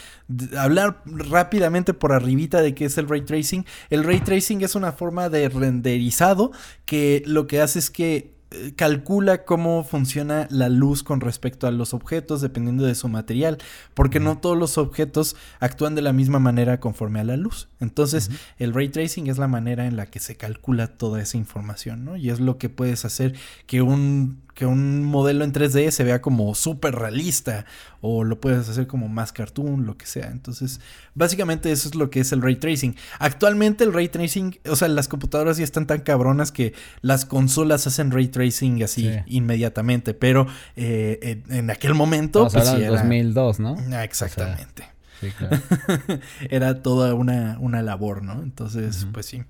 hablar 0.58 1.02
rápidamente 1.06 1.94
por 1.94 2.14
arribita 2.14 2.62
de 2.62 2.74
qué 2.74 2.86
es 2.86 2.98
el 2.98 3.10
ray 3.10 3.22
tracing. 3.22 3.66
El 3.90 4.04
ray 4.04 4.22
tracing 4.22 4.62
es 4.62 4.76
una 4.76 4.94
forma 4.94 5.30
de 5.30 5.50
renderizado 5.50 6.52
que 6.86 7.22
lo 7.26 7.48
que 7.48 7.62
hace 7.62 7.80
es 7.80 7.90
que 7.90 8.40
eh, 8.52 8.74
calcula 8.76 9.46
cómo 9.46 9.84
funciona 9.84 10.48
la 10.50 10.70
luz 10.70 11.04
con 11.04 11.22
respecto 11.22 11.68
a 11.68 11.72
los 11.72 11.94
objetos 11.94 12.42
dependiendo 12.42 12.84
de 12.84 12.96
su 12.96 13.08
material, 13.08 13.60
porque 13.94 14.20
no 14.20 14.40
todos 14.40 14.58
los 14.58 14.80
objetos 14.80 15.36
actúan 15.60 15.94
de 15.94 16.02
la 16.02 16.14
misma 16.14 16.40
manera 16.40 16.80
conforme 16.80 17.20
a 17.20 17.24
la 17.24 17.38
luz. 17.38 17.70
Entonces, 17.80 18.32
el 18.58 18.74
ray 18.74 18.90
tracing 18.90 19.28
es 19.28 19.38
la 19.38 19.48
manera 19.48 19.86
en 19.86 19.98
la 19.98 20.08
que 20.08 20.20
se 20.20 20.36
calcula 20.36 20.88
toda 20.88 21.22
esa 21.22 21.38
información, 21.38 22.06
¿no? 22.06 22.16
Y 22.16 22.32
es 22.32 22.40
lo 22.40 22.58
que 22.58 22.70
puedes 22.70 23.06
hacer 23.06 23.36
que 23.68 23.84
un 23.84 24.42
que 24.60 24.66
un 24.66 25.06
modelo 25.06 25.46
en 25.46 25.54
3D 25.54 25.90
se 25.90 26.04
vea 26.04 26.22
como 26.22 26.54
súper 26.54 26.94
realista 26.94 27.64
o 28.02 28.26
lo 28.26 28.42
puedes 28.42 28.68
hacer 28.68 28.88
como 28.88 29.08
más 29.08 29.32
cartoon, 29.32 29.86
lo 29.86 29.96
que 29.98 30.06
sea. 30.06 30.28
Entonces, 30.28 30.82
básicamente 31.16 31.72
eso 31.72 31.88
es 31.88 31.96
lo 31.96 32.10
que 32.10 32.20
es 32.20 32.34
el 32.34 32.42
ray 32.42 32.58
tracing. 32.58 32.94
Actualmente 33.20 33.86
el 33.86 33.94
ray 33.94 34.10
tracing, 34.10 34.60
o 34.70 34.76
sea, 34.76 34.90
las 34.90 35.08
computadoras 35.08 35.56
ya 35.56 35.64
están 35.64 35.88
tan 35.88 36.02
cabronas 36.02 36.52
que 36.52 36.74
las 37.02 37.24
consolas 37.24 37.88
hacen 37.88 38.12
ray 38.12 38.28
tracing 38.28 38.84
así 38.84 39.04
Sí. 39.04 39.16
inmediatamente, 39.28 40.14
pero 40.14 40.46
eh, 40.76 41.44
en, 41.48 41.56
en 41.56 41.70
aquel 41.72 41.94
momento... 41.94 42.50
Pues, 42.52 42.68
era- 42.68 42.90
2002, 42.90 43.62
¿no? 43.62 43.78
Ah, 43.94 44.04
exactamente. 44.04 44.84
Sí, 45.22 45.28
claro. 45.38 45.58
Era 46.50 46.82
toda 46.82 47.14
una, 47.14 47.58
una 47.60 47.82
labor, 47.82 48.24
¿no? 48.24 48.42
Entonces, 48.42 49.06
pues 49.12 49.26
sí. 49.26 49.44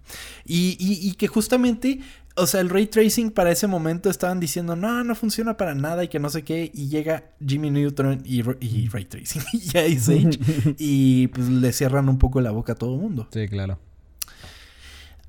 Y, 0.44 0.76
y- 0.80 1.08
y 1.08 1.14
que 1.14 1.28
justamente, 1.28 2.00
o 2.36 2.48
sea, 2.48 2.62
el 2.62 2.70
ray 2.70 2.88
tracing 2.88 3.32
para 3.32 3.52
ese 3.52 3.68
momento 3.68 4.10
estaban 4.10 4.40
diciendo, 4.40 4.76
no, 4.76 5.04
no 5.04 5.16
funciona 5.16 5.58
para 5.58 5.76
nada 5.76 6.04
y 6.04 6.08
que 6.08 6.20
no 6.20 6.30
sé 6.30 6.44
qué. 6.44 6.72
Y 6.74 6.88
llega 6.88 7.32
Jimmy 7.46 7.70
Neutron 7.70 8.22
y, 8.24 8.42
ray 8.42 9.06
tracing 9.06 9.42
y 9.54 9.78
Ice 9.78 10.14
Age 10.14 10.76
y 10.78 11.28
pues 11.28 11.48
le 11.50 11.74
cierran 11.74 12.10
un 12.10 12.18
poco 12.18 12.42
la 12.42 12.52
boca 12.52 12.74
a 12.74 12.76
todo 12.76 12.96
el 12.96 13.02
mundo. 13.02 13.28
Sí, 13.32 13.48
claro. 13.48 13.80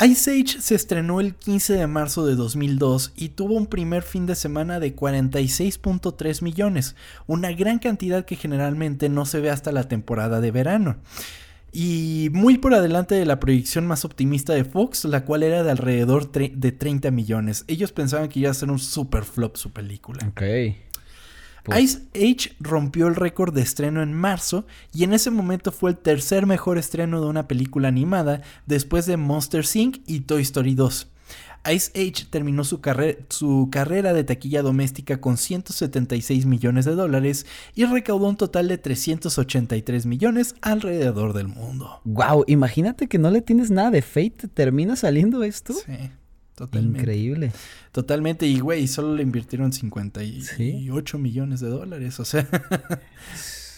Ice 0.03 0.30
Age 0.30 0.62
se 0.62 0.74
estrenó 0.74 1.20
el 1.20 1.34
15 1.34 1.74
de 1.74 1.86
marzo 1.86 2.24
de 2.24 2.34
2002 2.34 3.12
y 3.16 3.30
tuvo 3.30 3.55
un 3.55 3.66
primer 3.66 4.03
fin 4.03 4.24
de 4.24 4.34
semana 4.34 4.80
de 4.80 4.96
46.3 4.96 6.42
millones, 6.42 6.96
una 7.26 7.53
gran 7.53 7.78
cantidad 7.78 8.24
que 8.24 8.36
generalmente 8.36 9.11
no 9.11 9.26
se 9.26 9.40
ve 9.40 9.51
hasta 9.51 9.72
la 9.72 9.88
temporada 9.88 10.40
de 10.40 10.53
verano. 10.53 10.96
Y 11.73 12.31
muy 12.33 12.59
por 12.59 12.75
adelante 12.75 13.14
de 13.14 13.25
la 13.27 13.39
proyección 13.39 13.87
más 13.87 14.05
optimista 14.05 14.53
de 14.55 14.64
Fox, 14.64 15.05
la 15.05 15.25
cual 15.25 15.43
era 15.43 15.62
de 15.62 15.71
alrededor 15.71 16.31
de 16.33 16.73
30 16.73 17.11
millones. 17.11 17.64
Ellos 17.68 17.93
pensaban 17.93 18.29
que 18.29 18.41
iba 18.41 18.51
a 18.51 18.55
ser 18.55 18.71
un 18.71 18.79
super 18.79 19.25
flop 19.25 19.57
su 19.57 19.71
película. 19.71 20.27
Ok. 20.29 20.43
Pues- 21.62 21.83
Ice 21.83 22.01
Age 22.14 22.57
rompió 22.59 23.07
el 23.07 23.14
récord 23.14 23.55
de 23.55 23.61
estreno 23.61 24.03
en 24.03 24.14
marzo 24.14 24.66
y 24.95 25.05
en 25.05 25.12
ese 25.12 25.31
momento 25.31 25.71
fue 25.73 25.91
el 25.91 25.99
tercer 25.99 26.47
mejor 26.47 26.79
estreno 26.79 27.21
de 27.21 27.27
una 27.27 27.47
película 27.49 27.89
animada 27.89 28.41
después 28.66 29.05
de 29.07 29.18
Monster 29.18 29.64
Inc. 29.75 29.99
y 30.07 30.21
Toy 30.21 30.43
Story 30.43 30.75
2. 30.75 31.09
Ice 31.72 31.90
Age 31.94 32.26
terminó 32.30 32.64
su, 32.64 32.80
carre- 32.80 33.18
su 33.28 33.68
carrera 33.70 34.12
de 34.12 34.24
taquilla 34.24 34.62
doméstica 34.62 35.20
con 35.20 35.36
176 35.36 36.46
millones 36.46 36.84
de 36.86 36.94
dólares 36.94 37.44
y 37.74 37.84
recaudó 37.84 38.28
un 38.28 38.36
total 38.36 38.68
de 38.68 38.78
383 38.78 40.06
millones 40.06 40.54
alrededor 40.62 41.32
del 41.34 41.48
mundo. 41.48 42.00
Wow, 42.04 42.44
imagínate 42.46 43.08
que 43.08 43.18
no 43.18 43.30
le 43.30 43.42
tienes 43.42 43.70
nada 43.70 43.90
de 43.90 44.00
Fate, 44.02 44.48
termina 44.54 44.96
saliendo 44.96 45.42
esto. 45.44 45.74
Sí, 45.74 46.11
totalmente. 46.54 46.98
Increíble. 47.00 47.52
Totalmente, 47.92 48.46
y 48.46 48.61
güey, 48.61 48.88
solo 48.88 49.14
le 49.14 49.22
invirtieron 49.22 49.72
58 49.72 51.18
millones 51.18 51.61
de 51.61 51.68
dólares, 51.68 52.18
o 52.20 52.24
sea... 52.24 52.48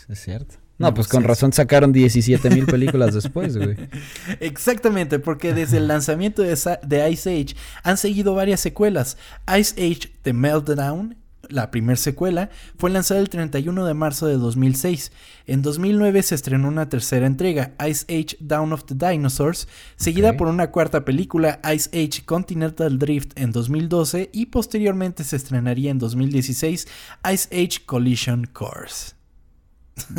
Es 0.09 0.21
cierto. 0.21 0.57
No, 0.83 0.95
pues 0.95 1.07
con 1.07 1.23
razón 1.23 1.53
sacaron 1.53 1.93
17 1.93 2.51
mil 2.51 2.67
películas 2.67 3.15
después, 3.15 3.57
güey. 3.57 3.77
Exactamente, 4.41 5.21
porque 5.21 5.55
desde 5.55 5.77
el 5.77 5.87
lanzamiento 5.87 6.43
de, 6.43 7.11
Ice 7.11 7.31
Age 7.31 7.55
han 7.85 7.97
seguido 7.97 8.35
varias 8.35 8.61
secuelas. 8.61 9.17
Ice 9.57 9.75
Age 9.75 10.13
The 10.23 10.33
Meltdown, 10.33 11.17
la 11.49 11.71
primera 11.71 11.97
secuela, 11.97 12.51
fue 12.79 12.91
lanzada 12.91 13.21
el 13.21 13.29
31 13.29 13.87
de 13.87 13.95
marzo 13.95 14.27
de 14.27 14.37
2006. 14.39 15.13
En 15.47 15.63
2009 15.63 16.21
se 16.23 16.35
estrenó 16.35 16.67
una 16.67 16.89
tercera 16.89 17.27
entrega, 17.27 17.75
Ice 17.89 18.05
Age 18.09 18.37
Down 18.41 18.73
of 18.73 18.85
the 18.85 18.95
Dinosaurs, 18.95 19.69
seguida 19.95 20.37
por 20.37 20.49
una 20.49 20.73
cuarta 20.73 21.05
película, 21.05 21.61
Ice 21.73 21.89
Age 21.93 22.25
Continental 22.25 22.99
Drift 22.99 23.39
en 23.39 23.53
2012 23.53 24.31
y 24.33 24.47
posteriormente 24.47 25.23
se 25.23 25.37
estrenaría 25.37 25.93
en 25.93 25.99
2016 26.01 26.89
Ice 27.33 27.49
Age 27.53 27.85
Collision 27.87 28.47
Course. 28.47 29.22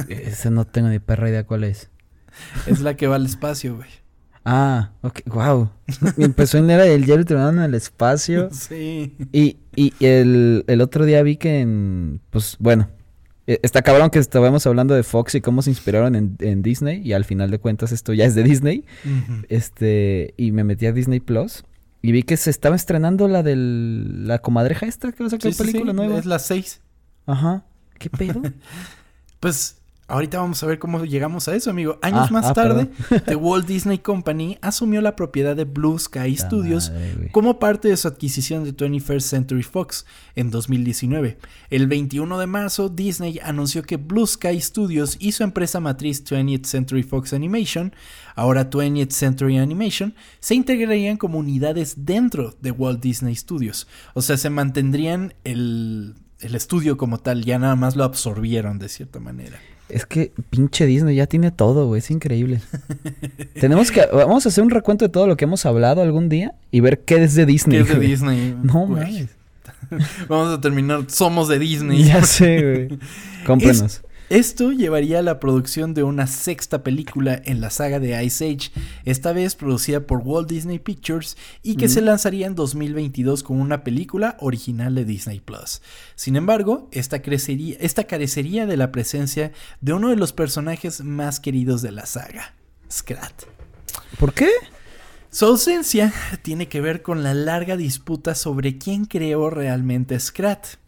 Ese 0.08 0.52
no 0.52 0.66
tengo 0.66 0.90
ni 0.90 1.00
perra 1.00 1.30
idea 1.30 1.46
cuál 1.46 1.64
es. 1.64 1.90
Es 2.68 2.82
la 2.82 2.96
que 2.96 3.08
va 3.08 3.16
al 3.18 3.26
espacio, 3.26 3.76
güey. 3.76 3.90
Ah, 4.46 4.92
ok, 5.02 5.22
wow. 5.28 5.70
Empezó 6.18 6.58
en 6.58 6.70
Era 6.70 6.84
del 6.84 7.06
Hielo 7.06 7.22
y 7.22 7.26
terminaron 7.26 7.60
en 7.60 7.64
el 7.64 7.74
espacio. 7.76 8.50
Sí. 8.52 9.16
Y, 9.32 9.58
y 9.76 9.94
el, 10.06 10.66
el 10.68 10.82
otro 10.82 11.06
día 11.06 11.24
vi 11.24 11.38
que 11.38 11.62
en. 11.62 12.20
Pues 12.30 12.58
bueno. 12.60 12.90
eh, 13.48 13.60
Está 13.64 13.82
cabrón 13.84 14.10
que 14.10 14.20
estábamos 14.20 14.68
hablando 14.68 14.96
de 14.96 15.04
Fox 15.04 15.36
y 15.36 15.42
cómo 15.42 15.62
se 15.62 15.70
inspiraron 15.70 16.16
en, 16.16 16.36
en 16.40 16.62
Disney. 16.62 17.02
Y 17.08 17.14
al 17.14 17.24
final 17.24 17.52
de 17.52 17.60
cuentas, 17.60 17.92
esto 17.94 18.12
ya 18.14 18.26
es 18.26 18.36
de 18.36 18.44
Disney. 18.44 18.84
Este. 19.50 20.34
Y 20.38 20.52
me 20.52 20.64
metí 20.64 20.86
a 20.88 20.92
Disney 20.92 21.20
Plus. 21.20 21.64
Y 22.02 22.12
vi 22.12 22.24
que 22.24 22.36
se 22.36 22.50
estaba 22.50 22.76
estrenando 22.76 23.28
la 23.30 23.44
del. 23.44 24.28
La 24.28 24.40
comadreja 24.40 24.86
esta 24.88 25.12
que 25.14 25.24
va 25.24 25.28
a 25.28 25.30
sacar 25.30 25.54
Sí, 25.54 25.58
película 25.64 25.92
sí, 25.92 25.96
nueva. 25.96 26.18
Es 26.20 26.26
las 26.26 26.46
seis. 26.46 26.82
Ajá. 27.26 27.64
¿Qué 27.98 28.10
pedo? 28.10 28.42
Pues 29.44 29.76
ahorita 30.08 30.40
vamos 30.40 30.64
a 30.64 30.68
ver 30.68 30.80
cómo 30.80 31.04
llegamos 31.04 31.50
a 31.50 31.56
eso, 31.56 31.70
amigo. 31.70 32.00
Años 32.02 32.28
Ah, 32.30 32.32
más 32.32 32.46
ah, 32.46 32.54
tarde, 32.54 32.90
The 33.26 33.36
Walt 33.36 33.68
Disney 33.68 33.98
Company 33.98 34.58
asumió 34.62 35.02
la 35.02 35.18
propiedad 35.18 35.54
de 35.54 35.66
Blue 35.66 36.00
Sky 36.00 36.38
Studios 36.38 36.92
madre, 36.92 37.30
como 37.34 37.60
parte 37.60 37.90
de 37.90 37.98
su 37.98 38.08
adquisición 38.08 38.64
de 38.64 38.74
21st 38.74 39.20
Century 39.20 39.64
Fox 39.64 40.06
en 40.38 40.50
2019. 40.50 41.38
El 41.70 41.88
21 41.88 42.40
de 42.40 42.48
marzo, 42.48 42.88
Disney 42.88 43.38
anunció 43.44 43.84
que 43.84 43.98
Blue 43.98 44.26
Sky 44.26 44.62
Studios 44.62 45.18
y 45.20 45.34
su 45.34 45.44
empresa 45.44 45.82
matriz 45.82 46.24
20th 46.24 46.64
Century 46.64 47.04
Fox 47.04 47.34
Animation, 47.34 47.94
ahora 48.38 48.70
20th 48.70 49.12
Century 49.12 49.58
Animation, 49.58 50.16
se 50.40 50.56
integrarían 50.56 51.18
como 51.18 51.40
unidades 51.40 52.06
dentro 52.06 52.56
de 52.62 52.72
Walt 52.72 53.02
Disney 53.02 53.36
Studios. 53.36 53.90
O 54.14 54.22
sea, 54.22 54.38
se 54.38 54.50
mantendrían 54.50 55.34
el, 55.44 56.16
el 56.44 56.56
estudio 56.56 56.98
como 56.98 57.18
tal, 57.20 57.44
ya 57.44 57.60
nada 57.60 57.76
más 57.76 57.96
lo 57.96 58.04
absorbieron 58.04 58.80
de 58.80 58.90
cierta 58.90 59.20
manera. 59.20 59.60
Es 59.90 60.06
que 60.06 60.32
pinche 60.50 60.86
Disney 60.86 61.16
ya 61.16 61.28
tiene 61.28 61.52
todo, 61.52 61.88
güey. 61.88 62.00
Es 62.00 62.10
increíble. 62.10 62.62
Tenemos 63.60 63.92
que. 63.92 64.06
Vamos 64.12 64.46
a 64.46 64.50
hacer 64.50 64.64
un 64.64 64.70
recuento 64.70 65.06
de 65.06 65.10
todo 65.10 65.28
lo 65.28 65.38
que 65.38 65.46
hemos 65.46 65.66
hablado 65.66 66.02
algún 66.02 66.30
día 66.30 66.56
y 66.72 66.80
ver 66.80 67.02
qué 67.02 67.24
es 67.24 67.36
de 67.36 67.46
Disney. 67.46 67.78
¿Qué 67.78 67.84
es 67.84 67.90
de 67.90 67.96
güey. 67.96 68.08
Disney? 68.08 68.58
No 68.64 68.88
güey? 68.88 69.04
mames. 69.04 69.30
Vamos 70.28 70.58
a 70.58 70.62
terminar, 70.62 71.06
somos 71.10 71.48
de 71.48 71.60
Disney. 71.60 72.04
Ya 72.04 72.24
sé, 72.24 72.88
güey. 72.88 73.00
Cómprenos. 73.46 74.02
Esto 74.30 74.72
llevaría 74.72 75.20
a 75.20 75.22
la 75.22 75.40
producción 75.40 75.94
de 75.94 76.04
una 76.04 76.28
sexta 76.28 76.82
película 76.82 77.42
en 77.46 77.62
la 77.62 77.70
saga 77.70 78.00
de 78.00 78.24
Ice 78.24 78.46
Age, 78.46 78.72
esta 79.06 79.34
vez 79.34 79.56
producida 79.56 80.08
por 80.08 80.22
Walt 80.24 80.50
Disney 80.50 80.80
Pictures 80.80 81.38
y 81.62 81.76
que 81.76 81.90
se 81.90 82.02
lanzaría 82.02 82.48
en 82.48 82.56
2022 82.56 83.44
como 83.44 83.62
una 83.62 83.84
película 83.84 84.38
original 84.40 84.96
de 84.96 85.06
Disney 85.06 85.40
Plus. 85.40 85.82
Sin 86.16 86.36
embargo, 86.36 86.88
esta, 86.92 87.22
crecería, 87.22 87.78
esta 87.80 88.06
carecería 88.06 88.66
de 88.66 88.78
la 88.78 88.92
presencia 88.92 89.52
de 89.82 89.94
uno 89.94 90.10
de 90.10 90.16
los 90.16 90.34
personajes 90.34 91.04
más 91.04 91.40
queridos 91.40 91.82
de 91.82 91.92
la 91.92 92.06
saga, 92.06 92.56
Scrat. 92.90 93.44
¿Por 94.18 94.34
qué? 94.34 94.50
Su 95.30 95.46
ausencia 95.46 96.14
tiene 96.44 96.68
que 96.68 96.80
ver 96.80 97.02
con 97.02 97.24
la 97.24 97.34
larga 97.34 97.76
disputa 97.76 98.36
sobre 98.36 98.78
quién 98.78 99.06
creó 99.06 99.50
realmente 99.50 100.20
Scrat. 100.20 100.83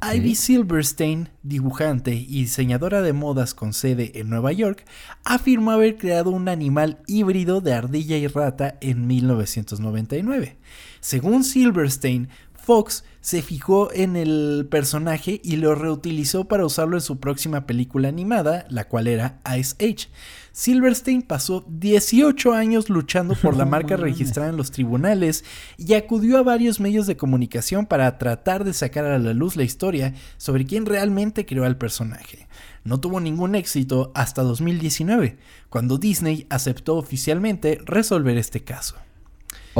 Ivy 0.00 0.36
Silverstein, 0.36 1.28
dibujante 1.42 2.14
y 2.14 2.42
diseñadora 2.42 3.02
de 3.02 3.12
modas 3.12 3.52
con 3.52 3.72
sede 3.72 4.12
en 4.14 4.30
Nueva 4.30 4.52
York, 4.52 4.84
afirmó 5.24 5.72
haber 5.72 5.96
creado 5.96 6.30
un 6.30 6.48
animal 6.48 6.98
híbrido 7.08 7.60
de 7.60 7.72
ardilla 7.72 8.16
y 8.16 8.28
rata 8.28 8.78
en 8.80 9.08
1999. 9.08 10.56
Según 11.00 11.42
Silverstein, 11.42 12.28
Fox 12.68 13.02
se 13.22 13.40
fijó 13.40 13.90
en 13.94 14.14
el 14.14 14.68
personaje 14.70 15.40
y 15.42 15.56
lo 15.56 15.74
reutilizó 15.74 16.48
para 16.48 16.66
usarlo 16.66 16.98
en 16.98 17.00
su 17.00 17.18
próxima 17.18 17.66
película 17.66 18.10
animada, 18.10 18.66
la 18.68 18.86
cual 18.88 19.06
era 19.06 19.40
Ice 19.58 19.74
Age. 19.80 20.10
Silverstein 20.52 21.22
pasó 21.22 21.64
18 21.66 22.52
años 22.52 22.90
luchando 22.90 23.34
por 23.36 23.56
la 23.56 23.64
marca 23.64 23.96
registrada 23.96 24.50
en 24.50 24.58
los 24.58 24.70
tribunales 24.70 25.46
y 25.78 25.94
acudió 25.94 26.36
a 26.36 26.42
varios 26.42 26.78
medios 26.78 27.06
de 27.06 27.16
comunicación 27.16 27.86
para 27.86 28.18
tratar 28.18 28.64
de 28.64 28.74
sacar 28.74 29.06
a 29.06 29.18
la 29.18 29.32
luz 29.32 29.56
la 29.56 29.64
historia 29.64 30.12
sobre 30.36 30.66
quién 30.66 30.84
realmente 30.84 31.46
creó 31.46 31.64
al 31.64 31.78
personaje. 31.78 32.48
No 32.84 33.00
tuvo 33.00 33.18
ningún 33.18 33.54
éxito 33.54 34.12
hasta 34.14 34.42
2019, 34.42 35.38
cuando 35.70 35.96
Disney 35.96 36.46
aceptó 36.50 36.96
oficialmente 36.96 37.80
resolver 37.86 38.36
este 38.36 38.62
caso. 38.62 38.96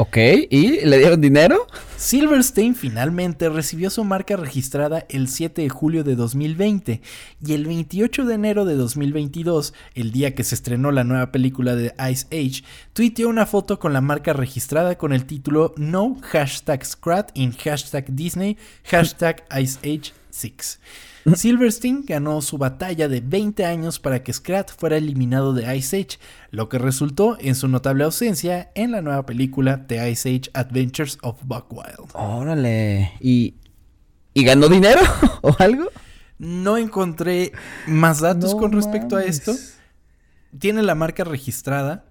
Ok, 0.01 0.15
¿y 0.49 0.85
le 0.85 0.97
dieron 0.97 1.19
dinero? 1.19 1.67
Silverstein 1.97 2.73
finalmente 2.73 3.49
recibió 3.49 3.89
su 3.89 4.05
marca 4.05 4.37
registrada 4.37 5.05
el 5.09 5.27
7 5.27 5.63
de 5.63 5.67
julio 5.67 6.05
de 6.05 6.15
2020 6.15 7.01
y 7.45 7.53
el 7.53 7.65
28 7.65 8.23
de 8.23 8.33
enero 8.33 8.63
de 8.63 8.75
2022, 8.75 9.73
el 9.95 10.13
día 10.13 10.33
que 10.33 10.45
se 10.45 10.55
estrenó 10.55 10.93
la 10.93 11.03
nueva 11.03 11.33
película 11.33 11.75
de 11.75 11.93
Ice 12.09 12.27
Age, 12.27 12.63
tuiteó 12.93 13.27
una 13.27 13.45
foto 13.45 13.77
con 13.77 13.91
la 13.91 13.99
marca 13.99 14.31
registrada 14.31 14.97
con 14.97 15.11
el 15.11 15.25
título 15.25 15.73
No 15.75 16.15
hashtag 16.21 16.85
Scrat 16.85 17.31
in 17.33 17.51
hashtag 17.51 18.05
Disney 18.15 18.57
hashtag 18.85 19.43
Ice 19.59 19.79
Age 19.79 20.13
6. 20.29 20.79
Silverstein 21.35 22.03
ganó 22.05 22.41
su 22.41 22.57
batalla 22.57 23.07
de 23.07 23.21
20 23.21 23.65
años 23.65 23.99
para 23.99 24.23
que 24.23 24.33
Scrat 24.33 24.71
fuera 24.71 24.97
eliminado 24.97 25.53
de 25.53 25.75
Ice 25.75 25.97
Age, 25.97 26.19
lo 26.51 26.69
que 26.69 26.77
resultó 26.77 27.37
en 27.39 27.55
su 27.55 27.67
notable 27.67 28.03
ausencia 28.03 28.71
en 28.75 28.91
la 28.91 29.01
nueva 29.01 29.25
película 29.25 29.85
The 29.87 30.09
Ice 30.11 30.29
Age 30.29 30.49
Adventures 30.53 31.17
of 31.21 31.37
Buckwild. 31.43 32.09
Órale. 32.13 33.13
¿Y, 33.19 33.55
¿y 34.33 34.43
ganó 34.43 34.69
dinero 34.69 35.01
o 35.41 35.55
algo? 35.59 35.89
No 36.37 36.77
encontré 36.77 37.51
más 37.85 38.21
datos 38.21 38.53
No 38.53 38.59
con 38.59 38.71
respecto 38.71 39.17
a 39.17 39.23
esto. 39.23 39.53
Tiene 40.57 40.83
la 40.83 40.95
marca 40.95 41.23
registrada. 41.23 42.05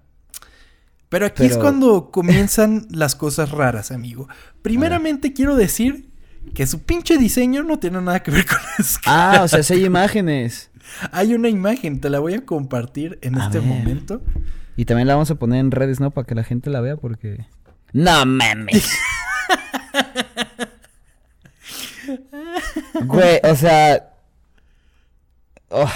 Pero 1.09 1.25
aquí 1.25 1.43
es 1.43 1.57
cuando 1.57 2.11
comienzan 2.11 2.85
las 2.91 3.15
cosas 3.15 3.49
raras, 3.49 3.91
amigo. 3.91 4.29
Primeramente 4.61 5.33
quiero 5.33 5.55
decir 5.55 6.08
que 6.53 6.65
su 6.67 6.81
pinche 6.83 7.17
diseño 7.17 7.63
no 7.63 7.79
tiene 7.79 8.01
nada 8.01 8.21
que 8.21 8.31
ver 8.31 8.45
con 8.45 8.57
Scrat. 8.85 9.07
Ah, 9.07 9.41
o 9.43 9.47
sea, 9.47 9.63
sí 9.63 9.73
hay 9.73 9.85
imágenes. 9.85 10.69
Hay 11.11 11.33
una 11.33 11.49
imagen, 11.49 12.01
te 12.01 12.09
la 12.09 12.19
voy 12.19 12.33
a 12.33 12.45
compartir 12.45 13.19
en 13.21 13.37
A 13.39 13.45
este 13.45 13.59
ver. 13.59 13.67
momento. 13.67 14.21
Y 14.75 14.85
también 14.85 15.07
la 15.07 15.13
vamos 15.15 15.29
a 15.29 15.35
poner 15.35 15.59
en 15.59 15.71
redes, 15.71 15.99
¿no? 15.99 16.11
Para 16.11 16.25
que 16.25 16.35
la 16.35 16.43
gente 16.43 16.69
la 16.69 16.81
vea 16.81 16.95
porque... 16.95 17.45
No 17.93 18.25
mames. 18.25 18.91
Güey, 23.05 23.39
o 23.43 23.55
sea... 23.55 24.13
oh. 25.69 25.91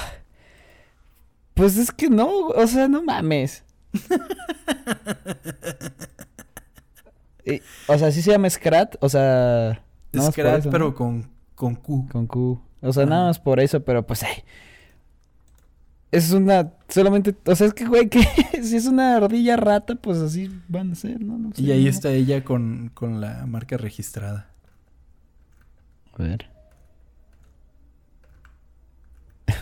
Pues 1.53 1.77
es 1.77 1.91
que 1.91 2.09
no, 2.09 2.47
o 2.47 2.67
sea, 2.67 2.87
no 2.87 3.03
mames. 3.03 3.63
Y, 7.45 7.61
o 7.87 7.97
sea, 7.97 8.09
sí 8.09 8.21
se 8.21 8.31
llama 8.31 8.49
Scrat, 8.49 8.95
o 9.01 9.09
sea... 9.09 9.82
nada 10.13 10.27
más 10.27 10.35
por 10.35 10.43
Scrat, 10.45 10.59
eso, 10.59 10.67
¿no? 10.69 10.71
pero 10.71 10.95
con, 10.95 11.29
con 11.55 11.75
Q. 11.75 12.07
Con 12.11 12.27
Q. 12.27 12.61
O 12.81 12.93
sea, 12.93 13.05
nada 13.05 13.27
más 13.27 13.39
por 13.39 13.59
eso, 13.59 13.83
pero 13.83 14.05
pues, 14.05 14.23
ay. 14.23 14.43
Es 16.11 16.31
una. 16.31 16.73
Solamente. 16.89 17.35
O 17.45 17.55
sea, 17.55 17.67
es 17.67 17.73
que, 17.73 17.85
güey, 17.85 18.07
que 18.11 18.21
si 18.61 18.75
es 18.75 18.85
una 18.85 19.15
ardilla 19.17 19.57
rata, 19.57 19.95
pues 19.95 20.19
así 20.19 20.49
van 20.67 20.91
a 20.91 20.95
ser, 20.95 21.19
¿no? 21.21 21.37
No 21.37 21.51
sé, 21.53 21.63
Y 21.63 21.71
ahí 21.71 21.85
¿no? 21.85 21.89
está 21.89 22.11
ella 22.11 22.43
con, 22.43 22.91
con 22.93 23.19
la 23.19 23.45
marca 23.47 23.77
registrada. 23.77 24.49
A 26.17 26.21
ver. 26.21 26.45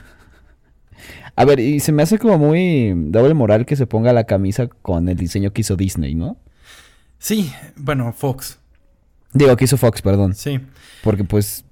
A 1.36 1.46
ver, 1.46 1.62
y 1.62 1.80
se 1.80 1.94
me 1.94 2.04
hace 2.04 2.20
como 2.20 2.38
muy 2.38 2.94
doble 2.96 3.34
moral 3.34 3.66
que 3.66 3.78
se 3.78 3.88
ponga 3.88 4.12
la 4.12 4.26
camisa 4.26 4.68
con 4.68 5.08
el 5.08 5.16
diseño 5.16 5.54
que 5.54 5.62
hizo 5.62 5.78
Disney, 5.78 6.14
¿no? 6.16 6.36
Sí, 7.18 7.52
bueno, 7.78 8.12
Fox. 8.12 8.60
Digo, 9.34 9.56
que 9.56 9.66
hizo 9.66 9.78
Fox, 9.78 10.02
perdón. 10.02 10.36
Sí. 10.36 10.60
Porque 11.04 11.24
pues 11.24 11.64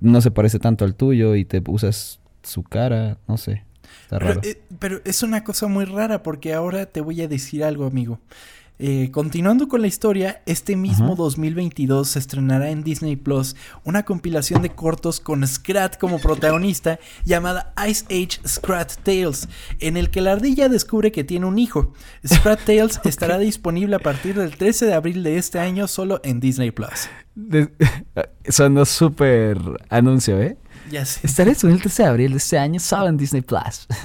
no 0.00 0.20
se 0.20 0.30
parece 0.30 0.58
tanto 0.58 0.84
al 0.84 0.94
tuyo 0.94 1.34
y 1.36 1.44
te 1.44 1.62
usas 1.68 2.20
su 2.42 2.62
cara, 2.62 3.18
no 3.28 3.36
sé. 3.36 3.64
Está 4.02 4.18
Pero, 4.18 4.28
raro. 4.34 4.40
eh, 4.44 4.60
pero 4.78 5.00
es 5.04 5.22
una 5.22 5.44
cosa 5.44 5.66
muy 5.68 5.84
rara 5.84 6.22
porque 6.22 6.54
ahora 6.54 6.86
te 6.86 7.00
voy 7.00 7.20
a 7.22 7.28
decir 7.28 7.62
algo, 7.64 7.86
amigo. 7.86 8.18
Eh, 8.78 9.10
continuando 9.12 9.68
con 9.68 9.80
la 9.80 9.86
historia, 9.86 10.42
este 10.44 10.74
mismo 10.74 11.06
Ajá. 11.12 11.14
2022 11.16 12.08
se 12.08 12.18
estrenará 12.18 12.70
en 12.70 12.82
Disney 12.82 13.14
Plus 13.14 13.54
una 13.84 14.02
compilación 14.04 14.60
de 14.62 14.70
cortos 14.70 15.20
con 15.20 15.46
Scrat 15.46 15.98
como 15.98 16.18
protagonista 16.18 16.98
llamada 17.24 17.72
Ice 17.88 18.04
Age 18.06 18.40
Scrat 18.48 18.92
Tales, 19.04 19.48
en 19.78 19.96
el 19.96 20.10
que 20.10 20.20
la 20.20 20.32
ardilla 20.32 20.68
descubre 20.68 21.12
que 21.12 21.22
tiene 21.22 21.46
un 21.46 21.60
hijo. 21.60 21.92
Scrat 22.26 22.60
Tales 22.66 23.00
estará 23.04 23.38
disponible 23.38 23.94
a 23.94 24.00
partir 24.00 24.34
del 24.34 24.56
13 24.56 24.86
de 24.86 24.94
abril 24.94 25.22
de 25.22 25.36
este 25.38 25.60
año 25.60 25.86
solo 25.86 26.20
en 26.24 26.40
Disney 26.40 26.72
Plus. 26.72 27.08
De- 27.36 27.70
Sonó 28.48 28.84
súper 28.84 29.58
anuncio, 29.90 30.40
¿eh? 30.42 30.56
Ya 30.90 31.04
sé. 31.04 31.20
Estaré 31.24 31.50
disponible 31.50 31.76
el 31.76 31.82
13 31.82 32.02
de 32.02 32.08
abril 32.08 32.30
de 32.32 32.36
este 32.38 32.58
año 32.58 32.80
solo 32.80 33.06
en 33.06 33.16
Disney 33.16 33.42
Plus. 33.42 33.86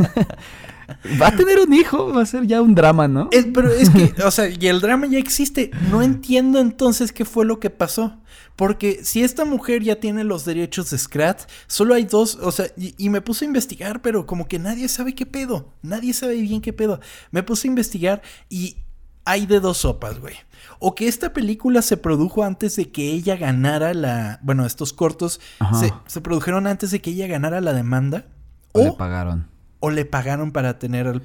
va 1.21 1.27
a 1.27 1.35
tener 1.35 1.59
un 1.59 1.73
hijo, 1.73 2.13
va 2.13 2.21
a 2.21 2.25
ser 2.25 2.45
ya 2.47 2.61
un 2.61 2.75
drama, 2.75 3.07
¿no? 3.07 3.29
Es- 3.31 3.47
pero 3.53 3.71
es 3.71 3.89
que, 3.89 4.13
o 4.25 4.31
sea, 4.31 4.47
y 4.49 4.67
el 4.67 4.81
drama 4.81 5.07
ya 5.07 5.19
existe. 5.19 5.71
No 5.91 6.01
entiendo 6.01 6.59
entonces 6.59 7.11
qué 7.11 7.25
fue 7.25 7.45
lo 7.45 7.59
que 7.59 7.69
pasó. 7.69 8.17
Porque 8.55 9.01
si 9.03 9.23
esta 9.23 9.45
mujer 9.45 9.83
ya 9.83 9.99
tiene 9.99 10.23
los 10.23 10.43
derechos 10.43 10.89
de 10.89 10.97
Scrat, 10.97 11.43
solo 11.67 11.93
hay 11.93 12.05
dos, 12.05 12.35
o 12.41 12.51
sea, 12.51 12.67
y, 12.75 12.95
y 12.97 13.09
me 13.09 13.21
puse 13.21 13.45
a 13.45 13.47
investigar, 13.47 14.01
pero 14.01 14.25
como 14.25 14.47
que 14.47 14.57
nadie 14.57 14.88
sabe 14.88 15.13
qué 15.13 15.25
pedo. 15.27 15.73
Nadie 15.83 16.13
sabe 16.13 16.35
bien 16.41 16.61
qué 16.61 16.73
pedo. 16.73 16.99
Me 17.29 17.43
puse 17.43 17.67
a 17.67 17.69
investigar 17.69 18.21
y 18.49 18.77
hay 19.25 19.45
de 19.45 19.59
dos 19.59 19.79
sopas, 19.79 20.19
güey. 20.19 20.35
O 20.79 20.95
que 20.95 21.07
esta 21.07 21.33
película 21.33 21.81
se 21.81 21.97
produjo 21.97 22.43
antes 22.43 22.75
de 22.77 22.91
que 22.91 23.11
ella 23.11 23.35
ganara 23.35 23.93
la... 23.93 24.39
Bueno, 24.41 24.65
estos 24.65 24.93
cortos 24.93 25.39
se, 25.79 25.91
se, 26.07 26.21
produjeron 26.21 26.65
antes 26.65 26.91
de 26.91 27.01
que 27.01 27.09
ella 27.11 27.27
ganara 27.27 27.59
la 27.61 27.73
demanda. 27.73 28.25
O, 28.71 28.83
le 28.83 28.91
pagaron. 28.93 29.47
O 29.80 29.89
le 29.89 30.05
pagaron 30.05 30.51
para 30.51 30.80
tener 30.80 31.21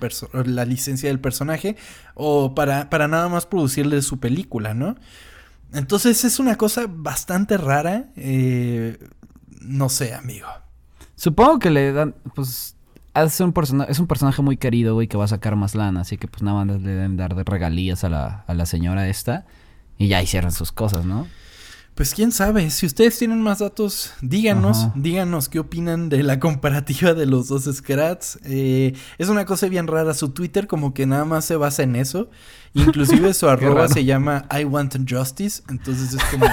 la 0.47 0.65
licencia 0.65 1.09
del 1.09 1.21
personaje. 1.21 1.77
O 2.15 2.55
para, 2.55 2.91
para 2.91 3.09
nada 3.09 3.29
más 3.29 3.47
producirle 3.47 4.03
su 4.03 4.21
película, 4.21 4.75
¿no? 4.75 4.97
Entonces 5.73 6.25
es 6.25 6.39
una 6.39 6.57
cosa 6.57 6.87
bastante 6.89 7.57
rara. 7.57 8.07
Eh, 8.17 8.99
no 9.61 9.89
sé, 9.89 10.15
amigo. 10.15 10.49
Supongo 11.17 11.59
que 11.59 11.71
le 11.71 11.93
dan, 11.93 12.15
pues, 12.35 12.77
es 13.15 13.41
un, 13.41 13.55
es 13.89 13.99
un 13.99 14.07
personaje 14.07 14.43
muy 14.43 14.57
querido, 14.57 14.95
güey, 14.95 15.09
que 15.09 15.17
va 15.17 15.25
a 15.25 15.29
sacar 15.29 15.57
más 15.57 15.75
lana. 15.75 16.03
Así 16.03 16.19
que, 16.19 16.29
pues, 16.29 16.43
nada 16.43 16.65
más 16.65 16.81
le 16.81 16.89
deben 16.89 17.17
dar 17.17 17.35
de 17.35 17.45
regalías 17.45 18.05
a 18.05 18.09
la, 18.09 18.45
a 18.47 18.55
la 18.55 18.67
señora 18.67 19.09
esta. 19.09 19.47
Y 19.99 20.09
ya 20.09 20.23
hicieron 20.23 20.53
sus 20.53 20.73
cosas, 20.73 21.05
¿no? 21.05 21.27
Pues 21.95 22.15
quién 22.15 22.33
sabe, 22.33 22.71
si 22.71 22.87
ustedes 22.87 23.19
tienen 23.19 23.43
más 23.43 23.59
datos, 23.59 24.15
díganos, 24.23 24.89
díganos 24.95 25.51
qué 25.51 25.59
opinan 25.59 26.09
de 26.09 26.23
la 26.23 26.41
comparativa 26.41 27.13
de 27.13 27.27
los 27.27 27.49
dos 27.49 27.65
Scrats. 27.71 28.39
Eh, 28.45 28.95
es 29.19 29.29
una 29.29 29.45
cosa 29.45 29.69
bien 29.69 29.87
rara, 29.87 30.15
su 30.15 30.31
Twitter 30.31 30.67
como 30.67 30.95
que 30.95 31.05
nada 31.05 31.27
más 31.27 31.45
se 31.45 31.57
basa 31.57 31.83
en 31.83 31.97
eso. 31.97 32.31
Inclusive 32.73 33.35
su 33.35 33.47
arroba 33.47 33.89
se 33.89 34.07
llama 34.07 34.47
I 34.51 34.65
Want 34.65 34.97
Justice, 35.09 35.63
entonces 35.69 36.15
es 36.15 36.25
como... 36.25 36.47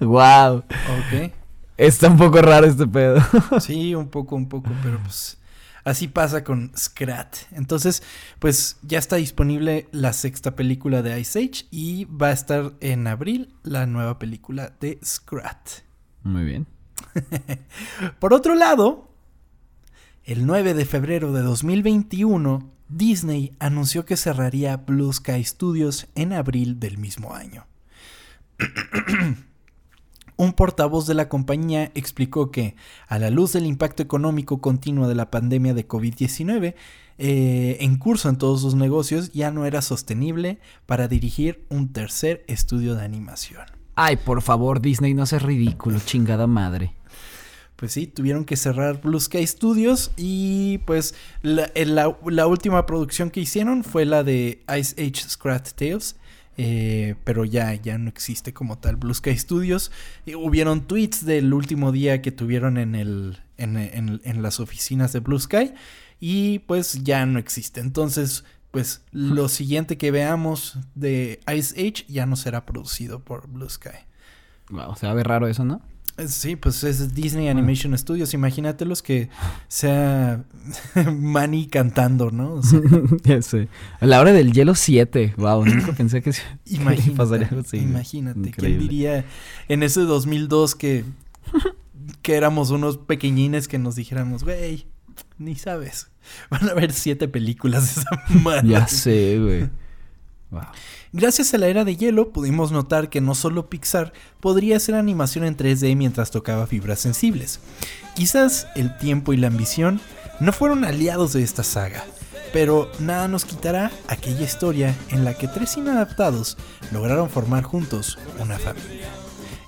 wow. 0.00 0.58
Ok. 0.58 1.32
Está 1.76 2.08
un 2.08 2.16
poco 2.16 2.40
raro 2.40 2.66
este 2.66 2.86
pedo. 2.86 3.20
sí, 3.60 3.94
un 3.94 4.08
poco, 4.08 4.36
un 4.36 4.48
poco, 4.48 4.70
pero 4.82 4.98
pues 5.02 5.36
así 5.84 6.08
pasa 6.08 6.44
con 6.44 6.72
Scrat. 6.76 7.36
Entonces, 7.52 8.02
pues 8.38 8.78
ya 8.82 8.98
está 8.98 9.16
disponible 9.16 9.88
la 9.92 10.12
sexta 10.12 10.56
película 10.56 11.02
de 11.02 11.20
Ice 11.20 11.38
Age 11.38 11.66
y 11.70 12.04
va 12.06 12.28
a 12.28 12.32
estar 12.32 12.72
en 12.80 13.06
abril 13.06 13.54
la 13.62 13.86
nueva 13.86 14.18
película 14.18 14.74
de 14.80 14.98
Scrat. 15.04 15.82
Muy 16.22 16.44
bien. 16.44 16.66
Por 18.18 18.32
otro 18.32 18.54
lado, 18.54 19.10
el 20.24 20.46
9 20.46 20.74
de 20.74 20.84
febrero 20.84 21.32
de 21.32 21.42
2021, 21.42 22.70
Disney 22.88 23.56
anunció 23.58 24.04
que 24.04 24.16
cerraría 24.16 24.76
Blue 24.76 25.12
Sky 25.12 25.42
Studios 25.44 26.06
en 26.14 26.32
abril 26.32 26.78
del 26.78 26.98
mismo 26.98 27.34
año. 27.34 27.66
Un 30.36 30.52
portavoz 30.52 31.06
de 31.06 31.14
la 31.14 31.28
compañía 31.28 31.92
explicó 31.94 32.50
que, 32.50 32.74
a 33.06 33.18
la 33.18 33.30
luz 33.30 33.52
del 33.52 33.66
impacto 33.66 34.02
económico 34.02 34.60
continuo 34.60 35.08
de 35.08 35.14
la 35.14 35.30
pandemia 35.30 35.74
de 35.74 35.86
COVID-19, 35.86 36.74
eh, 37.18 37.76
en 37.80 37.98
curso 37.98 38.28
en 38.28 38.36
todos 38.36 38.62
sus 38.62 38.74
negocios, 38.74 39.32
ya 39.32 39.50
no 39.50 39.66
era 39.66 39.82
sostenible 39.82 40.58
para 40.86 41.08
dirigir 41.08 41.64
un 41.68 41.92
tercer 41.92 42.44
estudio 42.48 42.94
de 42.94 43.04
animación. 43.04 43.64
Ay, 43.94 44.16
por 44.16 44.42
favor, 44.42 44.80
Disney, 44.80 45.12
no 45.14 45.26
seas 45.26 45.42
ridículo, 45.42 46.00
chingada 46.00 46.46
madre. 46.46 46.94
Pues 47.76 47.92
sí, 47.92 48.06
tuvieron 48.06 48.44
que 48.44 48.56
cerrar 48.56 49.00
Blue 49.02 49.20
Sky 49.20 49.46
Studios 49.46 50.12
y 50.16 50.78
pues 50.86 51.14
la, 51.42 51.70
la 51.74 52.46
última 52.46 52.86
producción 52.86 53.30
que 53.30 53.40
hicieron 53.40 53.84
fue 53.84 54.04
la 54.04 54.22
de 54.22 54.62
Ice 54.78 54.94
Age 55.02 55.28
Scratch 55.28 55.72
Tales 55.72 56.16
eh, 56.56 57.14
pero 57.24 57.44
ya, 57.44 57.74
ya 57.74 57.96
no 57.98 58.08
existe 58.08 58.52
como 58.52 58.78
tal 58.78 58.96
Blue 58.96 59.14
Sky 59.14 59.36
Studios. 59.36 59.90
hubieron 60.36 60.86
tweets 60.86 61.24
del 61.24 61.52
último 61.52 61.92
día 61.92 62.22
que 62.22 62.32
tuvieron 62.32 62.76
en, 62.76 62.94
el, 62.94 63.40
en, 63.56 64.42
las 64.42 64.60
oficinas 64.60 65.12
de 65.12 65.20
Blue 65.20 65.38
Sky 65.38 65.72
y 66.20 66.60
pues 66.60 67.02
ya 67.04 67.24
no 67.26 67.38
existe. 67.38 67.80
Entonces, 67.80 68.44
pues 68.70 69.02
lo 69.12 69.48
siguiente 69.48 69.98
que 69.98 70.10
veamos 70.10 70.78
de 70.94 71.40
Ice 71.54 71.74
Age 71.74 72.04
ya 72.08 72.26
no 72.26 72.36
será 72.36 72.66
producido 72.66 73.20
por 73.20 73.48
Blue 73.48 73.68
Sky. 73.68 73.90
Wow, 74.70 74.96
se 74.96 75.06
va 75.06 75.12
a 75.12 75.16
ver 75.16 75.28
raro 75.28 75.48
eso, 75.48 75.64
¿no? 75.64 75.82
Sí, 76.26 76.56
pues 76.56 76.84
es 76.84 77.14
Disney 77.14 77.48
Animation 77.48 77.96
Studios. 77.96 78.34
Imagínate 78.34 78.84
los 78.84 79.02
que 79.02 79.28
sea 79.68 80.44
Manny 81.12 81.66
cantando, 81.66 82.30
¿no? 82.30 82.60
ya 83.24 83.40
sé. 83.42 83.68
A 84.00 84.06
la 84.06 84.20
hora 84.20 84.32
del 84.32 84.52
hielo 84.52 84.74
7. 84.74 85.34
Wow, 85.38 85.64
nunca 85.64 85.92
pensé 85.92 86.22
que, 86.22 86.32
imagínate, 86.66 87.16
pasaría 87.16 87.48
algo 87.48 87.62
así. 87.62 87.78
Imagínate. 87.78 88.50
¿Quién 88.50 88.78
diría 88.78 89.24
en 89.68 89.82
ese 89.82 90.02
2002 90.02 90.74
que, 90.74 91.04
que 92.20 92.34
éramos 92.34 92.70
unos 92.70 92.98
pequeñines 92.98 93.66
que 93.66 93.78
nos 93.78 93.96
dijéramos, 93.96 94.44
güey, 94.44 94.86
ni 95.38 95.56
sabes. 95.56 96.08
Van 96.50 96.68
a 96.68 96.72
haber 96.72 96.92
siete 96.92 97.28
películas 97.28 97.94
de 97.94 98.02
esa 98.02 98.10
madre. 98.42 98.68
Ya 98.68 98.86
sé, 98.86 99.38
güey. 99.38 99.70
Gracias 101.14 101.52
a 101.52 101.58
la 101.58 101.66
era 101.66 101.84
de 101.84 101.94
hielo 101.94 102.30
pudimos 102.30 102.72
notar 102.72 103.10
que 103.10 103.20
no 103.20 103.34
solo 103.34 103.68
Pixar 103.68 104.14
podría 104.40 104.78
hacer 104.78 104.94
animación 104.94 105.44
en 105.44 105.58
3D 105.58 105.94
mientras 105.94 106.30
tocaba 106.30 106.66
fibras 106.66 107.00
sensibles. 107.00 107.60
Quizás 108.14 108.66
el 108.76 108.96
tiempo 108.96 109.34
y 109.34 109.36
la 109.36 109.48
ambición 109.48 110.00
no 110.40 110.54
fueron 110.54 110.86
aliados 110.86 111.34
de 111.34 111.42
esta 111.42 111.64
saga, 111.64 112.02
pero 112.54 112.90
nada 112.98 113.28
nos 113.28 113.44
quitará 113.44 113.92
aquella 114.08 114.42
historia 114.42 114.96
en 115.10 115.26
la 115.26 115.34
que 115.34 115.48
tres 115.48 115.76
inadaptados 115.76 116.56
lograron 116.92 117.28
formar 117.28 117.62
juntos 117.62 118.18
una 118.40 118.58
familia. 118.58 119.08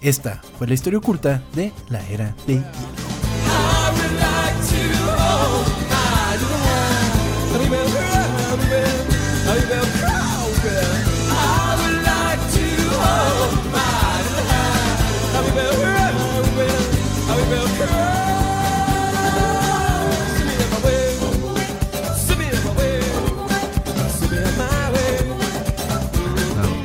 Esta 0.00 0.40
fue 0.56 0.66
la 0.66 0.74
historia 0.74 0.98
oculta 0.98 1.42
de 1.54 1.74
la 1.90 2.08
era 2.08 2.34
de 2.46 2.54
hielo. 2.54 4.53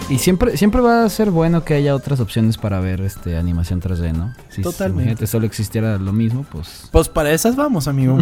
Y 0.10 0.18
siempre, 0.18 0.57
siempre 0.57 0.82
va 0.82 1.03
a 1.03 1.10
ser 1.10 1.30
bueno 1.30 1.64
que 1.64 1.76
haya 1.76 1.93
otras 1.93 2.20
opciones 2.20 2.57
para 2.57 2.80
ver 2.80 3.01
este 3.01 3.38
animación 3.38 3.80
3D, 3.80 4.12
¿no? 4.12 4.34
Si 4.49 4.64
Totalmente. 4.64 5.28
solo 5.28 5.45
existiera 5.45 5.97
lo 5.99 6.12
mismo, 6.12 6.45
pues. 6.51 6.89
Pues 6.91 7.07
para 7.10 7.32
esas 7.32 7.55
vamos, 7.55 7.88
amigo. 7.88 8.18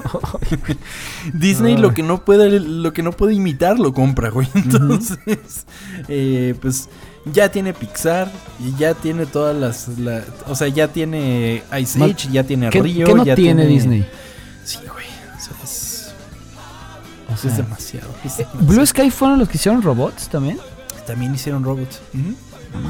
Disney 1.32 1.78
lo 1.78 1.94
que 1.94 2.02
no 2.02 2.22
puede, 2.22 2.60
lo 2.60 2.92
que 2.92 3.02
no 3.02 3.12
puede 3.12 3.32
imitar 3.32 3.78
lo 3.78 3.94
compra, 3.94 4.28
güey. 4.28 4.46
Entonces, 4.54 5.66
eh, 6.08 6.54
pues 6.60 6.90
ya 7.24 7.50
tiene 7.50 7.72
Pixar 7.72 8.30
y 8.60 8.76
ya 8.76 8.92
tiene 8.92 9.24
todas 9.24 9.56
las, 9.56 9.88
o 10.46 10.54
sea, 10.54 10.68
ya 10.68 10.88
tiene 10.88 11.62
Ice 11.80 12.02
Age, 12.02 12.28
ya 12.30 12.44
tiene 12.44 12.70
Río, 12.70 13.06
¿qué 13.06 13.14
no 13.14 13.24
tiene, 13.34 13.66
Disney? 13.66 14.06
Sí, 14.64 14.78
güey. 14.92 15.06
es, 15.62 16.12
es 17.44 17.56
demasiado. 17.56 18.08
Eh, 18.24 18.46
Blue 18.60 18.84
Sky 18.84 19.10
fueron 19.10 19.38
los 19.38 19.48
que 19.48 19.56
hicieron 19.56 19.80
robots 19.80 20.28
también. 20.28 20.58
También 21.06 21.34
hicieron 21.34 21.64
robots. 21.64 22.00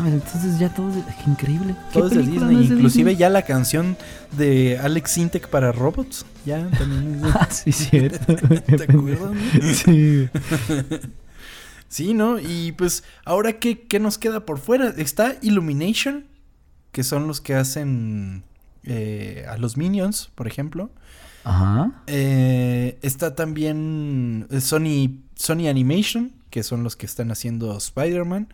entonces 0.06 0.58
ya 0.58 0.72
todo 0.74 0.90
es 0.90 1.26
increíble. 1.26 1.74
Todo 1.92 2.06
es 2.06 2.14
de 2.14 2.22
Disney. 2.22 2.64
Inclusive 2.66 3.16
ya 3.16 3.28
la 3.30 3.42
canción 3.42 3.96
de 4.36 4.78
Alex 4.78 5.12
Sintek 5.12 5.48
para 5.48 5.72
robots. 5.72 6.26
Ya 6.44 6.68
también 6.70 7.20
es 7.24 7.34
Ah, 7.34 7.48
sí, 7.50 7.72
cierto. 7.72 8.34
¿Te 8.36 8.84
acuerdas? 8.84 9.36
sí. 9.84 10.28
sí, 11.88 12.14
¿no? 12.14 12.38
Y 12.38 12.72
pues, 12.72 13.04
ahora 13.24 13.54
qué, 13.58 13.80
qué 13.82 13.98
nos 13.98 14.18
queda 14.18 14.44
por 14.44 14.58
fuera? 14.58 14.88
Está 14.96 15.36
Illumination, 15.42 16.26
que 16.92 17.02
son 17.02 17.26
los 17.26 17.40
que 17.40 17.54
hacen 17.54 18.44
eh, 18.84 19.46
a 19.48 19.56
los 19.56 19.76
Minions, 19.76 20.30
por 20.34 20.46
ejemplo. 20.46 20.90
Ajá. 21.44 22.02
Eh, 22.06 22.98
está 23.02 23.34
también 23.34 24.46
Sony, 24.60 25.18
Sony 25.34 25.68
Animation, 25.68 26.32
que 26.52 26.62
son 26.62 26.84
los 26.84 26.94
que 26.94 27.06
están 27.06 27.32
haciendo 27.32 27.76
Spider-Man. 27.76 28.48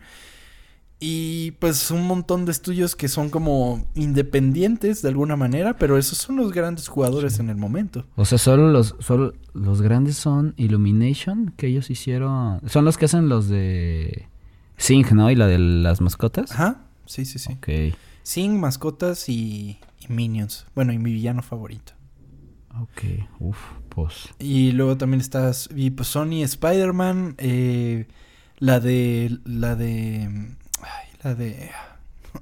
Y 1.01 1.51
pues 1.59 1.91
un 1.91 2.07
montón 2.07 2.45
de 2.45 2.51
estudios 2.51 2.95
que 2.95 3.07
son 3.07 3.29
como 3.29 3.85
independientes 3.93 5.01
de 5.01 5.09
alguna 5.09 5.35
manera, 5.35 5.77
pero 5.77 5.97
esos 5.97 6.17
son 6.17 6.37
los 6.37 6.51
grandes 6.51 6.87
jugadores 6.87 7.39
en 7.39 7.49
el 7.49 7.57
momento. 7.57 8.05
O 8.15 8.25
sea, 8.25 8.37
solo 8.37 8.69
los, 8.71 8.95
solo 8.99 9.33
los 9.53 9.81
grandes 9.81 10.17
son 10.17 10.53
Illumination, 10.57 11.53
que 11.55 11.67
ellos 11.67 11.89
hicieron. 11.89 12.59
Son 12.67 12.83
los 12.83 12.97
que 12.97 13.05
hacen 13.05 13.29
los 13.29 13.47
de 13.47 14.27
Sing, 14.77 15.05
¿no? 15.11 15.29
Y 15.29 15.35
la 15.35 15.47
de 15.47 15.59
las 15.59 16.01
mascotas. 16.01 16.51
Ajá, 16.51 16.81
sí, 17.05 17.25
sí, 17.25 17.37
sí. 17.37 17.53
Ok. 17.53 17.95
Sing, 18.23 18.59
mascotas 18.59 19.29
y, 19.29 19.79
y 19.99 20.11
Minions. 20.11 20.65
Bueno, 20.73 20.91
y 20.93 20.97
mi 20.97 21.13
villano 21.13 21.43
favorito. 21.43 21.93
Ok, 22.81 23.27
uff, 23.39 23.57
pues. 23.89 24.29
Y 24.39 24.71
luego 24.71 24.97
también 24.97 25.21
está 25.21 25.51
y 25.75 25.89
pues 25.91 26.07
Sony 26.07 26.43
Spider-Man, 26.43 27.35
eh, 27.37 28.07
la 28.57 28.79
de. 28.79 29.37
La 29.45 29.75
de. 29.75 30.55
Ay, 30.81 31.09
la 31.23 31.35
de. 31.35 31.71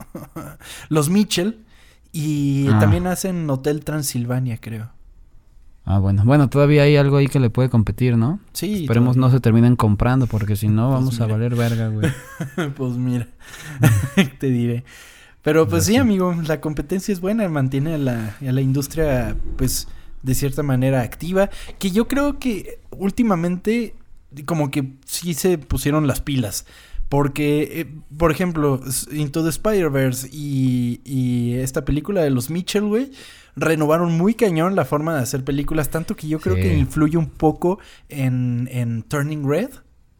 Los 0.89 1.09
Mitchell. 1.09 1.63
Y 2.11 2.67
ah. 2.69 2.79
también 2.79 3.07
hacen 3.07 3.49
Hotel 3.49 3.83
Transilvania, 3.83 4.57
creo. 4.57 4.89
Ah, 5.85 5.99
bueno. 5.99 6.23
Bueno, 6.25 6.49
todavía 6.49 6.83
hay 6.83 6.97
algo 6.97 7.17
ahí 7.17 7.27
que 7.27 7.39
le 7.39 7.49
puede 7.49 7.69
competir, 7.69 8.17
¿no? 8.17 8.39
Sí. 8.51 8.81
Esperemos 8.81 9.15
no 9.15 9.29
se 9.29 9.39
terminen 9.39 9.75
comprando 9.75 10.27
porque 10.27 10.55
si 10.55 10.67
no 10.67 10.89
Pues 10.89 10.99
vamos 10.99 11.21
a 11.21 11.27
valer 11.27 11.55
verga, 11.55 11.87
güey. 11.87 12.11
pues 12.75 12.93
mira, 12.93 13.27
te 14.39 14.47
diré. 14.47 14.83
Pero 15.43 15.65
pues 15.65 15.85
sí, 15.85 15.95
amigo, 15.95 16.35
la 16.45 16.59
competencia 16.59 17.13
es 17.13 17.21
buena, 17.21 17.47
mantiene 17.47 17.93
a 17.93 17.97
la, 17.97 18.35
a 18.41 18.51
la 18.51 18.59
industria, 18.59 19.33
pues, 19.55 19.87
de 20.23 20.35
cierta 20.35 20.63
manera 20.63 21.01
activa. 21.01 21.49
Que 21.79 21.91
yo 21.91 22.07
creo 22.07 22.39
que 22.39 22.79
últimamente, 22.91 23.95
como 24.45 24.71
que 24.71 24.93
sí 25.05 25.33
se 25.33 25.57
pusieron 25.57 26.07
las 26.07 26.21
pilas. 26.21 26.65
Porque, 27.09 27.69
eh, 27.81 27.87
por 28.17 28.31
ejemplo, 28.31 28.81
Into 29.11 29.41
the 29.41 29.49
Spider-Verse 29.49 30.27
y, 30.31 30.99
y 31.05 31.53
esta 31.53 31.85
película 31.85 32.21
de 32.21 32.29
los 32.31 32.49
Mitchell, 32.49 32.83
güey, 32.83 33.11
renovaron 33.55 34.17
muy 34.17 34.33
cañón 34.33 34.75
la 34.75 34.83
forma 34.83 35.15
de 35.15 35.21
hacer 35.21 35.45
películas. 35.45 35.89
Tanto 35.89 36.15
que 36.17 36.27
yo 36.27 36.39
creo 36.39 36.55
Sí. 36.55 36.61
que 36.63 36.77
influye 36.77 37.17
un 37.17 37.29
poco 37.29 37.79
en, 38.09 38.67
en 38.73 39.03
Turning 39.03 39.47
Red. 39.47 39.69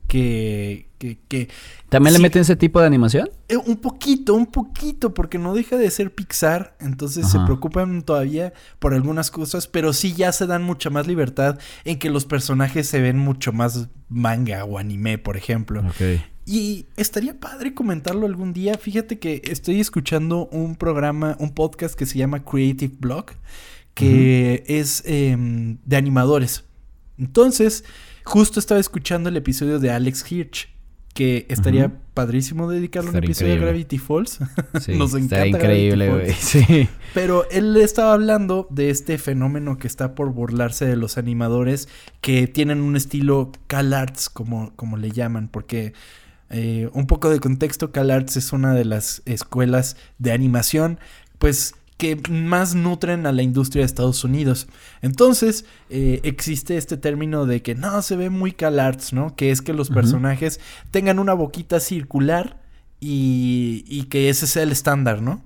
Que, 0.08 0.88
que, 1.00 1.18
que 1.28 1.50
¿También 1.90 2.14
le 2.14 2.20
meten 2.20 2.42
ese 2.42 2.56
tipo 2.56 2.80
de 2.80 2.88
animación? 2.88 3.30
eh, 3.50 3.58
un 3.58 3.78
poquito, 3.78 4.36
un 4.36 4.46
poquito, 4.46 5.14
porque 5.14 5.38
no 5.38 5.54
deja 5.54 5.78
de 5.78 5.90
ser 5.92 6.14
Pixar, 6.14 6.76
entonces 6.80 7.28
se 7.28 7.40
preocupan 7.40 8.02
todavía 8.02 8.54
por 8.80 8.94
algunas 8.94 9.32
cosas, 9.32 9.68
pero 9.68 9.94
sí 9.94 10.14
ya 10.14 10.32
se 10.32 10.48
dan 10.48 10.64
mucha 10.64 10.90
más 10.90 11.08
libertad 11.08 11.60
en 11.86 12.00
que 12.00 12.10
los 12.10 12.26
personajes 12.26 12.88
se 12.88 13.02
ven 13.02 13.18
mucho 13.18 13.52
más 13.52 13.90
manga 14.10 14.64
o 14.64 14.78
anime, 14.78 15.18
por 15.18 15.38
ejemplo. 15.38 15.84
Y 16.46 16.86
estaría 16.96 17.38
padre 17.38 17.74
comentarlo 17.74 18.26
algún 18.26 18.54
día. 18.54 18.76
Fíjate 18.76 19.20
que 19.20 19.42
estoy 19.46 19.82
escuchando 19.82 20.48
un 20.52 20.78
programa, 20.78 21.36
un 21.40 21.54
podcast 21.54 21.94
que 21.94 22.06
se 22.06 22.18
llama 22.18 22.46
Creative 22.46 22.96
Blog, 22.98 23.26
que 23.94 24.64
es 24.68 25.04
em, 25.06 25.78
de 25.86 25.98
animadores. 25.98 26.64
Entonces, 27.18 27.84
justo 28.24 28.60
estaba 28.60 28.80
escuchando 28.80 29.30
el 29.30 29.38
episodio 29.38 29.80
de 29.80 29.92
Alex 29.92 30.32
Hirsch, 30.32 30.70
que 31.14 31.48
estaría 31.50 31.92
padrísimo 32.14 32.70
dedicarle 32.70 33.10
un 33.10 33.16
episodio 33.16 33.54
increíble. 33.54 33.66
a 33.66 33.70
Gravity 33.70 33.98
Falls. 33.98 34.38
Sí, 34.80 34.94
Nos 34.94 35.16
está 35.16 35.46
encanta 35.46 35.48
increíble, 35.48 36.10
güey. 36.12 36.34
Sí. 36.40 36.88
Pero 37.16 37.50
él 37.50 37.76
estaba 37.78 38.14
hablando 38.14 38.68
de 38.70 38.92
este 38.92 39.18
fenómeno 39.18 39.80
que 39.80 39.88
está 39.88 40.14
por 40.14 40.32
burlarse 40.32 40.86
de 40.86 40.96
los 40.96 41.18
animadores 41.18 41.90
que 42.22 42.46
tienen 42.46 42.82
un 42.82 42.96
estilo 42.96 43.52
CalArts, 43.66 44.30
como, 44.30 44.76
como 44.76 44.98
le 44.98 45.10
llaman, 45.10 45.48
porque 45.48 45.94
eh, 46.52 46.90
un 46.94 47.08
poco 47.08 47.32
de 47.32 47.40
contexto, 47.40 47.92
CalArts 47.92 48.38
es 48.38 48.54
una 48.54 48.76
de 48.76 48.86
las 48.86 49.24
escuelas 49.26 49.98
de 50.20 50.32
animación, 50.34 51.00
pues 51.40 51.74
que 51.98 52.16
más 52.30 52.76
nutren 52.76 53.26
a 53.26 53.32
la 53.32 53.42
industria 53.42 53.82
de 53.82 53.88
Estados 53.88 54.24
Unidos. 54.24 54.68
Entonces, 55.02 55.66
eh, 55.90 56.22
existe 56.24 56.78
este 56.78 56.96
término 56.96 57.46
de 57.46 57.62
que 57.62 57.76
no, 57.76 58.02
se 58.02 58.16
ve 58.16 58.30
muy 58.30 58.52
CalArts, 58.52 59.14
¿no? 59.14 59.36
Que 59.36 59.52
es 59.52 59.62
que 59.62 59.74
los 59.74 59.90
personajes 59.90 60.60
tengan 60.92 61.18
una 61.18 61.34
boquita 61.34 61.80
circular 61.80 62.62
y, 63.00 63.84
y 63.88 64.04
que 64.04 64.30
ese 64.30 64.46
sea 64.46 64.64
el 64.64 64.72
estándar, 64.72 65.22
¿no? 65.22 65.44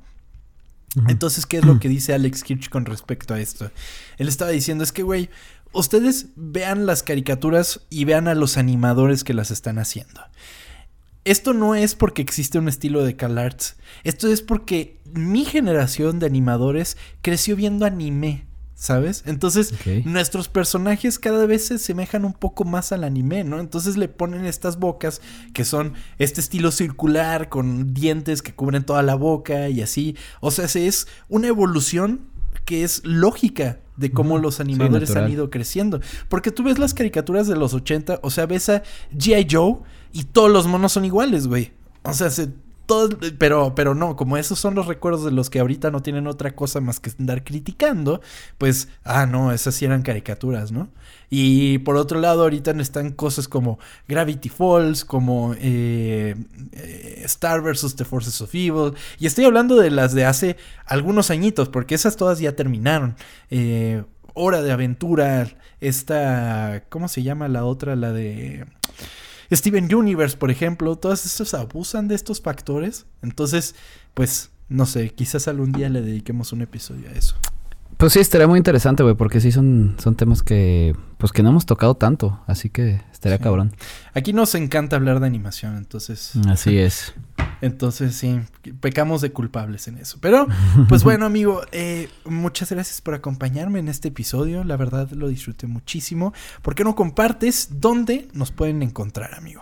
Entonces, 1.08 1.46
¿qué 1.46 1.58
es 1.58 1.66
lo 1.66 1.80
que 1.80 1.90
dice 1.90 2.14
Alex 2.14 2.44
Hirsch 2.50 2.70
con 2.70 2.86
respecto 2.86 3.34
a 3.34 3.40
esto? 3.40 3.72
Él 4.18 4.28
estaba 4.28 4.52
diciendo, 4.52 4.84
es 4.84 4.92
que, 4.92 5.04
güey, 5.04 5.30
ustedes 5.72 6.28
vean 6.36 6.86
las 6.86 7.04
caricaturas 7.04 7.82
y 7.90 8.06
vean 8.06 8.28
a 8.28 8.36
los 8.36 8.58
animadores 8.58 9.24
que 9.24 9.34
las 9.34 9.52
están 9.52 9.80
haciendo. 9.80 10.22
Esto 11.24 11.54
no 11.54 11.76
es 11.76 11.96
porque 11.96 12.22
existe 12.22 12.58
un 12.58 12.68
estilo 12.68 13.04
de 13.04 13.16
CalArts. 13.16 13.76
Esto 14.04 14.28
es 14.28 14.42
porque 14.42 15.00
mi 15.14 15.46
generación 15.46 16.20
de 16.20 16.26
animadores 16.26 16.98
creció 17.22 17.56
viendo 17.56 17.86
anime, 17.86 18.48
¿sabes? 18.74 19.22
Entonces, 19.28 19.72
nuestros 20.06 20.48
personajes 20.50 21.20
cada 21.20 21.46
vez 21.46 21.68
se 21.68 21.76
asemejan 21.76 22.26
un 22.26 22.34
poco 22.34 22.64
más 22.64 22.92
al 22.92 23.04
anime, 23.04 23.44
¿no? 23.44 23.60
Entonces 23.60 23.98
le 23.98 24.08
ponen 24.08 24.46
estas 24.46 24.80
bocas 24.80 25.22
que 25.54 25.64
son 25.64 25.94
este 26.18 26.42
estilo 26.42 26.72
circular 26.72 27.50
con 27.50 27.94
dientes 27.94 28.42
que 28.42 28.56
cubren 28.56 28.84
toda 28.84 29.04
la 29.04 29.14
boca 29.14 29.70
y 29.70 29.82
así. 29.82 30.16
O 30.40 30.50
sea, 30.50 30.68
se- 30.68 30.88
es 30.88 31.08
una 31.30 31.48
evolución 31.50 32.22
que 32.66 32.84
es 32.84 33.02
lógica 33.06 33.80
de 33.98 34.12
cómo 34.12 34.40
los 34.40 34.56
Sí, 34.56 34.62
animadores 34.64 35.10
han 35.16 35.32
ido 35.32 35.50
creciendo. 35.52 36.00
Porque 36.30 36.50
tú 36.50 36.64
ves 36.64 36.80
las 36.80 36.96
caricaturas 36.96 37.46
de 37.48 37.56
los 37.56 37.76
80, 37.76 38.20
o 38.24 38.32
sea, 38.32 38.48
ves 38.48 38.70
a 38.70 38.82
G.I. 39.16 39.46
Joe 39.52 39.80
y 40.14 40.26
todos 40.26 40.52
los 40.52 40.68
monos 40.68 40.94
son 40.94 41.06
iguales, 41.06 41.48
güey. 41.48 41.72
O 42.04 42.14
sea, 42.14 42.30
se, 42.30 42.50
todos, 42.86 43.16
pero, 43.38 43.74
pero 43.76 43.96
no, 43.96 44.16
como 44.16 44.38
esos 44.38 44.60
son 44.60 44.76
los 44.76 44.88
recuerdos 44.88 45.24
de 45.24 45.32
los 45.32 45.50
que 45.50 45.60
ahorita 45.60 45.92
no 45.92 46.02
tienen 46.02 46.28
otra 46.28 46.56
cosa 46.56 46.82
más 46.82 47.00
que 47.00 47.12
andar 47.20 47.44
criticando, 47.44 48.22
pues, 48.58 48.90
ah, 49.04 49.26
no, 49.26 49.52
esas 49.52 49.76
sí 49.76 49.86
eran 49.86 50.02
caricaturas, 50.02 50.72
¿no? 50.72 50.90
Y 51.30 51.78
por 51.80 51.96
otro 51.96 52.20
lado, 52.20 52.42
ahorita 52.42 52.72
están 52.72 53.12
cosas 53.12 53.48
como 53.48 53.80
Gravity 54.10 54.50
Falls, 54.50 55.06
como 55.06 55.56
eh, 55.58 56.36
eh, 56.74 57.22
Star 57.24 57.62
vs. 57.62 57.96
The 57.96 58.04
Forces 58.04 58.42
of 58.42 58.54
Evil. 58.54 58.94
Y 59.18 59.28
estoy 59.28 59.46
hablando 59.46 59.78
de 59.78 59.92
las 59.92 60.14
de 60.14 60.26
hace 60.26 60.58
algunos 60.86 61.32
añitos, 61.32 61.70
porque 61.70 61.96
esas 61.96 62.18
todas 62.18 62.40
ya 62.40 62.58
terminaron. 62.58 63.16
Eh, 63.50 64.04
Hora 64.34 64.62
de 64.62 64.72
Aventura, 64.74 65.48
esta, 65.80 66.84
¿cómo 66.90 67.08
se 67.08 67.24
llama 67.24 67.48
la 67.48 67.64
otra? 67.64 67.96
La 67.96 68.12
de... 68.12 68.66
Steven 69.52 69.94
Universe, 69.94 70.38
por 70.38 70.52
ejemplo, 70.52 70.96
todas 70.96 71.26
estas 71.26 71.54
abusan 71.54 72.08
de 72.08 72.16
estos 72.16 72.42
factores. 72.42 73.06
Entonces, 73.22 73.76
pues, 74.14 74.52
no 74.70 74.86
sé, 74.86 75.10
quizás 75.10 75.48
algún 75.48 75.72
día 75.72 75.90
le 75.90 76.02
dediquemos 76.02 76.54
un 76.54 76.62
episodio 76.62 77.10
a 77.10 77.14
eso. 77.14 77.36
Pues 78.02 78.14
sí, 78.14 78.20
estaría 78.20 78.48
muy 78.48 78.58
interesante, 78.58 79.04
güey, 79.04 79.14
porque 79.14 79.40
sí 79.40 79.52
son, 79.52 79.94
son 80.00 80.16
temas 80.16 80.42
que, 80.42 80.96
pues 81.20 81.32
que 81.32 81.44
no 81.44 81.50
hemos 81.50 81.68
tocado 81.68 81.94
tanto, 81.94 82.42
así 82.48 82.72
que 82.72 83.00
estaría 83.12 83.38
Sí. 83.38 83.44
cabrón. 83.44 83.74
Aquí 84.16 84.34
nos 84.34 84.56
encanta 84.56 84.96
hablar 84.96 85.20
de 85.20 85.28
animación, 85.28 85.78
entonces, 85.78 86.34
Así 86.50 86.80
es. 86.80 87.14
entonces 87.62 88.16
sí, 88.16 88.40
pecamos 88.80 89.22
de 89.22 89.32
culpables 89.32 89.88
en 89.88 90.00
eso. 90.00 90.18
Pero, 90.20 90.48
pues 90.90 91.04
bueno, 91.04 91.28
amigo, 91.28 91.62
eh, 91.74 92.10
muchas 92.26 92.72
gracias 92.72 93.02
por 93.02 93.14
acompañarme 93.14 93.78
en 93.78 93.88
este 93.88 94.08
episodio. 94.08 94.64
La 94.64 94.78
verdad 94.78 95.08
lo 95.12 95.28
disfruté 95.28 95.68
muchísimo. 95.68 96.34
¿Por 96.64 96.74
qué 96.74 96.84
no 96.84 96.96
compartes 96.96 97.70
dónde 97.82 98.30
nos 98.34 98.52
pueden 98.52 98.82
encontrar, 98.82 99.36
amigo? 99.36 99.62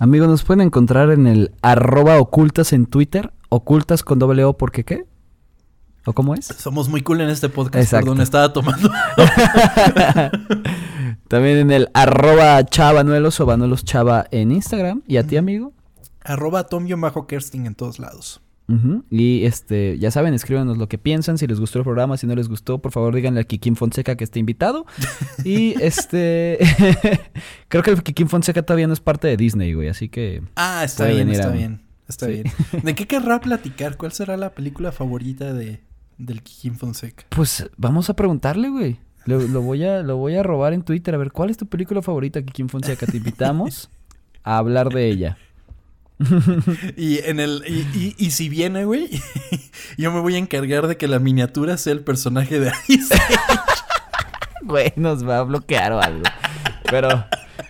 Amigos, 0.00 0.26
nos 0.26 0.42
pueden 0.42 0.62
encontrar 0.62 1.12
en 1.12 1.28
el 1.28 1.52
arroba 1.62 2.18
ocultas 2.18 2.72
en 2.72 2.86
Twitter, 2.86 3.32
ocultas 3.48 4.02
con 4.02 4.18
doble 4.18 4.42
O, 4.42 4.54
¿por 4.54 4.72
qué 4.72 4.82
qué? 4.84 5.04
¿O 6.06 6.12
cómo 6.14 6.34
es? 6.34 6.46
Somos 6.46 6.88
muy 6.88 7.02
cool 7.02 7.20
en 7.20 7.28
este 7.28 7.48
podcast, 7.48 7.84
Exacto. 7.84 8.06
perdón, 8.06 8.22
estaba 8.22 8.52
tomando. 8.52 8.90
También 11.28 11.58
en 11.58 11.70
el 11.70 11.88
arroba 11.94 12.64
chavanuelos 12.64 13.38
o 13.40 13.46
vanuelos 13.46 13.84
chava 13.84 14.26
en 14.30 14.50
Instagram. 14.50 15.02
¿Y 15.06 15.18
a 15.18 15.26
ti, 15.26 15.36
amigo? 15.36 15.72
Arroba 16.24 16.64
Tom-Kersting 16.64 17.66
en 17.66 17.74
todos 17.74 17.98
lados. 17.98 18.40
Y 19.10 19.44
este, 19.46 19.98
ya 19.98 20.12
saben, 20.12 20.32
escríbanos 20.32 20.78
lo 20.78 20.88
que 20.88 20.96
piensan, 20.96 21.38
si 21.38 21.48
les 21.48 21.58
gustó 21.58 21.78
el 21.78 21.84
programa, 21.84 22.16
si 22.16 22.28
no 22.28 22.36
les 22.36 22.48
gustó, 22.48 22.78
por 22.78 22.92
favor 22.92 23.12
díganle 23.12 23.40
a 23.40 23.44
Kikín 23.44 23.74
Fonseca 23.74 24.14
que 24.14 24.22
esté 24.22 24.38
invitado. 24.38 24.86
y 25.44 25.74
este, 25.82 26.56
creo 27.68 27.82
que 27.82 27.90
el 27.90 28.02
Kikín 28.04 28.28
Fonseca 28.28 28.62
todavía 28.62 28.86
no 28.86 28.92
es 28.92 29.00
parte 29.00 29.26
de 29.26 29.36
Disney, 29.36 29.74
güey, 29.74 29.88
así 29.88 30.08
que... 30.08 30.44
Ah, 30.54 30.82
está 30.84 31.06
bien, 31.06 31.28
está 31.30 31.48
a- 31.48 31.50
bien. 31.50 31.82
Está 32.06 32.26
Sí. 32.26 32.32
bien. 32.32 32.44
¿De 32.84 32.94
qué 32.94 33.08
querrá 33.08 33.40
platicar? 33.40 33.96
¿Cuál 33.96 34.12
será 34.12 34.36
la 34.36 34.54
película 34.54 34.92
favorita 34.92 35.52
de, 35.52 35.80
del 36.20 36.42
Kikín 36.42 36.76
Fonseca? 36.76 37.24
Pues 37.30 37.68
vamos 37.76 38.10
a 38.10 38.14
preguntarle, 38.14 38.68
güey. 38.68 38.98
Lo, 39.26 39.38
lo 39.40 39.60
voy 39.62 39.84
a, 39.84 40.02
lo 40.02 40.16
voy 40.16 40.36
a 40.36 40.42
robar 40.42 40.72
en 40.72 40.82
Twitter. 40.82 41.14
A 41.14 41.18
ver, 41.18 41.30
¿cuál 41.32 41.50
es 41.50 41.56
tu 41.56 41.66
película 41.66 42.00
favorita, 42.02 42.40
Kikín 42.42 42.68
Fonseca? 42.68 43.06
Te 43.06 43.18
invitamos 43.18 43.90
a 44.42 44.56
hablar 44.58 44.88
de 44.88 45.08
ella. 45.08 45.38
Y 46.96 47.18
en 47.24 47.40
el 47.40 47.62
y, 47.66 47.80
y- 47.98 48.14
y 48.18 48.30
si 48.32 48.48
viene, 48.50 48.84
güey, 48.84 49.08
yo 49.98 50.12
me 50.12 50.20
voy 50.20 50.34
a 50.34 50.38
encargar 50.38 50.86
de 50.86 50.96
que 50.98 51.08
la 51.08 51.18
miniatura 51.18 51.76
sea 51.78 51.92
el 51.94 52.00
personaje 52.04 52.60
de 52.60 52.72
Ice. 52.88 53.14
Güey, 54.62 54.92
nos 54.96 55.26
va 55.26 55.38
a 55.38 55.42
bloquear 55.42 55.92
o 55.92 56.00
algo. 56.00 56.22
Pero, 56.90 57.24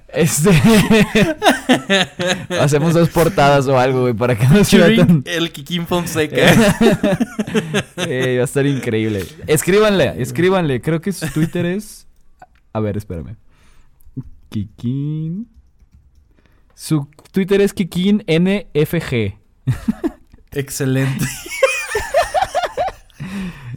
este... 0.08 0.50
Hacemos 2.60 2.94
dos 2.94 3.08
portadas 3.08 3.66
o 3.66 3.78
algo, 3.78 4.02
güey, 4.02 4.14
para 4.14 4.36
que 4.36 4.46
no 4.46 4.64
se 4.64 4.78
vea 4.78 4.86
Featuring 4.86 5.22
tan... 5.22 5.32
el 5.32 5.52
Kikín 5.52 5.86
Fonseca. 5.86 6.36
Eh, 7.96 8.36
va 8.36 8.42
a 8.42 8.44
estar 8.44 8.66
increíble. 8.66 9.26
Escríbanle, 9.46 10.20
escríbanle. 10.22 10.80
Creo 10.80 11.00
que 11.00 11.12
su 11.12 11.26
Twitter 11.28 11.66
es... 11.66 12.06
A 12.72 12.80
ver, 12.80 12.96
espérame. 12.96 13.36
Kikín... 14.48 15.48
Su 16.74 17.08
Twitter 17.32 17.60
es 17.60 17.74
Kikín 17.74 18.24
NFG. 18.26 19.34
Excelente. 20.52 21.26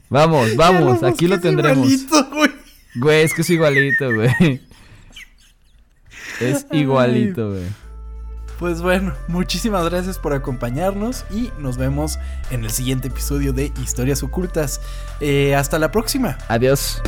Vamos, 0.10 0.56
vamos, 0.56 1.04
aquí 1.04 1.28
lo 1.28 1.40
tendremos. 1.40 1.90
igualito, 1.90 2.30
güey. 2.30 2.52
Güey, 2.96 3.24
es 3.24 3.34
que 3.34 3.42
es 3.42 3.50
igualito, 3.50 4.14
güey. 4.14 4.62
Es 6.40 6.66
igualito, 6.72 7.52
güey. 7.52 7.84
Pues 8.60 8.82
bueno, 8.82 9.14
muchísimas 9.28 9.90
gracias 9.90 10.20
por 10.20 10.34
acompañarnos 10.34 11.26
y 11.32 11.52
nos 11.60 11.78
vemos 11.78 12.20
en 12.52 12.64
el 12.64 12.70
siguiente 12.70 13.08
episodio 13.10 13.52
de 13.52 13.74
Historias 13.82 14.24
Ocultas. 14.24 14.80
Eh, 15.20 15.56
hasta 15.56 15.80
la 15.80 15.92
próxima. 15.92 16.38
Adiós. 16.48 17.02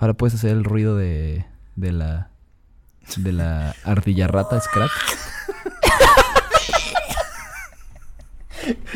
Ahora 0.00 0.14
puedes 0.14 0.34
hacer 0.34 0.52
el 0.52 0.64
ruido 0.64 0.96
de 0.96 1.44
de 1.76 1.92
la 1.92 2.30
de 3.16 3.32
la 3.32 3.74
ardilla 3.84 4.26
rata 4.28 4.60
Scratch. 4.60 4.90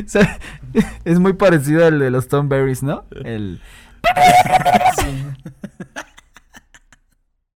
O 0.04 0.08
sea, 0.08 0.38
es 1.04 1.18
muy 1.18 1.32
parecido 1.32 1.86
al 1.86 1.98
de 1.98 2.10
los 2.10 2.28
Tom 2.28 2.48
Berries, 2.48 2.82
¿no? 2.82 3.04
El 3.24 3.60
Sí. 4.98 5.24